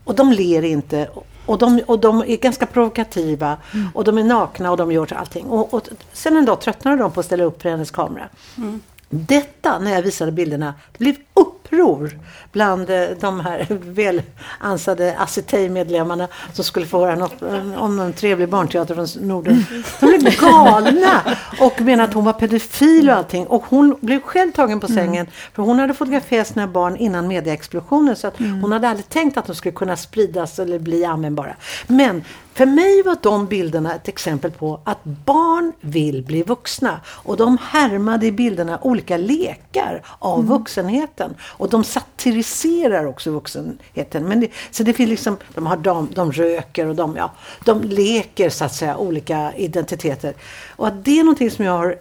Och 0.03 0.15
de 0.15 0.31
ler 0.31 0.63
inte. 0.63 1.09
Och 1.45 1.57
de, 1.57 1.81
och 1.85 1.99
de 1.99 2.21
är 2.21 2.37
ganska 2.37 2.65
provokativa. 2.65 3.57
Mm. 3.73 3.87
Och 3.93 4.03
de 4.03 4.17
är 4.17 4.23
nakna 4.23 4.71
och 4.71 4.77
de 4.77 4.91
gör 4.91 5.13
allting. 5.13 5.45
Och, 5.45 5.73
och 5.73 5.89
sen 6.13 6.37
en 6.37 6.45
dag 6.45 6.61
tröttnade 6.61 6.97
de 6.97 7.11
på 7.11 7.19
att 7.19 7.25
ställa 7.25 7.43
upp 7.43 7.61
för 7.61 7.69
hennes 7.69 7.91
kamera. 7.91 8.29
Mm. 8.57 8.81
Detta, 9.09 9.79
när 9.79 9.91
jag 9.91 10.01
visade 10.01 10.31
bilderna, 10.31 10.73
blev 10.97 11.15
uppror 11.67 12.19
bland 12.51 12.89
eh, 12.89 13.07
de 13.19 13.39
här 13.39 13.67
väl 13.69 14.21
ansade 14.59 15.15
Acetei-medlemmarna 15.17 16.27
som 16.53 16.63
skulle 16.63 16.85
få 16.85 17.05
höra 17.05 17.15
något 17.15 17.41
eh, 17.41 17.83
om 17.83 17.99
en 17.99 18.13
trevlig 18.13 18.49
barnteater 18.49 18.95
från 18.95 19.27
Norden. 19.27 19.65
De 19.99 20.05
blev 20.05 20.39
galna 20.41 21.21
och 21.59 21.81
menade 21.81 22.09
att 22.09 22.13
hon 22.13 22.25
var 22.25 22.33
pedofil 22.33 23.09
och 23.09 23.15
allting. 23.15 23.47
Och 23.47 23.63
hon 23.65 23.95
blev 24.01 24.21
själv 24.21 24.51
tagen 24.51 24.79
på 24.79 24.87
sängen 24.87 25.07
mm. 25.13 25.31
för 25.53 25.63
hon 25.63 25.79
hade 25.79 25.93
fotograferat 25.93 26.47
sina 26.47 26.67
barn 26.67 26.95
innan 26.95 27.27
mediaexplosionen 27.27 28.15
så 28.15 28.27
att 28.27 28.39
mm. 28.39 28.61
hon 28.61 28.71
hade 28.71 28.89
aldrig 28.89 29.09
tänkt 29.09 29.37
att 29.37 29.45
de 29.45 29.55
skulle 29.55 29.75
kunna 29.75 29.95
spridas 29.95 30.59
eller 30.59 30.79
bli 30.79 31.05
användbara. 31.05 31.55
Men 31.87 32.23
för 32.57 32.65
mig 32.65 33.03
var 33.03 33.17
de 33.21 33.47
bilderna 33.47 33.95
ett 33.95 34.07
exempel 34.07 34.51
på 34.51 34.79
att 34.83 35.03
barn 35.03 35.73
vill 35.81 36.23
bli 36.23 36.43
vuxna. 36.43 37.01
Och 37.05 37.37
de 37.37 37.57
härmade 37.61 38.25
i 38.25 38.31
bilderna 38.31 38.79
olika 38.81 39.17
lekar 39.17 40.01
av 40.19 40.39
mm. 40.39 40.51
vuxenheten. 40.51 41.35
Och 41.41 41.69
de 41.69 41.83
satiriserar 41.83 43.05
också 43.05 43.31
vuxenheten. 43.31 44.27
Men 44.27 44.39
det, 44.39 44.49
så 44.71 44.83
det 44.83 44.93
finns 44.93 45.09
liksom, 45.09 45.37
de, 45.55 45.65
har 45.65 45.77
de, 45.77 46.09
de 46.13 46.31
röker 46.31 46.85
och 46.85 46.95
de, 46.95 47.15
ja, 47.15 47.31
de 47.65 47.81
leker 47.81 48.49
så 48.49 48.65
att 48.65 48.75
säga 48.75 48.97
olika 48.97 49.53
identiteter. 49.55 50.33
Och 50.75 50.87
att 50.87 51.05
det 51.05 51.19
är 51.19 51.23
någonting 51.23 51.51
som 51.51 51.65
jag 51.65 51.77
har 51.77 51.95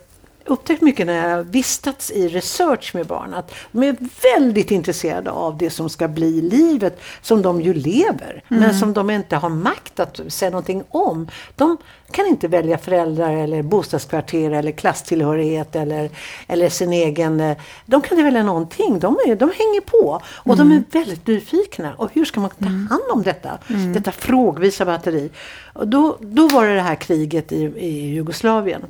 upptäckt 0.46 0.82
mycket 0.82 1.06
när 1.06 1.28
jag 1.28 1.44
vistats 1.44 2.10
i 2.10 2.28
research 2.28 2.94
med 2.94 3.06
barn 3.06 3.34
att 3.34 3.54
de 3.72 3.82
är 3.82 3.96
väldigt 4.22 4.70
intresserade 4.70 5.30
av 5.30 5.58
det 5.58 5.70
som 5.70 5.90
ska 5.90 6.08
bli 6.08 6.42
livet 6.42 7.00
som 7.22 7.42
de 7.42 7.60
ju 7.60 7.74
lever 7.74 8.42
mm. 8.48 8.62
men 8.62 8.78
som 8.78 8.92
de 8.92 9.10
inte 9.10 9.36
har 9.36 9.48
makt 9.48 10.00
att 10.00 10.20
säga 10.28 10.50
någonting 10.50 10.84
om. 10.88 11.28
De 11.56 11.76
kan 12.10 12.26
inte 12.26 12.48
välja 12.48 12.78
föräldrar 12.78 13.36
eller 13.36 13.62
bostadskvarter 13.62 14.50
eller 14.50 14.72
klasstillhörighet 14.72 15.76
eller, 15.76 16.10
eller 16.46 16.68
sin 16.68 16.92
egen... 16.92 17.40
Eh, 17.40 17.56
de 17.86 18.02
kan 18.02 18.18
inte 18.18 18.24
välja 18.24 18.42
någonting. 18.42 18.98
De, 18.98 19.18
är, 19.26 19.36
de 19.36 19.44
hänger 19.44 19.80
på 19.80 20.20
och 20.26 20.54
mm. 20.54 20.58
de 20.58 20.72
är 20.72 20.76
mm. 20.76 20.84
väldigt 20.90 21.26
nyfikna. 21.26 21.94
Och 21.94 22.10
hur 22.12 22.24
ska 22.24 22.40
man 22.40 22.50
ta 22.50 22.66
mm. 22.66 22.86
hand 22.90 23.02
om 23.12 23.22
detta? 23.22 23.58
Mm. 23.68 23.92
Detta 23.92 24.12
frågvisa 24.12 24.84
batteri. 24.84 25.30
Och 25.72 25.88
då, 25.88 26.16
då 26.20 26.48
var 26.48 26.66
det 26.66 26.74
det 26.74 26.80
här 26.80 26.94
kriget 26.94 27.52
i, 27.52 27.62
i 27.62 28.14
Jugoslavien. 28.14 28.82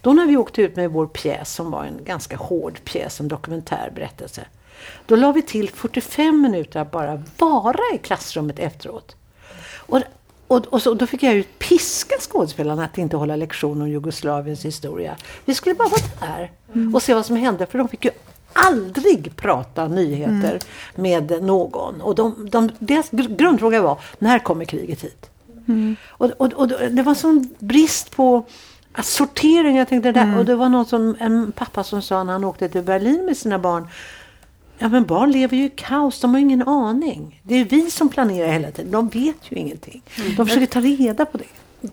Då 0.00 0.12
när 0.12 0.26
vi 0.26 0.36
åkte 0.36 0.62
ut 0.62 0.76
med 0.76 0.90
vår 0.90 1.06
pjäs 1.06 1.54
som 1.54 1.70
var 1.70 1.84
en 1.84 2.04
ganska 2.04 2.36
hård 2.36 2.80
pjäs, 2.84 3.20
en 3.20 3.28
dokumentär 3.28 3.92
berättelse. 3.94 4.44
Då 5.06 5.16
la 5.16 5.32
vi 5.32 5.42
till 5.42 5.70
45 5.70 6.42
minuter 6.42 6.80
att 6.80 6.90
bara 6.90 7.22
vara 7.38 7.94
i 7.94 7.98
klassrummet 7.98 8.58
efteråt. 8.58 9.16
Och, 9.76 10.00
och, 10.46 10.66
och 10.66 10.82
så, 10.82 10.94
då 10.94 11.06
fick 11.06 11.22
jag 11.22 11.34
ju 11.34 11.42
piska 11.42 12.14
skådespelarna 12.20 12.84
att 12.84 12.98
inte 12.98 13.16
hålla 13.16 13.36
lektion 13.36 13.82
om 13.82 13.88
Jugoslaviens 13.88 14.64
historia. 14.64 15.16
Vi 15.44 15.54
skulle 15.54 15.74
bara 15.74 15.88
vara 15.88 16.02
där 16.20 16.50
och 16.94 17.02
se 17.02 17.14
vad 17.14 17.26
som 17.26 17.36
hände, 17.36 17.66
för 17.66 17.78
de 17.78 17.88
fick 17.88 18.04
ju 18.04 18.10
aldrig 18.52 19.36
prata 19.36 19.88
nyheter 19.88 20.50
mm. 20.50 20.60
med 20.94 21.42
någon. 21.42 22.00
Och 22.00 22.14
de, 22.14 22.48
de, 22.50 22.70
deras 22.78 23.10
grundfråga 23.10 23.82
var, 23.82 24.00
när 24.18 24.38
kommer 24.38 24.64
kriget 24.64 25.04
hit? 25.04 25.30
Mm. 25.68 25.96
Och, 26.08 26.30
och, 26.36 26.52
och, 26.52 26.68
det 26.68 27.02
var 27.02 27.14
sån 27.14 27.54
brist 27.58 28.16
på 28.16 28.44
sortering, 29.02 29.76
jag 29.76 29.88
tänkte 29.88 30.12
där, 30.12 30.22
mm. 30.22 30.38
och 30.38 30.44
det 30.44 30.56
var 30.56 30.68
någon 30.68 30.86
som, 30.86 31.16
en 31.20 31.52
pappa 31.52 31.84
som 31.84 32.02
sa 32.02 32.24
när 32.24 32.32
han 32.32 32.44
åkte 32.44 32.68
till 32.68 32.82
Berlin 32.82 33.24
med 33.24 33.36
sina 33.36 33.58
barn. 33.58 33.88
Ja 34.78 34.88
men 34.88 35.04
barn 35.04 35.30
lever 35.32 35.56
ju 35.56 35.64
i 35.64 35.72
kaos, 35.76 36.20
de 36.20 36.30
har 36.34 36.40
ingen 36.40 36.68
aning. 36.68 37.40
Det 37.42 37.54
är 37.54 37.64
vi 37.64 37.90
som 37.90 38.08
planerar 38.08 38.52
hela 38.52 38.70
tiden, 38.70 38.90
de 38.90 39.08
vet 39.08 39.36
ju 39.52 39.56
ingenting. 39.56 40.02
Mm. 40.18 40.34
De 40.34 40.46
försöker 40.46 40.66
ta 40.66 40.80
reda 40.80 41.26
på 41.26 41.38
det. 41.38 41.44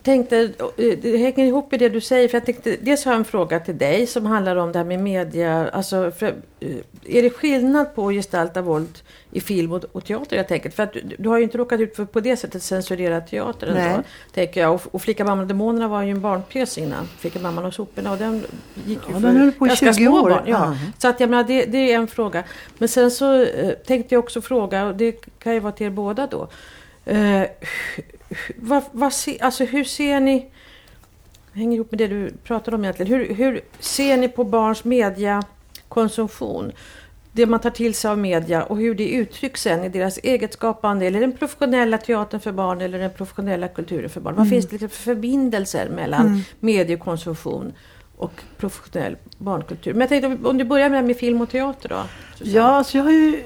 Tänkte, 0.03 0.49
det 0.75 1.17
hänger 1.17 1.45
ihop 1.45 1.73
i 1.73 1.77
det 1.77 1.89
du 1.89 2.01
säger. 2.01 2.27
För 2.27 2.37
jag 2.37 2.45
tänkte, 2.45 2.77
dels 2.81 3.05
har 3.05 3.11
jag 3.11 3.19
en 3.19 3.25
fråga 3.25 3.59
till 3.59 3.77
dig 3.77 4.07
som 4.07 4.25
handlar 4.25 4.55
om 4.55 4.71
det 4.71 4.79
här 4.79 4.85
med 4.85 4.99
media. 4.99 5.69
Alltså, 5.69 6.11
för, 6.11 6.35
eh, 6.59 6.75
är 7.05 7.21
det 7.21 7.29
skillnad 7.29 7.95
på 7.95 8.07
att 8.07 8.13
gestalta 8.13 8.61
våld 8.61 8.99
i 9.31 9.41
film 9.41 9.71
och, 9.71 9.83
och 9.91 10.05
teater 10.05 10.35
helt 10.37 10.51
enkelt? 10.51 10.75
För 10.75 10.83
att 10.83 10.93
du, 10.93 11.01
du 11.19 11.29
har 11.29 11.37
ju 11.37 11.43
inte 11.43 11.57
råkat 11.57 11.79
ut 11.79 11.95
för 11.95 12.05
på 12.05 12.19
det 12.19 12.37
sättet 12.37 12.63
censurera 12.63 13.21
teatern. 13.21 13.73
Nej. 13.73 13.99
tänker 14.33 14.61
jag. 14.61 14.73
Och, 14.73 14.81
och 14.91 15.01
Flicka, 15.01 15.25
mamman 15.25 15.39
och 15.39 15.47
demonerna 15.47 15.87
var 15.87 16.03
ju 16.03 16.11
en 16.11 16.21
barnpjäs 16.21 16.77
innan. 16.77 17.07
Flicka, 17.17 17.39
mamman 17.39 17.65
och 17.65 17.73
soporna. 17.73 18.11
Och 18.11 18.17
den 18.17 18.45
gick 18.85 18.99
ju 19.07 19.13
ja, 19.13 19.19
för 19.19 19.27
den 19.27 19.37
höll 19.37 19.51
på 19.51 19.67
i 19.67 19.75
20 19.75 20.07
år. 20.07 20.29
Barn. 20.29 20.43
Ja. 20.45 20.65
Mm. 20.65 20.77
Så 20.97 21.07
att 21.07 21.19
jag 21.19 21.29
menar, 21.29 21.43
det, 21.43 21.65
det, 21.65 21.91
är 21.91 21.97
en 21.97 22.07
fråga. 22.07 22.43
Men 22.77 22.89
sen 22.89 23.11
så 23.11 23.43
eh, 23.43 23.69
tänkte 23.71 24.15
jag 24.15 24.23
också 24.23 24.41
fråga, 24.41 24.85
och 24.85 24.95
det 24.95 25.11
kan 25.39 25.53
ju 25.53 25.59
vara 25.59 25.73
till 25.73 25.87
er 25.87 25.91
båda 25.91 26.27
då. 26.27 26.47
Eh, 27.05 27.43
vad, 28.55 28.83
vad 28.91 29.13
se, 29.13 29.39
alltså 29.39 29.65
hur 29.65 29.83
ser 29.83 30.19
ni, 30.19 30.51
hänger 31.53 31.75
ihop 31.75 31.91
med 31.91 31.97
det 31.97 32.07
du 32.07 32.31
pratade 32.43 32.75
om 32.75 32.83
egentligen, 32.83 33.13
hur, 33.13 33.35
hur 33.35 33.61
ser 33.79 34.17
ni 34.17 34.27
på 34.27 34.43
barns 34.43 34.83
mediakonsumtion? 34.83 36.71
Det 37.33 37.45
man 37.45 37.59
tar 37.59 37.69
till 37.69 37.93
sig 37.93 38.11
av 38.11 38.17
media 38.17 38.63
och 38.63 38.77
hur 38.77 38.95
det 38.95 39.09
uttrycks 39.09 39.61
sen 39.61 39.83
i 39.83 39.89
deras 39.89 40.17
eget 40.17 40.53
skapande, 40.53 41.05
eller 41.05 41.19
den 41.19 41.37
professionella 41.37 41.97
teatern 41.97 42.39
för 42.39 42.51
barn 42.51 42.81
eller 42.81 42.99
den 42.99 43.11
professionella 43.11 43.67
kulturen 43.67 44.09
för 44.09 44.21
barn. 44.21 44.33
Mm. 44.33 44.43
Vad 44.43 44.49
finns 44.49 44.67
det 44.67 44.79
för 44.79 44.87
förbindelser 44.87 45.89
mellan 45.89 46.27
mm. 46.27 46.41
mediekonsumtion 46.59 47.73
och 48.17 48.31
professionell 48.57 49.17
barnkultur? 49.37 49.93
Men 49.93 50.01
jag 50.01 50.09
tänkte 50.09 50.49
om 50.49 50.57
du 50.57 50.63
börjar 50.63 50.89
med, 50.89 51.03
med 51.03 51.17
film 51.17 51.41
och 51.41 51.49
teater 51.49 51.89
då? 51.89 52.03
Susanne. 52.37 52.57
Ja, 52.57 52.63
alltså 52.63 52.97
jag 52.97 53.03
har 53.03 53.11
ju 53.11 53.43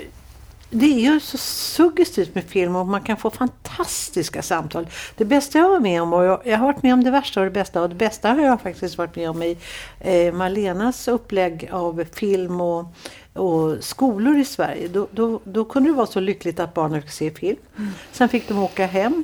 det 0.75 0.85
är 0.85 0.99
ju 0.99 1.19
så 1.19 1.37
suggestivt 1.37 2.35
med 2.35 2.43
film 2.43 2.75
och 2.75 2.87
man 2.87 3.01
kan 3.01 3.17
få 3.17 3.29
fantastiska 3.29 4.41
samtal. 4.41 4.87
Det 5.17 5.25
bästa 5.25 5.59
jag 5.59 5.69
var 5.69 5.79
med 5.79 6.01
om, 6.01 6.13
och 6.13 6.23
jag, 6.25 6.41
jag 6.45 6.57
har 6.57 6.65
varit 6.65 6.83
med 6.83 6.93
om 6.93 7.03
det 7.03 7.11
värsta 7.11 7.39
och 7.39 7.45
det 7.45 7.51
bästa 7.51 7.81
och 7.81 7.89
det 7.89 7.95
bästa 7.95 8.29
har 8.29 8.41
jag 8.41 8.61
faktiskt 8.61 8.97
varit 8.97 9.15
med 9.15 9.29
om 9.29 9.43
i 9.43 9.57
eh, 9.99 10.33
Malenas 10.33 11.07
upplägg 11.07 11.69
av 11.71 12.05
film 12.13 12.61
och, 12.61 12.85
och 13.33 13.83
skolor 13.83 14.37
i 14.37 14.45
Sverige. 14.45 14.87
Då, 14.87 15.07
då, 15.11 15.39
då, 15.43 15.65
kunde 15.65 15.89
det 15.89 15.93
vara 15.93 16.07
så 16.07 16.19
lyckligt 16.19 16.59
att 16.59 16.73
barnen 16.73 17.01
fick 17.01 17.11
se 17.11 17.31
film. 17.31 17.57
Mm. 17.77 17.91
Sen 18.11 18.29
fick 18.29 18.47
de 18.47 18.59
åka 18.59 18.85
hem 18.85 19.23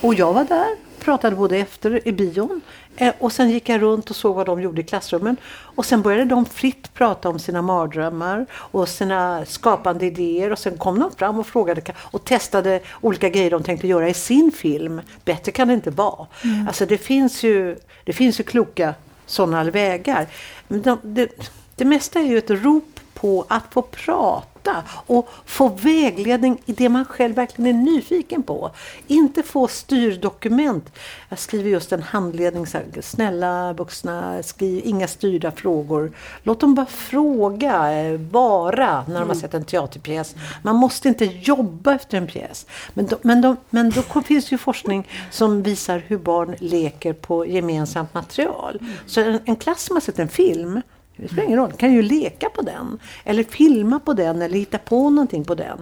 och 0.00 0.14
jag 0.14 0.32
var 0.32 0.44
där 0.44 0.89
pratade 1.00 1.36
både 1.36 1.56
efter 1.56 2.08
i 2.08 2.12
bion 2.12 2.60
eh, 2.96 3.14
och 3.18 3.32
sen 3.32 3.50
gick 3.50 3.68
jag 3.68 3.82
runt 3.82 4.10
och 4.10 4.16
såg 4.16 4.36
vad 4.36 4.46
de 4.46 4.62
gjorde 4.62 4.80
i 4.80 4.84
klassrummen. 4.84 5.36
Och 5.52 5.86
sen 5.86 6.02
började 6.02 6.24
de 6.24 6.46
fritt 6.46 6.94
prata 6.94 7.28
om 7.28 7.38
sina 7.38 7.62
mardrömmar 7.62 8.46
och 8.52 8.88
sina 8.88 9.44
skapande 9.46 10.06
idéer. 10.06 10.52
Och 10.52 10.58
sen 10.58 10.78
kom 10.78 10.98
de 10.98 11.10
fram 11.12 11.38
och 11.38 11.46
frågade 11.46 11.82
och 11.98 12.24
testade 12.24 12.80
olika 13.00 13.28
grejer 13.28 13.50
de 13.50 13.62
tänkte 13.62 13.86
göra 13.86 14.08
i 14.08 14.14
sin 14.14 14.52
film. 14.52 15.00
Bättre 15.24 15.52
kan 15.52 15.68
det 15.68 15.74
inte 15.74 15.90
vara. 15.90 16.26
Mm. 16.44 16.66
Alltså 16.66 16.86
det 16.86 16.98
finns 16.98 17.42
ju, 17.42 17.76
det 18.04 18.12
finns 18.12 18.40
ju 18.40 18.44
kloka 18.44 18.94
sådana 19.26 19.64
vägar. 19.64 20.26
Men 20.68 20.82
de, 20.82 20.98
det, 21.02 21.50
det 21.74 21.84
mesta 21.84 22.20
är 22.20 22.24
ju 22.24 22.38
ett 22.38 22.50
rop 22.50 23.00
på 23.14 23.44
att 23.48 23.64
få 23.70 23.82
prata 23.82 24.49
prata 24.62 24.84
och 25.06 25.28
få 25.44 25.68
vägledning 25.68 26.62
i 26.66 26.72
det 26.72 26.88
man 26.88 27.04
själv 27.04 27.34
verkligen 27.34 27.78
är 27.78 27.82
nyfiken 27.82 28.42
på. 28.42 28.70
Inte 29.06 29.42
få 29.42 29.68
styrdokument. 29.68 30.92
Jag 31.28 31.38
skriver 31.38 31.70
just 31.70 31.92
en 31.92 32.02
handledning. 32.02 32.66
Så 32.66 32.78
här, 32.78 32.86
snälla 33.02 33.72
vuxna, 33.72 34.42
skriv 34.42 34.82
inga 34.84 35.08
styrda 35.08 35.50
frågor. 35.50 36.12
Låt 36.42 36.60
dem 36.60 36.74
bara 36.74 36.86
fråga, 36.86 37.92
eh, 37.92 38.20
vara, 38.20 39.04
när 39.08 39.20
de 39.20 39.28
har 39.28 39.36
sett 39.36 39.54
en 39.54 39.64
teaterpjäs. 39.64 40.34
Man 40.62 40.76
måste 40.76 41.08
inte 41.08 41.24
jobba 41.24 41.94
efter 41.94 42.18
en 42.18 42.26
pjäs. 42.26 42.66
Men 42.94 43.06
då, 43.06 43.16
men 43.22 43.40
då, 43.40 43.56
men 43.70 43.90
då 43.90 44.22
finns 44.22 44.52
ju 44.52 44.58
forskning 44.58 45.08
som 45.30 45.62
visar 45.62 45.98
hur 46.06 46.18
barn 46.18 46.54
leker 46.58 47.12
på 47.12 47.46
gemensamt 47.46 48.14
material. 48.14 48.78
Så 49.06 49.20
en, 49.20 49.40
en 49.44 49.56
klass 49.56 49.82
som 49.82 49.96
har 49.96 50.00
sett 50.00 50.18
en 50.18 50.28
film 50.28 50.80
det 51.22 51.28
spelar 51.28 51.44
ingen 51.44 51.58
roll, 51.58 51.72
kan 51.72 51.92
ju 51.92 52.02
leka 52.02 52.48
på 52.48 52.62
den. 52.62 52.98
Eller 53.24 53.44
filma 53.44 54.00
på 54.00 54.12
den 54.12 54.42
eller 54.42 54.58
hitta 54.58 54.78
på 54.78 55.10
någonting 55.10 55.44
på 55.44 55.54
den. 55.54 55.78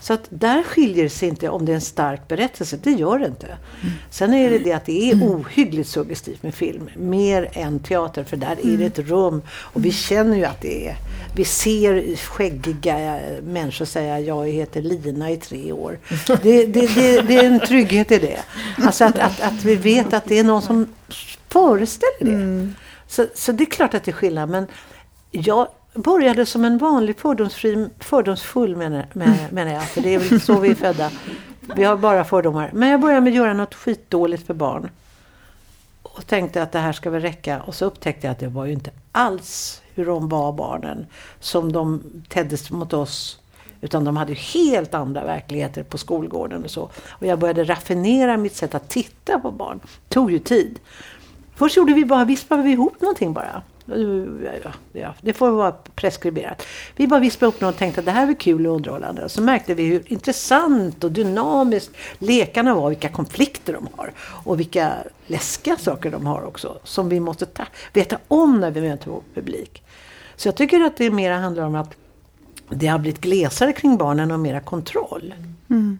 Så 0.00 0.12
att 0.12 0.26
där 0.28 0.62
skiljer 0.62 1.04
det 1.04 1.10
sig 1.10 1.28
inte 1.28 1.48
om 1.48 1.66
det 1.66 1.72
är 1.72 1.74
en 1.74 1.80
stark 1.80 2.28
berättelse, 2.28 2.78
det 2.82 2.90
gör 2.90 3.18
det 3.18 3.26
inte. 3.26 3.46
Mm. 3.46 3.94
Sen 4.10 4.34
är 4.34 4.50
det 4.50 4.58
det 4.58 4.72
att 4.72 4.86
det 4.86 5.10
är 5.10 5.14
ohyggligt 5.14 5.88
suggestivt 5.88 6.42
med 6.42 6.54
film, 6.54 6.90
mer 6.96 7.48
än 7.52 7.78
teater, 7.78 8.24
för 8.24 8.36
där 8.36 8.56
är 8.62 8.76
det 8.76 8.84
ett 8.84 8.98
rum 8.98 9.42
och 9.48 9.84
vi 9.84 9.92
känner 9.92 10.36
ju 10.36 10.44
att 10.44 10.60
det 10.60 10.88
är 10.88 10.96
vi 11.34 11.44
ser 11.44 12.16
skäggiga 12.16 13.20
människor 13.42 13.84
säga 13.84 14.20
jag 14.20 14.48
heter 14.48 14.82
Lina 14.82 15.30
i 15.30 15.36
tre 15.36 15.72
år. 15.72 15.98
Det, 16.26 16.66
det, 16.66 16.86
det, 16.86 17.20
det 17.20 17.36
är 17.36 17.44
en 17.44 17.60
trygghet 17.60 18.12
i 18.12 18.18
det. 18.18 18.40
Alltså 18.78 19.04
att, 19.04 19.18
att, 19.18 19.40
att, 19.40 19.64
vi 19.64 19.74
vet 19.76 20.12
att 20.12 20.24
det 20.24 20.38
är 20.38 20.44
någon 20.44 20.62
som 20.62 20.86
föreställer 21.48 22.18
det. 22.18 22.30
Mm. 22.30 22.74
Mm. 23.18 23.28
Så, 23.34 23.40
så 23.40 23.52
det 23.52 23.64
är 23.64 23.70
klart 23.70 23.94
att 23.94 24.04
det 24.04 24.10
är 24.10 24.12
skillnad. 24.12 24.48
Men 24.48 24.66
jag 25.30 25.68
började 25.94 26.46
som 26.46 26.64
en 26.64 26.78
vanlig 26.78 27.18
fördomsfri, 27.18 27.88
fördomsfull 27.98 28.76
menar, 28.76 29.06
menar 29.50 29.72
jag. 29.72 29.88
För 29.88 30.00
det 30.00 30.14
är 30.14 30.18
väl 30.18 30.40
så 30.40 30.58
vi 30.60 30.70
är 30.70 30.74
födda. 30.74 31.10
Vi 31.76 31.84
har 31.84 31.96
bara 31.96 32.24
fördomar. 32.24 32.70
Men 32.72 32.88
jag 32.88 33.00
började 33.00 33.20
med 33.20 33.30
att 33.30 33.36
göra 33.36 33.52
något 33.52 33.74
skitdåligt 33.74 34.46
för 34.46 34.54
barn. 34.54 34.90
Och 36.02 36.26
tänkte 36.26 36.62
att 36.62 36.72
det 36.72 36.78
här 36.78 36.92
ska 36.92 37.10
väl 37.10 37.22
räcka. 37.22 37.62
Och 37.62 37.74
så 37.74 37.84
upptäckte 37.84 38.26
jag 38.26 38.32
att 38.32 38.38
det 38.38 38.48
var 38.48 38.64
ju 38.64 38.72
inte 38.72 38.90
alls 39.12 39.82
hur 39.94 40.06
de 40.06 40.28
var 40.28 40.52
barnen. 40.52 41.06
Som 41.40 41.72
de 41.72 42.02
teddes 42.28 42.70
mot 42.70 42.92
oss 42.92 43.40
Utan 43.80 44.04
de 44.04 44.16
hade 44.16 44.32
helt 44.34 44.94
andra 44.94 45.24
verkligheter 45.24 45.82
på 45.82 45.98
skolgården 45.98 46.64
och 46.64 46.70
så. 46.70 46.90
Och 47.08 47.26
jag 47.26 47.38
började 47.38 47.64
raffinera 47.64 48.36
mitt 48.36 48.56
sätt 48.56 48.74
att 48.74 48.88
titta 48.88 49.40
på 49.40 49.50
barn. 49.50 49.80
Det 49.82 50.14
tog 50.14 50.32
ju 50.32 50.38
tid. 50.38 50.78
Först 51.60 51.76
gjorde 51.76 51.94
vi 51.94 52.04
bara, 52.04 52.24
vispade 52.24 52.62
vi 52.62 52.70
ihop 52.70 53.00
någonting 53.00 53.32
bara. 53.32 53.62
Ja, 54.92 55.14
det 55.20 55.32
får 55.32 55.50
vara 55.50 55.72
preskriberat. 55.72 56.66
Vi 56.96 57.06
bara 57.06 57.20
vispade 57.20 57.50
ihop 57.50 57.60
något 57.60 57.74
och 57.74 57.78
tänkte 57.78 58.00
att 58.00 58.04
det 58.04 58.12
här 58.12 58.28
är 58.28 58.34
kul 58.34 58.66
och 58.66 58.74
underhållande. 58.74 59.28
Så 59.28 59.42
märkte 59.42 59.74
vi 59.74 59.84
hur 59.84 60.12
intressant 60.12 61.04
och 61.04 61.12
dynamiskt 61.12 61.90
lekarna 62.18 62.74
var, 62.74 62.88
vilka 62.88 63.08
konflikter 63.08 63.72
de 63.72 63.88
har 63.96 64.12
och 64.44 64.60
vilka 64.60 64.92
läskiga 65.26 65.76
saker 65.76 66.10
de 66.10 66.26
har 66.26 66.42
också. 66.42 66.78
Som 66.84 67.08
vi 67.08 67.20
måste 67.20 67.46
ta, 67.46 67.64
veta 67.92 68.18
om 68.28 68.60
när 68.60 68.70
vi 68.70 68.80
möter 68.80 69.10
vår 69.10 69.22
publik. 69.34 69.82
Så 70.36 70.48
jag 70.48 70.56
tycker 70.56 70.80
att 70.80 70.96
det 70.96 71.10
mer 71.10 71.32
handlar 71.32 71.64
om 71.64 71.74
att 71.74 71.96
det 72.68 72.86
har 72.86 72.98
blivit 72.98 73.20
glesare 73.20 73.72
kring 73.72 73.96
barnen 73.96 74.30
och 74.30 74.40
mera 74.40 74.60
kontroll. 74.60 75.34
Mm. 75.70 75.98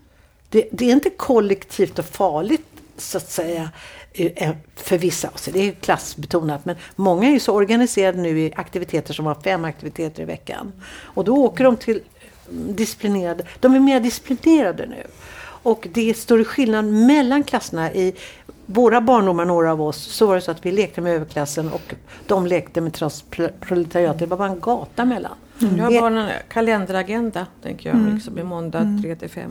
Det, 0.49 0.69
det, 0.73 0.85
är 0.85 0.93
inte 0.93 1.11
kollektivt 1.11 1.99
och 1.99 2.05
farligt 2.05 2.67
så 2.97 3.19
att 3.19 3.31
säga 3.31 3.71
för 4.77 4.99
vissa. 4.99 5.31
så 5.35 5.51
det 5.51 5.69
är 5.69 5.73
klassbetonat 5.73 6.65
men 6.65 6.77
många 6.97 7.29
är 7.29 7.33
ju 7.33 7.41
så 7.41 7.55
organiserade 7.55 8.19
nu 8.19 8.41
i 8.41 8.53
aktiviteter 8.57 9.15
som 9.15 9.27
har 9.27 9.35
fem 9.35 9.65
aktiviteter 9.65 10.23
i 10.23 10.27
veckan. 10.27 10.73
Och 10.93 11.25
då 11.25 11.37
åker 11.37 11.65
de 11.65 11.77
till 11.77 12.03
disciplinerade, 12.51 13.45
de 13.61 13.75
är 13.75 13.81
mer 13.81 14.01
disciplinerade 14.01 14.87
nu. 14.87 15.07
Och 15.63 15.89
det 15.93 16.11
är 16.11 16.15
större 16.15 16.45
skillnad 16.45 16.85
mellan 16.85 17.45
klasserna. 17.45 17.93
I 17.93 18.15
våra 18.67 19.01
barndomar, 19.01 19.45
några 19.45 19.73
av 19.73 19.83
oss, 19.83 19.97
så 19.97 20.27
var 20.27 20.35
det 20.35 20.41
så 20.41 20.51
att 20.51 20.67
vi 20.67 20.73
lekte 20.73 21.01
med 21.01 21.15
överklassen 21.15 21.73
och 21.73 21.95
de 22.27 22.47
lekte 22.47 22.81
med 22.81 22.99
proletariatet. 23.61 24.19
Det 24.19 24.27
var 24.27 24.37
bara 24.37 24.49
en 24.49 24.61
gata 24.61 25.05
mellan. 25.05 25.33
Mm. 25.63 25.77
Jag 25.77 25.85
har 25.85 26.11
bara 26.11 26.21
en 26.21 26.31
kalenderagenda, 26.49 27.47
tänker 27.63 27.89
jag, 27.89 27.99
mm. 27.99 28.15
liksom, 28.15 28.39
i 28.39 28.43
måndag 28.43 28.79
mm. 28.79 29.03
3 29.03 29.17
till 29.17 29.31
5. 29.31 29.51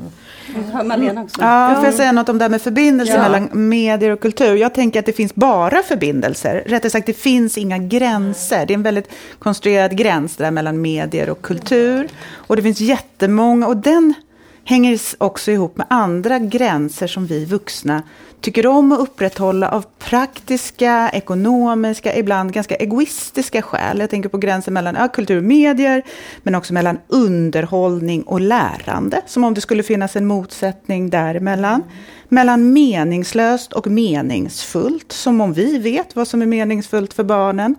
Har 0.74 0.84
Malena 0.84 1.22
också? 1.22 1.42
Ja, 1.42 1.76
får 1.76 1.86
jag 1.86 1.94
säga 1.94 2.12
något 2.12 2.30
om 2.30 2.38
det 2.38 2.44
här 2.44 2.50
med 2.50 2.62
förbindelser 2.62 3.16
ja. 3.16 3.22
mellan 3.22 3.50
medier 3.70 4.12
och 4.12 4.20
kultur? 4.20 4.56
Jag 4.56 4.74
tänker 4.74 5.00
att 5.00 5.06
det 5.06 5.14
finns 5.14 5.36
bara 5.36 5.84
förbindelser. 5.84 6.64
Rättare 6.66 6.90
sagt, 6.90 7.06
det 7.06 7.14
finns 7.14 7.58
inga 7.58 7.78
gränser. 7.78 8.66
Det 8.66 8.74
är 8.74 8.76
en 8.76 8.84
väldigt 8.84 9.12
konstruerad 9.40 9.98
gräns 9.98 10.36
där 10.36 10.52
mellan 10.52 10.82
medier 10.82 11.30
och 11.30 11.42
kultur. 11.42 12.08
Och 12.34 12.56
det 12.56 12.62
finns 12.62 12.80
jättemånga, 12.80 13.68
och 13.68 13.78
den 13.78 14.14
hänger 14.70 15.00
också 15.18 15.52
ihop 15.52 15.78
med 15.78 15.88
andra 15.90 16.40
gränser 16.40 17.08
som 17.08 17.26
vi 17.26 17.46
vuxna 17.46 18.04
tycker 18.42 18.68
om 18.68 18.92
att 18.92 19.00
upprätthålla 19.00 19.70
av 19.70 19.86
praktiska, 20.00 21.10
ekonomiska, 21.14 22.16
ibland 22.16 22.54
ganska 22.54 22.76
egoistiska 22.76 23.62
skäl. 23.62 24.00
Jag 24.00 24.10
tänker 24.10 24.30
på 24.30 24.38
gränsen 24.38 24.74
mellan 24.74 24.96
ja, 24.96 25.08
kultur 25.08 25.38
och 25.38 25.44
medier, 25.44 26.04
men 26.44 26.56
också 26.56 26.74
mellan 26.74 26.98
underhållning 27.08 28.24
och 28.24 28.42
lärande. 28.42 29.22
Som 29.28 29.44
om 29.44 29.54
det 29.54 29.62
skulle 29.62 29.84
finnas 29.84 30.16
en 30.16 30.26
motsättning 30.26 31.10
däremellan. 31.10 31.84
Mellan 32.28 32.74
meningslöst 32.74 33.74
och 33.74 33.88
meningsfullt, 33.88 35.12
som 35.12 35.42
om 35.42 35.54
vi 35.54 35.78
vet 35.78 36.16
vad 36.16 36.28
som 36.28 36.42
är 36.42 36.46
meningsfullt 36.46 37.14
för 37.14 37.24
barnen. 37.24 37.76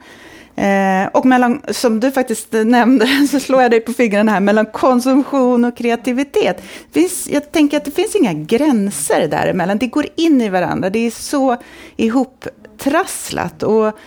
Eh, 0.57 1.07
och 1.13 1.27
mellan, 1.27 1.63
som 1.69 2.01
du 2.01 2.11
faktiskt 2.11 2.53
nämnde, 2.53 3.07
så 3.31 3.41
slår 3.41 3.63
jag 3.63 3.71
dig 3.71 3.81
på 3.81 3.93
fingrarna 3.93 4.33
här, 4.33 4.41
mellan 4.41 4.67
konsumtion 4.67 5.65
och 5.65 5.77
kreativitet. 5.77 6.63
Finns, 6.93 7.29
jag 7.31 7.53
tänker 7.53 7.77
att 7.77 7.85
det 7.85 7.91
finns 7.91 8.17
inga 8.17 8.33
gränser 8.33 9.29
däremellan, 9.29 9.79
det 9.79 9.87
går 9.87 10.07
in 10.17 10.41
i 10.41 10.49
varandra, 10.49 10.91
det 10.91 11.07
är 11.07 11.11
så 11.11 11.57
ihoptrasslat. 11.97 13.63
Och 13.63 13.99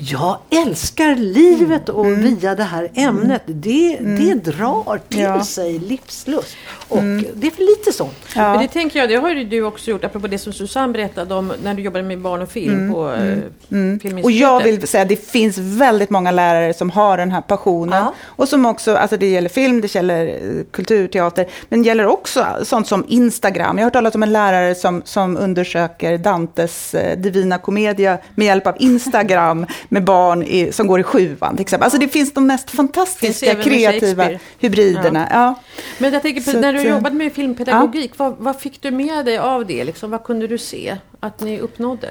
jag 0.00 0.38
älskar 0.50 1.14
livet 1.14 1.88
och 1.88 2.06
mm. 2.06 2.20
via 2.20 2.54
det 2.54 2.62
här 2.62 2.90
ämnet. 2.94 3.42
Det, 3.46 3.96
mm. 3.96 4.16
det 4.16 4.50
drar 4.50 5.00
till 5.08 5.20
ja. 5.20 5.44
sig 5.44 5.78
livslust. 5.78 6.56
Och 6.88 6.98
mm. 6.98 7.26
det 7.34 7.46
är 7.46 7.50
för 7.50 7.62
lite 7.62 7.92
sånt. 7.92 8.16
Ja. 8.34 8.52
Men 8.52 8.62
det 8.62 8.68
tänker 8.68 8.98
jag, 8.98 9.08
det 9.08 9.16
har 9.16 9.30
ju 9.30 9.44
du 9.44 9.62
också 9.62 9.90
gjort, 9.90 10.04
apropå 10.04 10.26
det 10.26 10.38
som 10.38 10.52
Susanne 10.52 10.92
berättade 10.92 11.34
om 11.34 11.52
när 11.62 11.74
du 11.74 11.82
jobbade 11.82 12.04
med 12.04 12.20
barn 12.20 12.42
och 12.42 12.50
film 12.50 12.78
mm. 12.78 12.92
på 12.92 13.10
eh, 13.10 13.22
mm. 13.22 14.00
mm. 14.04 14.24
Och 14.24 14.30
jag 14.30 14.62
vill 14.62 14.88
säga 14.88 15.02
att 15.02 15.08
det 15.08 15.28
finns 15.28 15.58
väldigt 15.58 16.10
många 16.10 16.30
lärare 16.30 16.74
som 16.74 16.90
har 16.90 17.16
den 17.16 17.30
här 17.30 17.40
passionen. 17.40 17.98
Ja. 17.98 18.14
Och 18.26 18.48
som 18.48 18.66
också, 18.66 18.96
alltså 18.96 19.16
det 19.16 19.26
gäller 19.26 19.48
film, 19.48 19.80
det 19.80 19.94
gäller 19.94 20.26
eh, 20.26 20.64
kulturteater, 20.70 21.46
men 21.68 21.82
det 21.82 21.86
gäller 21.86 22.06
också 22.06 22.46
sånt 22.62 22.86
som 22.86 23.04
Instagram. 23.08 23.78
Jag 23.78 23.82
har 23.82 23.86
hört 23.86 23.92
talas 23.92 24.14
om 24.14 24.22
en 24.22 24.32
lärare 24.32 24.74
som, 24.74 25.02
som 25.04 25.36
undersöker 25.36 26.18
Dantes 26.18 26.94
eh, 26.94 27.18
Divina 27.18 27.58
Commedia 27.58 28.18
med 28.34 28.46
hjälp 28.46 28.66
av 28.66 28.74
Instagram 28.78 29.66
med 29.88 30.04
barn 30.04 30.42
i, 30.42 30.72
som 30.72 30.86
går 30.86 31.00
i 31.00 31.02
sjuan. 31.02 31.56
Till 31.56 31.62
exempel. 31.62 31.84
Alltså 31.84 31.98
det 31.98 32.08
finns 32.08 32.34
de 32.34 32.46
mest 32.46 32.70
fantastiska 32.70 33.54
kreativa 33.54 34.28
hybriderna. 34.58 35.28
Ja. 35.30 35.36
Ja. 35.38 35.62
Men 35.98 36.12
jag 36.12 36.22
tänker, 36.22 36.52
på, 36.52 36.58
när 36.58 36.72
du 36.72 36.82
jobbade 36.82 37.16
med 37.16 37.32
filmpedagogik, 37.32 38.10
ja. 38.10 38.24
vad, 38.24 38.36
vad, 38.38 38.60
fick 38.60 38.82
du 38.82 38.90
med 38.90 39.24
dig 39.24 39.38
av 39.38 39.66
det? 39.66 39.84
Liksom, 39.84 40.10
vad 40.10 40.24
kunde 40.24 40.46
du 40.46 40.58
se 40.58 40.96
att 41.20 41.40
ni 41.40 41.60
uppnådde? 41.60 42.08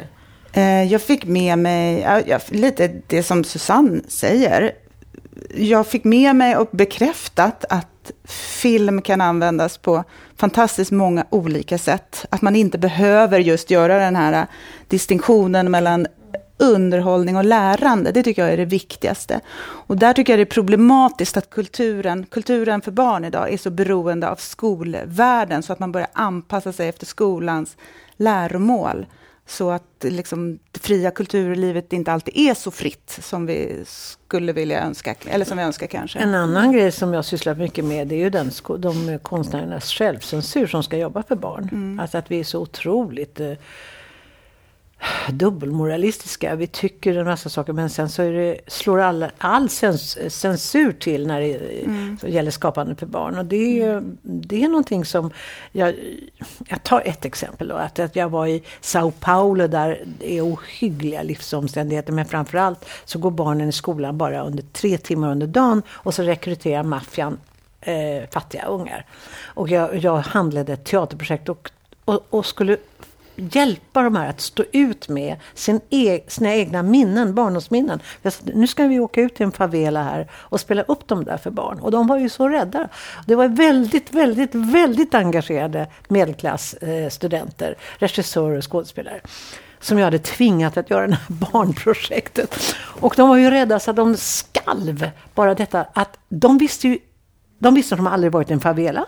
Eh, 0.53 0.83
jag 0.83 1.01
fick 1.01 1.25
med 1.25 1.59
mig 1.59 2.07
lite 2.49 3.01
det 3.07 3.23
som 3.23 3.43
Susanne 3.43 4.01
säger. 4.07 4.71
Jag 5.55 5.87
fick 5.87 6.03
med 6.03 6.35
mig 6.35 6.55
och 6.55 6.69
bekräftat 6.71 7.65
att 7.69 8.11
film 8.61 9.01
kan 9.01 9.21
användas 9.21 9.77
på 9.77 10.03
fantastiskt 10.37 10.91
många 10.91 11.25
olika 11.29 11.77
sätt. 11.77 12.25
Att 12.29 12.41
man 12.41 12.55
inte 12.55 12.77
behöver 12.77 13.39
just 13.39 13.71
göra 13.71 13.97
den 13.99 14.15
här 14.15 14.45
distinktionen 14.87 15.71
mellan 15.71 16.07
underhållning 16.57 17.37
och 17.37 17.45
lärande. 17.45 18.11
Det 18.11 18.23
tycker 18.23 18.41
jag 18.41 18.53
är 18.53 18.57
det 18.57 18.65
viktigaste. 18.65 19.39
Och 19.59 19.97
där 19.97 20.13
tycker 20.13 20.33
jag 20.33 20.39
det 20.39 20.43
är 20.43 20.45
problematiskt 20.45 21.37
att 21.37 21.49
kulturen, 21.49 22.25
kulturen 22.25 22.81
för 22.81 22.91
barn 22.91 23.25
idag 23.25 23.53
är 23.53 23.57
så 23.57 23.69
beroende 23.69 24.29
av 24.29 24.35
skolvärlden 24.35 25.63
så 25.63 25.73
att 25.73 25.79
man 25.79 25.91
börjar 25.91 26.09
anpassa 26.13 26.73
sig 26.73 26.89
efter 26.89 27.05
skolans 27.05 27.77
läromål. 28.17 29.05
Så 29.47 29.69
att 29.71 29.83
liksom, 30.01 30.59
det 30.71 30.79
fria 30.79 31.11
kulturlivet 31.11 31.93
inte 31.93 32.11
alltid 32.11 32.37
är 32.37 32.53
så 32.53 32.71
fritt 32.71 33.19
som 33.21 33.45
vi 33.45 33.83
skulle 33.85 34.53
vilja 34.53 34.81
önska, 34.81 35.15
eller 35.25 35.45
som 35.45 35.57
vi 35.57 35.63
önskar 35.63 35.87
kanske. 35.87 36.19
En 36.19 36.35
annan 36.35 36.71
grej 36.71 36.91
som 36.91 37.13
jag 37.13 37.25
sysslar 37.25 37.55
mycket 37.55 37.85
med, 37.85 38.07
det 38.07 38.15
är 38.15 38.19
ju 38.19 38.29
den, 38.29 38.51
de 38.77 39.19
konstnärernas 39.19 39.91
självcensur 39.91 40.67
som 40.67 40.83
ska 40.83 40.97
jobba 40.97 41.23
för 41.23 41.35
barn. 41.35 41.69
Mm. 41.71 41.99
Alltså 41.99 42.17
att 42.17 42.31
vi 42.31 42.39
är 42.39 42.43
så 42.43 42.59
otroligt 42.59 43.39
eh, 43.39 43.51
dubbelmoralistiska. 45.29 46.55
Vi 46.55 46.67
tycker 46.67 47.17
en 47.17 47.25
massa 47.25 47.49
saker 47.49 47.73
men 47.73 47.89
sen 47.89 48.09
så 48.09 48.21
det, 48.21 48.59
slår 48.67 49.01
all, 49.01 49.25
all 49.37 49.69
cens, 49.69 50.17
censur 50.33 50.91
till 50.91 51.27
när 51.27 51.41
det 51.41 51.83
mm. 51.83 52.17
gäller 52.23 52.51
skapande 52.51 52.95
för 52.95 53.05
barn. 53.05 53.37
Och 53.37 53.45
det, 53.45 53.81
är, 53.81 54.03
det 54.21 54.63
är 54.63 54.67
någonting 54.67 55.05
som... 55.05 55.31
Jag, 55.71 55.95
jag 56.67 56.83
tar 56.83 57.01
ett 57.05 57.25
exempel. 57.25 57.67
Då, 57.67 57.75
att, 57.75 57.99
att 57.99 58.15
jag 58.15 58.29
var 58.29 58.47
i 58.47 58.63
Sao 58.81 59.11
Paulo 59.11 59.67
där 59.67 60.03
det 60.19 60.37
är 60.37 60.41
ohyggliga 60.53 61.23
livsomständigheter 61.23 62.13
men 62.13 62.25
framförallt 62.25 62.85
så 63.05 63.19
går 63.19 63.31
barnen 63.31 63.69
i 63.69 63.71
skolan 63.71 64.17
bara 64.17 64.41
under 64.43 64.63
tre 64.63 64.97
timmar 64.97 65.31
under 65.31 65.47
dagen 65.47 65.81
och 65.89 66.13
så 66.13 66.23
rekryterar 66.23 66.83
maffian 66.83 67.39
eh, 67.81 68.29
fattiga 68.31 68.65
ungar. 68.65 69.05
Och 69.43 69.69
jag, 69.69 69.95
jag 69.95 70.17
handlade 70.17 70.73
ett 70.73 70.85
teaterprojekt 70.85 71.49
och, 71.49 71.71
och, 72.05 72.25
och 72.29 72.45
skulle 72.45 72.77
hjälpa 73.37 74.03
de 74.03 74.15
här 74.15 74.29
att 74.29 74.41
stå 74.41 74.63
ut 74.71 75.09
med 75.09 75.35
sin 75.53 75.81
e 75.89 76.21
sina 76.27 76.55
egna 76.55 76.83
minnen, 76.83 77.35
barndomsminnen. 77.35 77.99
Nu 78.43 78.67
ska 78.67 78.87
vi 78.87 78.99
åka 78.99 79.21
ut 79.21 79.35
till 79.35 79.45
en 79.45 79.51
favela 79.51 80.03
här 80.03 80.27
och 80.33 80.59
spela 80.59 80.81
upp 80.81 81.07
dem 81.07 81.23
där 81.23 81.37
för 81.37 81.51
barn. 81.51 81.79
Och 81.79 81.91
de 81.91 82.07
var 82.07 82.17
ju 82.17 82.29
så 82.29 82.49
rädda. 82.49 82.89
Det 83.25 83.35
var 83.35 83.47
väldigt, 83.47 84.13
väldigt, 84.13 84.55
väldigt 84.55 85.15
engagerade 85.15 85.87
medelklassstudenter, 86.07 87.69
eh, 87.69 87.99
regissörer 87.99 88.57
och 88.57 88.71
skådespelare 88.71 89.21
som 89.79 89.97
jag 89.97 90.05
hade 90.05 90.19
tvingat 90.19 90.77
att 90.77 90.89
göra 90.89 91.07
det 91.07 91.13
här 91.13 91.35
barnprojektet. 91.51 92.75
Och 92.79 93.13
de 93.17 93.29
var 93.29 93.37
ju 93.37 93.49
rädda 93.49 93.79
så 93.79 93.89
att 93.89 93.95
de 93.95 94.17
skalv. 94.17 95.09
Bara 95.35 95.55
detta 95.55 95.85
att 95.93 96.17
de 96.29 96.57
visste 96.57 96.87
ju, 96.87 96.99
de 97.59 97.75
visste 97.75 97.95
att 97.95 97.99
de 97.99 98.07
aldrig 98.07 98.31
varit 98.31 98.49
i 98.49 98.53
en 98.53 98.59
favela. 98.59 99.05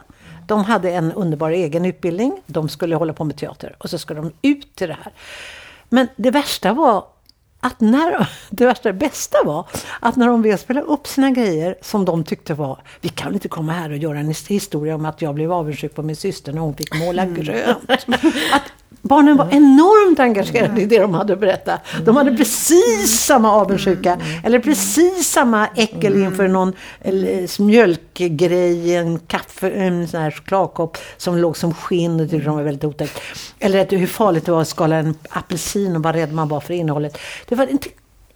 De 0.50 0.64
hade 0.64 0.92
en 0.92 1.12
underbar 1.12 1.50
egen 1.50 1.86
utbildning. 1.86 2.42
De 2.46 2.70
skulle 2.70 2.96
hålla 2.96 3.14
på 3.14 3.24
med 3.24 3.38
teater 3.38 3.76
och 3.78 3.90
så 3.90 3.98
skulle 3.98 4.20
de 4.20 4.32
ut 4.42 4.76
till 4.76 4.88
det 4.88 4.98
här. 5.04 5.14
Men 5.90 6.08
det 6.16 6.32
värsta 6.32 6.74
var 6.74 7.06
att 7.60 7.80
när, 7.80 8.30
det 8.50 8.66
värsta, 8.66 8.90
det 8.90 9.00
bästa 9.00 9.38
var 9.46 9.68
att 10.00 10.16
när 10.16 10.28
de 10.28 10.42
väl 10.42 10.58
spelade 10.58 10.86
upp 10.86 11.08
sina 11.08 11.32
grejer 11.32 11.76
som 11.82 12.06
de 12.06 12.24
tyckte 12.24 12.54
var, 12.54 12.80
vi 13.02 13.10
kan 13.10 13.34
inte 13.34 13.48
komma 13.48 13.74
här 13.74 13.90
och 13.90 13.98
göra 13.98 14.20
en 14.20 14.34
historia 14.48 14.96
om 14.96 15.06
att 15.06 15.22
jag 15.22 15.36
blev 15.36 15.52
avundsjuk 15.52 15.96
på 15.96 16.04
min 16.04 16.16
syster 16.16 16.54
när 16.54 16.62
hon 16.62 16.76
fick 16.76 17.00
måla 17.00 17.22
mm. 17.22 17.36
grönt. 17.36 17.90
Att 18.54 18.74
Barnen 19.02 19.38
var 19.38 19.48
enormt 19.52 20.20
engagerade 20.20 20.82
i 20.82 20.86
det 20.86 21.00
de 21.00 21.14
hade 21.14 21.36
berättat. 21.36 21.82
De 22.06 22.16
hade 22.18 22.38
precis 22.38 23.26
samma 23.26 23.52
avundsjuka 23.52 24.18
eller 24.44 24.60
precis 24.60 25.28
samma 25.32 25.68
äckel 25.68 26.24
inför 26.24 26.48
någon 26.48 26.74
mjölkgrej, 27.60 28.96
en 28.96 29.20
kaffe, 29.20 29.72
en 29.72 30.08
sån 30.08 30.22
här 30.22 30.32
chokladkopp 30.32 30.98
som 31.18 31.38
låg 31.38 31.58
som 31.58 31.74
skinn 31.74 32.20
och 32.20 32.30
tyckte 32.30 32.46
de 32.46 32.56
var 32.56 32.64
väldigt 32.64 32.84
otäckt. 32.84 33.22
Eller 33.60 33.98
hur 33.98 34.08
farligt 34.08 34.46
det 34.46 34.52
var 34.52 34.62
att 34.62 34.68
skala 34.68 34.96
en 34.96 35.16
apelsin 35.30 35.96
och 35.96 36.04
vad 36.04 36.16
rädd 36.16 36.34
man 36.34 36.48
var 36.48 36.60
för 36.60 36.74
innehållet. 36.74 37.18
Det 37.48 37.56
var 37.56 37.68
inte 37.68 37.90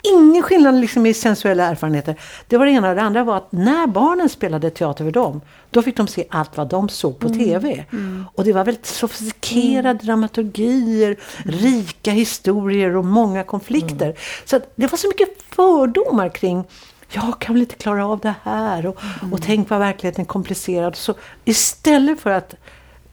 ingen 0.03 0.43
skillnad 0.43 0.75
liksom 0.75 1.05
i 1.05 1.13
sensuella 1.13 1.63
erfarenheter. 1.63 2.15
Det 2.47 2.57
var 2.57 2.65
det 2.65 2.71
ena. 2.71 2.93
Det 2.93 3.01
andra 3.01 3.23
var 3.23 3.37
att 3.37 3.51
när 3.51 3.87
barnen 3.87 4.29
spelade 4.29 4.69
teater 4.69 5.03
för 5.03 5.11
dem, 5.11 5.41
då 5.69 5.81
fick 5.81 5.97
de 5.97 6.07
se 6.07 6.25
allt 6.29 6.57
vad 6.57 6.69
de 6.69 6.89
såg 6.89 7.19
på 7.19 7.27
mm. 7.27 7.39
TV. 7.39 7.85
Mm. 7.91 8.25
Och 8.35 8.43
det 8.43 8.53
var 8.53 8.63
väldigt 8.63 8.85
sofistikerade 8.85 9.89
mm. 9.89 10.05
dramaturgier, 10.05 11.17
rika 11.45 12.11
historier 12.11 12.95
och 12.95 13.05
många 13.05 13.43
konflikter. 13.43 14.05
Mm. 14.05 14.17
Så 14.45 14.59
det 14.75 14.87
var 14.87 14.97
så 14.97 15.07
mycket 15.07 15.41
fördomar 15.41 16.29
kring 16.29 16.63
jag 17.09 17.39
kan 17.39 17.55
väl 17.55 17.61
inte 17.61 17.75
klara 17.75 18.07
av 18.07 18.19
det 18.19 18.35
här 18.43 18.85
och, 18.85 18.95
och 18.95 19.23
mm. 19.23 19.39
tänk 19.41 19.69
vad 19.69 19.79
verkligheten 19.79 20.21
är 20.21 20.27
komplicerad. 20.27 20.95
Så 20.95 21.13
istället 21.45 22.19
för 22.19 22.29
att 22.29 22.55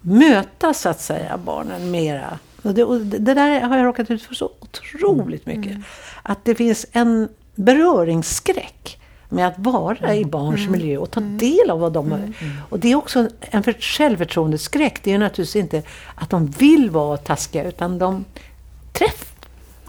möta 0.00 0.74
så 0.74 0.88
att 0.88 1.00
säga 1.00 1.38
barnen 1.44 1.90
mera 1.90 2.38
och 2.62 2.74
det, 2.74 2.84
och 2.84 3.00
det 3.00 3.34
där 3.34 3.60
har 3.60 3.76
jag 3.76 3.86
råkat 3.86 4.10
ut 4.10 4.22
för 4.22 4.34
så 4.34 4.50
otroligt 4.60 5.46
mycket. 5.46 5.70
Mm. 5.70 5.82
Att 6.22 6.44
det 6.44 6.54
finns 6.54 6.86
en 6.92 7.28
beröringsskräck 7.54 9.00
med 9.28 9.46
att 9.46 9.58
vara 9.58 10.14
i 10.14 10.24
barns 10.24 10.60
mm. 10.60 10.72
miljö 10.72 10.96
och 10.96 11.10
ta 11.10 11.20
mm. 11.20 11.38
del 11.38 11.70
av 11.70 11.80
vad 11.80 11.92
de... 11.92 12.12
Mm. 12.12 12.32
Och 12.68 12.78
det 12.78 12.92
är 12.92 12.96
också 12.96 13.28
en 13.40 13.62
självförtroendeskräck. 13.62 15.00
Det 15.02 15.12
är 15.12 15.18
naturligtvis 15.18 15.56
inte 15.56 15.82
att 16.14 16.30
de 16.30 16.46
vill 16.46 16.90
vara 16.90 17.16
taskiga 17.16 17.64
utan 17.64 17.98
de 17.98 18.24
träff, 18.92 19.32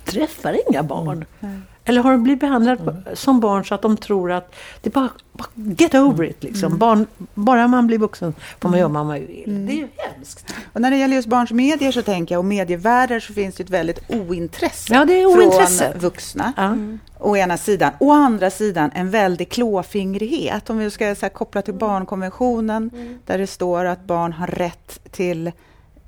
träffar 0.05 0.57
inga 0.69 0.83
barn. 0.83 1.25
Mm. 1.41 1.63
Eller 1.85 2.01
har 2.01 2.11
de 2.11 2.23
blivit 2.23 2.39
behandlade 2.39 2.81
mm. 2.81 2.95
som 3.13 3.39
barn 3.39 3.65
så 3.65 3.75
att 3.75 3.81
de 3.81 3.97
tror 3.97 4.31
att 4.31 4.55
det 4.81 4.89
är 4.89 4.91
bara, 4.91 5.09
bara 5.33 5.47
get 5.55 5.93
over 5.93 6.25
it. 6.25 6.43
Liksom. 6.43 6.65
Mm. 6.65 6.77
Barn, 6.77 7.07
bara 7.33 7.67
man 7.67 7.87
blir 7.87 7.97
vuxen 7.97 8.33
får 8.59 8.69
man 8.69 8.79
göra 8.79 8.89
vad 8.89 9.05
man 9.05 9.19
vill. 9.19 9.43
Mm. 9.47 9.65
Det 9.65 9.71
är 9.73 9.75
ju 9.75 9.87
hemskt. 9.97 10.53
Och 10.73 10.81
när 10.81 10.91
det 10.91 10.97
gäller 10.97 11.15
just 11.15 11.27
barns 11.27 11.51
medier 11.51 11.91
så 11.91 12.01
tänker 12.01 12.35
jag, 12.35 12.39
och 12.39 12.45
medievärldar 12.45 13.19
så 13.19 13.33
finns 13.33 13.55
det 13.55 13.63
ett 13.63 13.69
väldigt 13.69 13.99
ointresse, 14.09 14.93
ja, 14.93 15.05
det 15.05 15.21
är 15.21 15.25
ointresse. 15.25 15.91
från 15.91 16.01
vuxna. 16.01 16.53
Ja. 16.57 16.77
Å 17.19 17.37
ena 17.37 17.57
sidan. 17.57 17.91
Å 17.99 18.11
andra 18.11 18.49
sidan 18.49 18.91
en 18.93 19.09
väldig 19.09 19.49
klåfingrighet. 19.49 20.69
Om 20.69 20.77
vi 20.77 20.91
ska 20.91 21.15
så 21.15 21.29
koppla 21.29 21.61
till 21.61 21.73
barnkonventionen 21.73 22.89
mm. 22.93 23.19
där 23.25 23.37
det 23.37 23.47
står 23.47 23.85
att 23.85 24.05
barn 24.05 24.33
har 24.33 24.47
rätt 24.47 24.99
till 25.11 25.51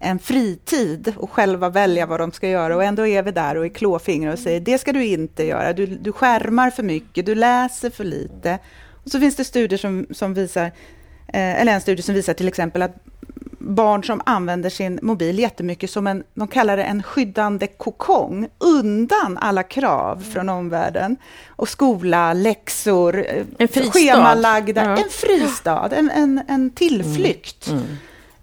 en 0.03 0.19
fritid 0.19 1.13
och 1.17 1.31
själva 1.31 1.69
välja 1.69 2.05
vad 2.05 2.19
de 2.19 2.31
ska 2.31 2.49
göra 2.49 2.75
och 2.75 2.83
ändå 2.83 3.07
är 3.07 3.23
vi 3.23 3.31
där 3.31 3.55
och 3.55 3.65
är 3.65 3.69
klåfingrar 3.69 4.33
och 4.33 4.39
säger 4.39 4.59
det 4.59 4.77
ska 4.77 4.93
du 4.93 5.05
inte 5.05 5.45
göra, 5.45 5.73
du, 5.73 5.85
du 5.85 6.11
skärmar 6.11 6.69
för 6.69 6.83
mycket, 6.83 7.25
du 7.25 7.35
läser 7.35 7.89
för 7.89 8.03
lite. 8.03 8.59
Och 9.03 9.11
så 9.11 9.19
finns 9.19 9.35
det 9.35 9.43
studier 9.43 9.79
som, 9.79 10.05
som 10.11 10.33
visar, 10.33 10.65
eh, 11.27 11.61
eller 11.61 11.73
en 11.73 11.81
studie 11.81 12.01
som 12.01 12.15
visar 12.15 12.33
till 12.33 12.47
exempel 12.47 12.81
att 12.81 12.95
barn 13.59 14.03
som 14.03 14.21
använder 14.25 14.69
sin 14.69 14.99
mobil 15.01 15.39
jättemycket 15.39 15.89
som 15.89 16.07
en, 16.07 16.23
de 16.33 16.47
kallar 16.47 16.77
det 16.77 16.83
en 16.83 17.03
skyddande 17.03 17.67
kokong, 17.67 18.47
undan 18.57 19.37
alla 19.37 19.63
krav 19.63 20.17
mm. 20.17 20.31
från 20.31 20.49
omvärlden. 20.49 21.17
Och 21.47 21.69
skola, 21.69 22.33
läxor, 22.33 23.25
en 23.57 23.67
schemalagda, 23.67 24.83
ja. 24.83 24.97
en 24.97 25.09
fristad, 25.09 25.89
en, 25.95 26.09
en, 26.09 26.41
en 26.47 26.69
tillflykt. 26.69 27.67
Mm. 27.67 27.79
Mm. 27.79 27.97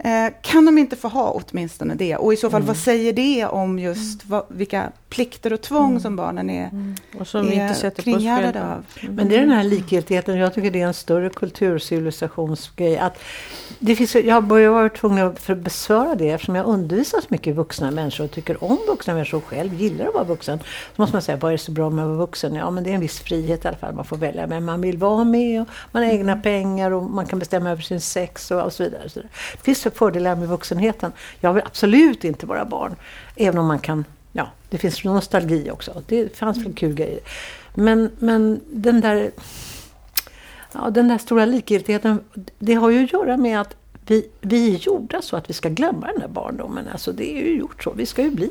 Eh, 0.04 0.32
kan 0.42 0.64
de 0.64 0.78
inte 0.78 0.96
få 0.96 1.08
ha 1.08 1.30
åtminstone 1.30 1.94
det? 1.94 2.16
Och 2.16 2.32
i 2.32 2.36
så 2.36 2.50
fall, 2.50 2.60
mm. 2.60 2.66
vad 2.66 2.76
säger 2.76 3.12
det 3.12 3.46
om 3.46 3.78
just 3.78 4.26
vad, 4.26 4.44
vilka 4.48 4.92
plikter 5.08 5.52
och 5.52 5.60
tvång 5.60 5.90
mm. 5.90 6.00
som 6.00 6.16
barnen 6.16 6.50
är, 6.50 6.68
mm. 6.68 6.94
och 7.18 7.26
som 7.26 7.48
är 7.48 7.52
inte 7.52 7.74
sätter 7.74 8.02
kringgärdade 8.02 8.62
av? 8.62 8.84
Men 9.08 9.28
det 9.28 9.36
är 9.36 9.40
den 9.40 9.50
här 9.50 9.64
likgiltigheten, 9.64 10.36
jag 10.36 10.54
tycker 10.54 10.70
det 10.70 10.80
är 10.80 10.86
en 10.86 10.94
större 10.94 11.30
kulturcivilisationsgrej. 11.30 12.98
Att 12.98 13.18
det 13.78 13.96
finns, 13.96 14.14
jag 14.14 14.34
har 14.34 14.68
varit 14.68 14.96
tvungen 14.96 15.26
att 15.26 15.46
besvara 15.56 16.14
det 16.14 16.30
eftersom 16.30 16.54
jag 16.54 16.66
undervisar 16.66 17.20
så 17.20 17.26
mycket 17.28 17.56
vuxna 17.56 17.90
människor 17.90 18.24
och 18.24 18.30
tycker 18.30 18.64
om 18.64 18.78
vuxna 18.88 19.14
människor 19.14 19.38
och 19.38 19.44
själv 19.44 19.74
gillar 19.74 20.06
att 20.06 20.14
vara 20.14 20.24
vuxen. 20.24 20.58
Så 20.96 21.02
måste 21.02 21.14
man 21.14 21.22
säga, 21.22 21.36
vad 21.36 21.48
är 21.48 21.56
det 21.56 21.62
så 21.62 21.72
bra 21.72 21.90
med 21.90 22.04
att 22.04 22.08
vara 22.08 22.18
vuxen? 22.18 22.54
Ja, 22.54 22.70
men 22.70 22.84
det 22.84 22.90
är 22.90 22.94
en 22.94 23.00
viss 23.00 23.20
frihet 23.20 23.64
i 23.64 23.68
alla 23.68 23.76
fall, 23.76 23.94
man 23.94 24.04
får 24.04 24.16
välja. 24.16 24.46
Men 24.46 24.64
man 24.64 24.80
vill 24.80 24.98
vara 24.98 25.24
med 25.24 25.62
och 25.62 25.68
man 25.92 26.02
har 26.02 26.10
egna 26.10 26.32
mm. 26.32 26.42
pengar 26.42 26.90
och 26.90 27.02
man 27.02 27.26
kan 27.26 27.38
bestämma 27.38 27.70
över 27.70 27.82
sin 27.82 28.00
sex 28.00 28.50
och, 28.50 28.62
och 28.62 28.72
så 28.72 28.82
vidare. 28.82 29.04
Och 29.04 29.10
så 29.10 29.20
vidare. 29.20 29.32
Det 29.56 29.62
finns 29.62 29.80
fördelar 29.90 30.36
med 30.36 30.48
vuxenheten. 30.48 31.12
Jag 31.40 31.52
vill 31.52 31.62
absolut 31.66 32.24
inte 32.24 32.46
vara 32.46 32.64
barn. 32.64 32.96
Även 33.36 33.58
om 33.58 33.66
man 33.66 33.78
kan, 33.78 34.04
ja, 34.32 34.50
det 34.68 34.78
finns 34.78 35.04
nostalgi 35.04 35.70
också. 35.70 36.02
Det 36.06 36.36
fanns 36.36 36.58
väl 36.58 36.74
kul 36.74 36.94
grejer. 36.94 37.20
Men, 37.74 38.10
men 38.18 38.60
den 38.70 39.00
där 39.00 39.30
Ja, 40.72 40.90
den 40.90 41.08
där 41.08 41.18
stora 41.18 41.44
likgiltigheten, 41.44 42.20
det 42.58 42.74
har 42.74 42.90
ju 42.90 43.04
att 43.04 43.12
göra 43.12 43.36
med 43.36 43.60
att 43.60 43.76
vi, 44.06 44.28
vi 44.40 44.74
är 44.74 44.78
gjorda 44.78 45.22
så 45.22 45.36
att 45.36 45.50
vi 45.50 45.54
ska 45.54 45.68
glömma 45.68 46.06
den 46.06 46.20
där 46.20 46.28
barndomen. 46.28 46.88
Alltså 46.92 47.12
det 47.12 47.32
är 47.32 47.44
ju 47.44 47.56
gjort 47.56 47.82
så. 47.82 47.92
Vi 47.92 48.06
ska 48.06 48.22
ju 48.22 48.30
bli 48.30 48.50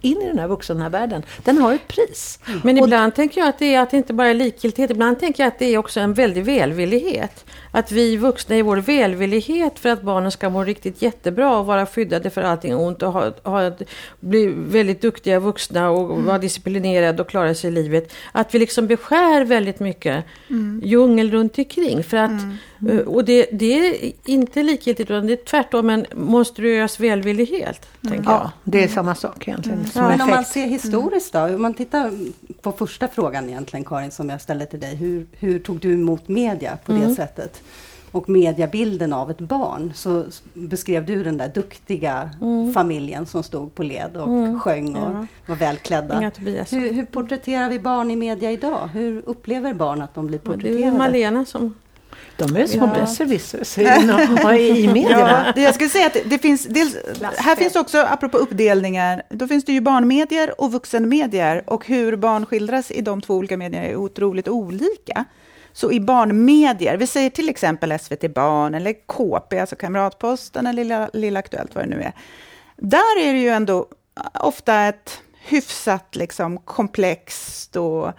in 0.00 0.22
i 0.22 0.26
den 0.26 0.38
här 0.38 0.48
vuxna 0.48 0.88
världen. 0.88 1.22
Den 1.44 1.58
har 1.58 1.74
ett 1.74 1.88
pris. 1.88 2.38
Men 2.64 2.78
ibland 2.78 3.14
tänker 3.14 3.40
jag 3.40 3.48
att 3.48 3.58
det 3.58 3.74
är 3.74 3.80
att 3.80 3.90
det 3.90 3.96
inte 3.96 4.12
bara 4.12 4.28
är 4.28 4.34
likgiltighet. 4.34 4.90
Ibland 4.90 5.20
tänker 5.20 5.42
jag 5.42 5.48
att 5.48 5.58
det 5.58 5.74
är 5.74 5.78
också 5.78 6.00
en 6.00 6.14
väldig 6.14 6.44
välvillighet. 6.44 7.44
Att 7.70 7.92
vi 7.92 8.16
vuxna 8.16 8.56
i 8.56 8.62
vår 8.62 8.76
välvillighet 8.76 9.78
för 9.78 9.88
att 9.88 10.02
barnen 10.02 10.30
ska 10.30 10.50
må 10.50 10.64
riktigt 10.64 11.02
jättebra 11.02 11.58
och 11.58 11.66
vara 11.66 11.86
skyddade 11.86 12.30
för 12.30 12.42
allting 12.42 12.76
ont 12.76 13.02
och 13.02 13.12
ha, 13.12 13.32
ha, 13.42 13.72
bli 14.20 14.46
väldigt 14.56 15.02
duktiga 15.02 15.40
vuxna 15.40 15.90
och 15.90 16.12
mm. 16.12 16.24
vara 16.24 16.38
disciplinerade 16.38 17.22
och 17.22 17.28
klara 17.28 17.54
sig 17.54 17.68
i 17.68 17.72
livet. 17.72 18.12
Att 18.32 18.54
vi 18.54 18.58
liksom 18.58 18.86
beskär 18.86 19.44
väldigt 19.44 19.80
mycket 19.80 20.24
mm. 20.50 20.80
djungel 20.84 21.30
runt 21.30 21.58
omkring. 21.58 22.04
För 22.04 22.16
att, 22.16 22.30
mm. 22.80 23.08
Och 23.08 23.24
det, 23.24 23.46
det, 23.52 23.78
är 23.78 24.12
inte 24.24 24.62
likgiltigt 24.62 25.10
utan 25.10 25.26
det 25.26 25.32
är 25.32 25.44
tvärtom 25.44 25.90
en 25.90 26.06
monstruös 26.14 27.00
välvillighet. 27.00 27.88
Mm. 28.06 28.22
Ja, 28.26 28.52
det 28.64 28.84
är 28.84 28.88
samma 28.88 29.14
sak 29.14 29.48
egentligen. 29.48 29.86
Ja, 29.94 30.08
men 30.08 30.20
om 30.20 30.30
man 30.30 30.44
ser 30.44 30.66
historiskt 30.66 31.32
då, 31.32 31.40
om 31.40 31.62
man 31.62 31.74
tittar 31.74 32.12
på 32.62 32.72
första 32.72 33.08
frågan 33.08 33.48
egentligen 33.48 33.84
Karin 33.84 34.10
som 34.10 34.28
jag 34.28 34.40
ställde 34.40 34.66
till 34.66 34.80
dig. 34.80 34.94
Hur, 34.94 35.26
hur 35.32 35.58
tog 35.58 35.78
du 35.78 35.92
emot 35.92 36.28
media 36.28 36.78
på 36.84 36.92
det 36.92 36.98
mm. 36.98 37.14
sättet? 37.14 37.62
Och 38.10 38.28
mediabilden 38.28 39.12
av 39.12 39.30
ett 39.30 39.40
barn 39.40 39.92
så 39.94 40.24
beskrev 40.54 41.06
du 41.06 41.24
den 41.24 41.36
där 41.36 41.48
duktiga 41.48 42.30
mm. 42.40 42.72
familjen 42.72 43.26
som 43.26 43.42
stod 43.42 43.74
på 43.74 43.82
led 43.82 44.16
och 44.16 44.28
mm. 44.28 44.60
sjöng 44.60 44.96
och 44.96 45.14
ja. 45.14 45.26
var 45.46 45.56
välklädda. 45.56 46.30
Hur, 46.70 46.92
hur 46.92 47.04
porträtterar 47.04 47.68
vi 47.68 47.78
barn 47.78 48.10
i 48.10 48.16
media 48.16 48.52
idag? 48.52 48.88
Hur 48.92 49.22
upplever 49.26 49.74
barn 49.74 50.02
att 50.02 50.14
de 50.14 50.26
blir 50.26 50.38
porträtterade? 50.38 50.78
Det 50.78 50.84
är 50.84 50.92
Malena 50.92 51.44
som 51.44 51.74
De 52.36 52.56
är 52.56 52.66
små 52.66 52.86
ja. 52.86 53.00
besserwissrar 53.00 54.54
i 54.54 54.88
medierna. 54.88 55.52
Ja, 55.56 55.62
jag 55.62 55.74
skulle 55.74 55.90
säga 55.90 56.06
att 56.06 56.16
det 56.24 56.38
finns, 56.38 56.64
dels, 56.64 56.96
här 57.36 57.56
finns 57.56 57.76
också, 57.76 57.98
apropå 57.98 58.38
uppdelningar, 58.38 59.22
då 59.30 59.48
finns 59.48 59.64
det 59.64 59.72
ju 59.72 59.80
barnmedier 59.80 60.60
och 60.60 60.72
vuxenmedier 60.72 61.62
och 61.66 61.86
hur 61.86 62.16
barn 62.16 62.46
skildras 62.46 62.90
i 62.90 63.00
de 63.00 63.20
två 63.20 63.34
olika 63.34 63.56
medierna 63.56 63.86
är 63.86 63.96
otroligt 63.96 64.48
olika. 64.48 65.24
Så 65.78 65.92
i 65.92 66.00
barnmedier, 66.00 66.96
vi 66.96 67.06
säger 67.06 67.30
till 67.30 67.48
exempel 67.48 67.98
SVT 67.98 68.34
Barn 68.34 68.74
eller 68.74 68.92
KP, 68.92 69.58
alltså 69.58 69.76
Kamratposten 69.76 70.66
eller 70.66 70.84
Lilla, 70.84 71.10
Lilla 71.12 71.38
Aktuellt, 71.38 71.74
vad 71.74 71.84
det 71.84 71.88
nu 71.88 72.02
är. 72.02 72.12
Där 72.76 73.20
är 73.20 73.32
det 73.32 73.38
ju 73.38 73.48
ändå 73.48 73.86
eh, 74.16 74.46
ofta 74.46 74.80
ett 74.84 75.22
hyfsat 75.44 76.16
liksom, 76.16 76.58
komplext 76.58 77.76
och 77.76 78.12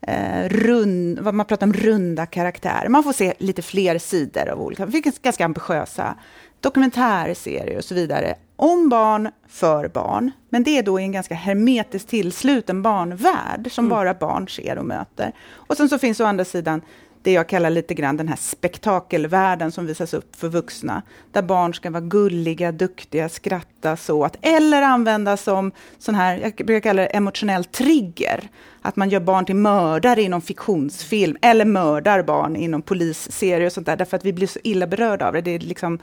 eh, 0.00 0.48
rund, 0.48 1.18
vad 1.18 1.34
man 1.34 1.46
pratar 1.46 1.66
om 1.66 1.72
runda 1.72 2.26
karaktärer. 2.26 2.88
Man 2.88 3.04
får 3.04 3.12
se 3.12 3.34
lite 3.38 3.62
fler 3.62 3.98
sidor 3.98 4.48
av 4.48 4.60
olika, 4.60 4.86
det 4.86 5.02
finns 5.02 5.18
ganska 5.18 5.44
ambitiösa 5.44 6.14
dokumentärserier 6.60 7.76
och 7.76 7.84
så 7.84 7.94
vidare 7.94 8.34
om 8.56 8.88
barn, 8.88 9.30
för 9.48 9.88
barn. 9.88 10.30
Men 10.48 10.62
det 10.62 10.78
är 10.78 10.82
då 10.82 11.00
i 11.00 11.02
en 11.02 11.12
ganska 11.12 11.34
hermetiskt 11.34 12.08
tillsluten 12.08 12.82
barnvärld 12.82 13.72
som 13.72 13.84
mm. 13.84 13.90
bara 13.90 14.14
barn 14.14 14.48
ser 14.48 14.78
och 14.78 14.84
möter. 14.84 15.32
Och 15.50 15.76
sen 15.76 15.88
så 15.88 15.98
finns 15.98 16.20
å 16.20 16.24
andra 16.24 16.44
sidan 16.44 16.80
det 17.22 17.32
jag 17.32 17.48
kallar 17.48 17.70
lite 17.70 17.94
grann 17.94 18.16
den 18.16 18.28
här 18.28 18.36
spektakelvärlden 18.36 19.72
som 19.72 19.86
visas 19.86 20.14
upp 20.14 20.36
för 20.36 20.48
vuxna. 20.48 21.02
Där 21.32 21.42
barn 21.42 21.74
ska 21.74 21.90
vara 21.90 22.00
gulliga, 22.00 22.72
duktiga, 22.72 23.28
skratta 23.28 23.96
så 23.96 24.24
att, 24.24 24.36
eller 24.42 24.82
användas 24.82 25.42
som 25.42 25.72
sån 25.98 26.14
här, 26.14 26.38
jag 26.38 26.66
brukar 26.66 26.80
kalla 26.80 27.02
det 27.02 27.08
emotionell 27.08 27.64
trigger. 27.64 28.48
Att 28.82 28.96
man 28.96 29.10
gör 29.10 29.20
barn 29.20 29.44
till 29.44 29.56
mördare 29.56 30.22
inom 30.22 30.40
fiktionsfilm, 30.40 31.36
eller 31.42 31.64
mördar 31.64 32.22
barn 32.22 32.56
inom 32.56 32.82
polisserier 32.82 33.66
och 33.66 33.72
sånt 33.72 33.86
där, 33.86 33.96
därför 33.96 34.16
att 34.16 34.24
vi 34.24 34.32
blir 34.32 34.46
så 34.46 34.58
illa 34.64 34.86
berörda 34.86 35.26
av 35.26 35.32
det. 35.32 35.40
Det, 35.40 35.58
liksom, 35.58 35.98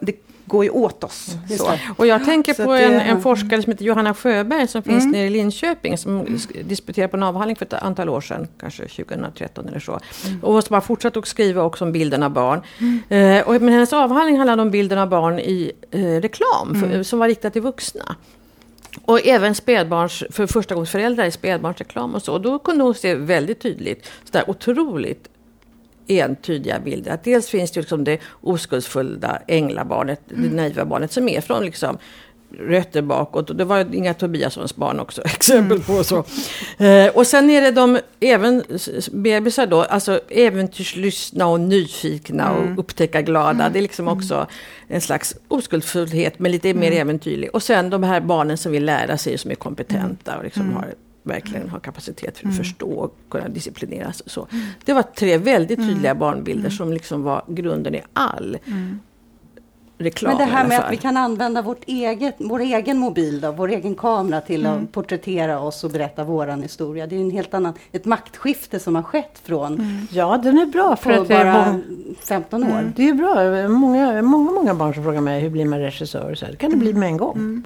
det 0.00 0.27
går 0.48 0.64
ju 0.64 0.70
åt 0.70 1.04
oss. 1.04 1.36
Mm, 1.50 1.94
och 1.96 2.06
jag 2.06 2.24
tänker 2.24 2.54
så 2.54 2.64
på 2.64 2.72
det, 2.72 2.84
en, 2.84 3.00
en, 3.00 3.22
forskare 3.22 3.62
som 3.62 3.72
heter 3.72 3.84
Johanna 3.84 4.14
Sjöberg 4.14 4.68
som 4.68 4.82
finns 4.82 5.04
mm. 5.04 5.10
nere 5.10 5.26
i 5.26 5.30
Linköping 5.30 5.98
som 5.98 6.20
mm. 6.20 6.38
disputerade 6.64 7.10
på 7.10 7.16
en 7.16 7.22
avhandling 7.22 7.56
för 7.56 7.66
ett 7.66 7.72
antal 7.72 8.08
år 8.08 8.20
sedan, 8.20 8.48
kanske 8.60 8.88
2013 8.88 9.68
eller 9.68 9.80
så. 9.80 10.00
Mm. 10.26 10.44
Och 10.44 10.64
som 10.64 10.74
har 10.74 10.80
fortsatt 10.80 11.16
att 11.16 11.26
skriva 11.26 11.62
också 11.62 11.84
om 11.84 11.92
bilden 11.92 12.22
av 12.22 12.30
barn. 12.30 12.60
Mm. 12.78 13.38
Eh, 13.38 13.48
och, 13.48 13.62
men 13.62 13.68
hennes 13.68 13.92
avhandling 13.92 14.36
handlade 14.36 14.62
om 14.62 14.70
bilden 14.70 14.98
av 14.98 15.08
barn 15.08 15.38
i 15.38 15.72
eh, 15.90 16.00
reklam 16.00 16.74
för, 16.80 16.86
mm. 16.86 17.04
som 17.04 17.18
var 17.18 17.28
riktad 17.28 17.50
till 17.50 17.62
vuxna. 17.62 18.16
Och 19.04 19.26
även 19.26 19.54
spädbarns, 19.54 20.24
för 20.30 20.46
förstagångsföräldrar 20.46 21.24
i 21.24 21.30
spädbarnsreklam 21.30 22.14
och 22.14 22.22
så. 22.22 22.32
Och 22.32 22.40
då 22.40 22.58
kunde 22.58 22.84
hon 22.84 22.94
se 22.94 23.14
väldigt 23.14 23.60
tydligt, 23.60 24.06
så 24.24 24.32
där 24.32 24.50
otroligt 24.50 25.28
entydiga 26.08 26.80
bilder. 26.80 27.12
Att 27.12 27.24
dels 27.24 27.48
finns 27.48 27.70
det 27.70 27.80
liksom 27.80 28.04
det 28.04 28.18
oskuldsfulla 28.40 29.42
änglabarnet, 29.46 30.32
mm. 30.32 30.50
det 30.50 30.56
naiva 30.56 30.84
barnet 30.84 31.12
som 31.12 31.28
är 31.28 31.40
från 31.40 31.64
liksom 31.64 31.98
rötter 32.50 33.02
bakåt. 33.02 33.50
Och 33.50 33.56
det 33.56 33.64
var 33.64 33.94
Inga 33.94 34.14
Tobiassons 34.14 34.76
barn 34.76 35.00
också, 35.00 35.22
exempel 35.24 35.80
på 35.80 36.04
så. 36.04 36.24
Eh, 36.78 37.08
och 37.08 37.26
sen 37.26 37.50
är 37.50 37.62
det 37.62 37.70
de, 37.70 37.98
även 38.20 38.64
bebisar 39.12 39.66
då, 39.66 39.82
alltså 39.82 40.20
äventyrslystna 40.28 41.46
och 41.46 41.60
nyfikna 41.60 42.52
och 42.52 42.62
mm. 42.62 42.78
upptäckarglada. 42.78 43.50
Mm. 43.50 43.72
Det 43.72 43.78
är 43.78 43.82
liksom 43.82 44.08
mm. 44.08 44.18
också 44.18 44.46
en 44.86 45.00
slags 45.00 45.36
oskuldsfullhet, 45.48 46.38
men 46.38 46.52
lite 46.52 46.74
mer 46.74 46.86
mm. 46.86 47.00
äventyrlig. 47.00 47.50
Och 47.52 47.62
sen 47.62 47.90
de 47.90 48.02
här 48.02 48.20
barnen 48.20 48.58
som 48.58 48.72
vill 48.72 48.84
lära 48.84 49.18
sig, 49.18 49.38
som 49.38 49.50
är 49.50 49.54
kompetenta 49.54 50.36
och 50.38 50.44
liksom 50.44 50.62
mm. 50.62 50.76
har 50.76 50.94
verkligen 51.28 51.68
har 51.68 51.80
kapacitet 51.80 52.38
för 52.38 52.48
att 52.48 52.54
mm. 52.54 52.56
förstå 52.56 52.90
och 52.90 53.16
kunna 53.30 53.48
disciplineras. 53.48 54.22
Så. 54.26 54.48
Mm. 54.52 54.66
Det 54.84 54.92
var 54.92 55.02
tre 55.02 55.38
väldigt 55.38 55.78
tydliga 55.78 56.10
mm. 56.10 56.18
barnbilder 56.18 56.68
mm. 56.68 56.76
som 56.76 56.92
liksom 56.92 57.22
var 57.22 57.44
grunden 57.48 57.94
i 57.94 58.02
all 58.12 58.58
mm 58.66 59.00
reklam. 59.98 60.36
Men 60.36 60.48
det 60.48 60.52
här 60.54 60.66
med 60.66 60.80
att 60.80 60.92
vi 60.92 60.96
kan 60.96 61.16
använda 61.16 61.62
vårt 61.62 61.84
eget, 61.86 62.34
vår 62.38 62.60
egen 62.60 62.98
mobil, 62.98 63.40
då, 63.40 63.52
vår 63.52 63.68
egen 63.68 63.94
kamera 63.94 64.40
till 64.40 64.66
mm. 64.66 64.82
att 64.84 64.92
porträttera 64.92 65.60
oss 65.60 65.84
och 65.84 65.90
berätta 65.90 66.24
vår 66.24 66.62
historia. 66.62 67.06
Det 67.06 67.16
är 67.16 67.20
en 67.20 67.30
helt 67.30 67.54
annan, 67.54 67.74
ett 67.92 68.04
maktskifte 68.04 68.80
som 68.80 68.94
har 68.94 69.02
skett 69.02 69.40
från 69.44 69.74
mm. 69.74 70.06
Ja, 70.10 70.40
den 70.42 70.58
är 70.58 70.66
bra 70.66 70.96
för 70.96 71.10
att 71.10 71.28
bara 71.28 71.64
många, 71.64 71.80
15 72.28 72.62
år. 72.62 72.68
Mm. 72.68 72.92
Det 72.96 73.08
är 73.08 73.14
bra. 73.14 73.68
Många, 73.68 74.22
många, 74.22 74.50
många 74.50 74.74
barn 74.74 74.94
som 74.94 75.04
frågar 75.04 75.20
mig 75.20 75.40
hur 75.40 75.50
blir 75.50 75.64
man 75.64 75.78
regissör? 75.78 76.34
Så 76.34 76.44
här, 76.44 76.52
det 76.52 76.58
kan 76.58 76.70
det 76.70 76.76
bli 76.76 76.92
med 76.92 77.08
en 77.08 77.16
gång. 77.16 77.36
Mm. 77.36 77.62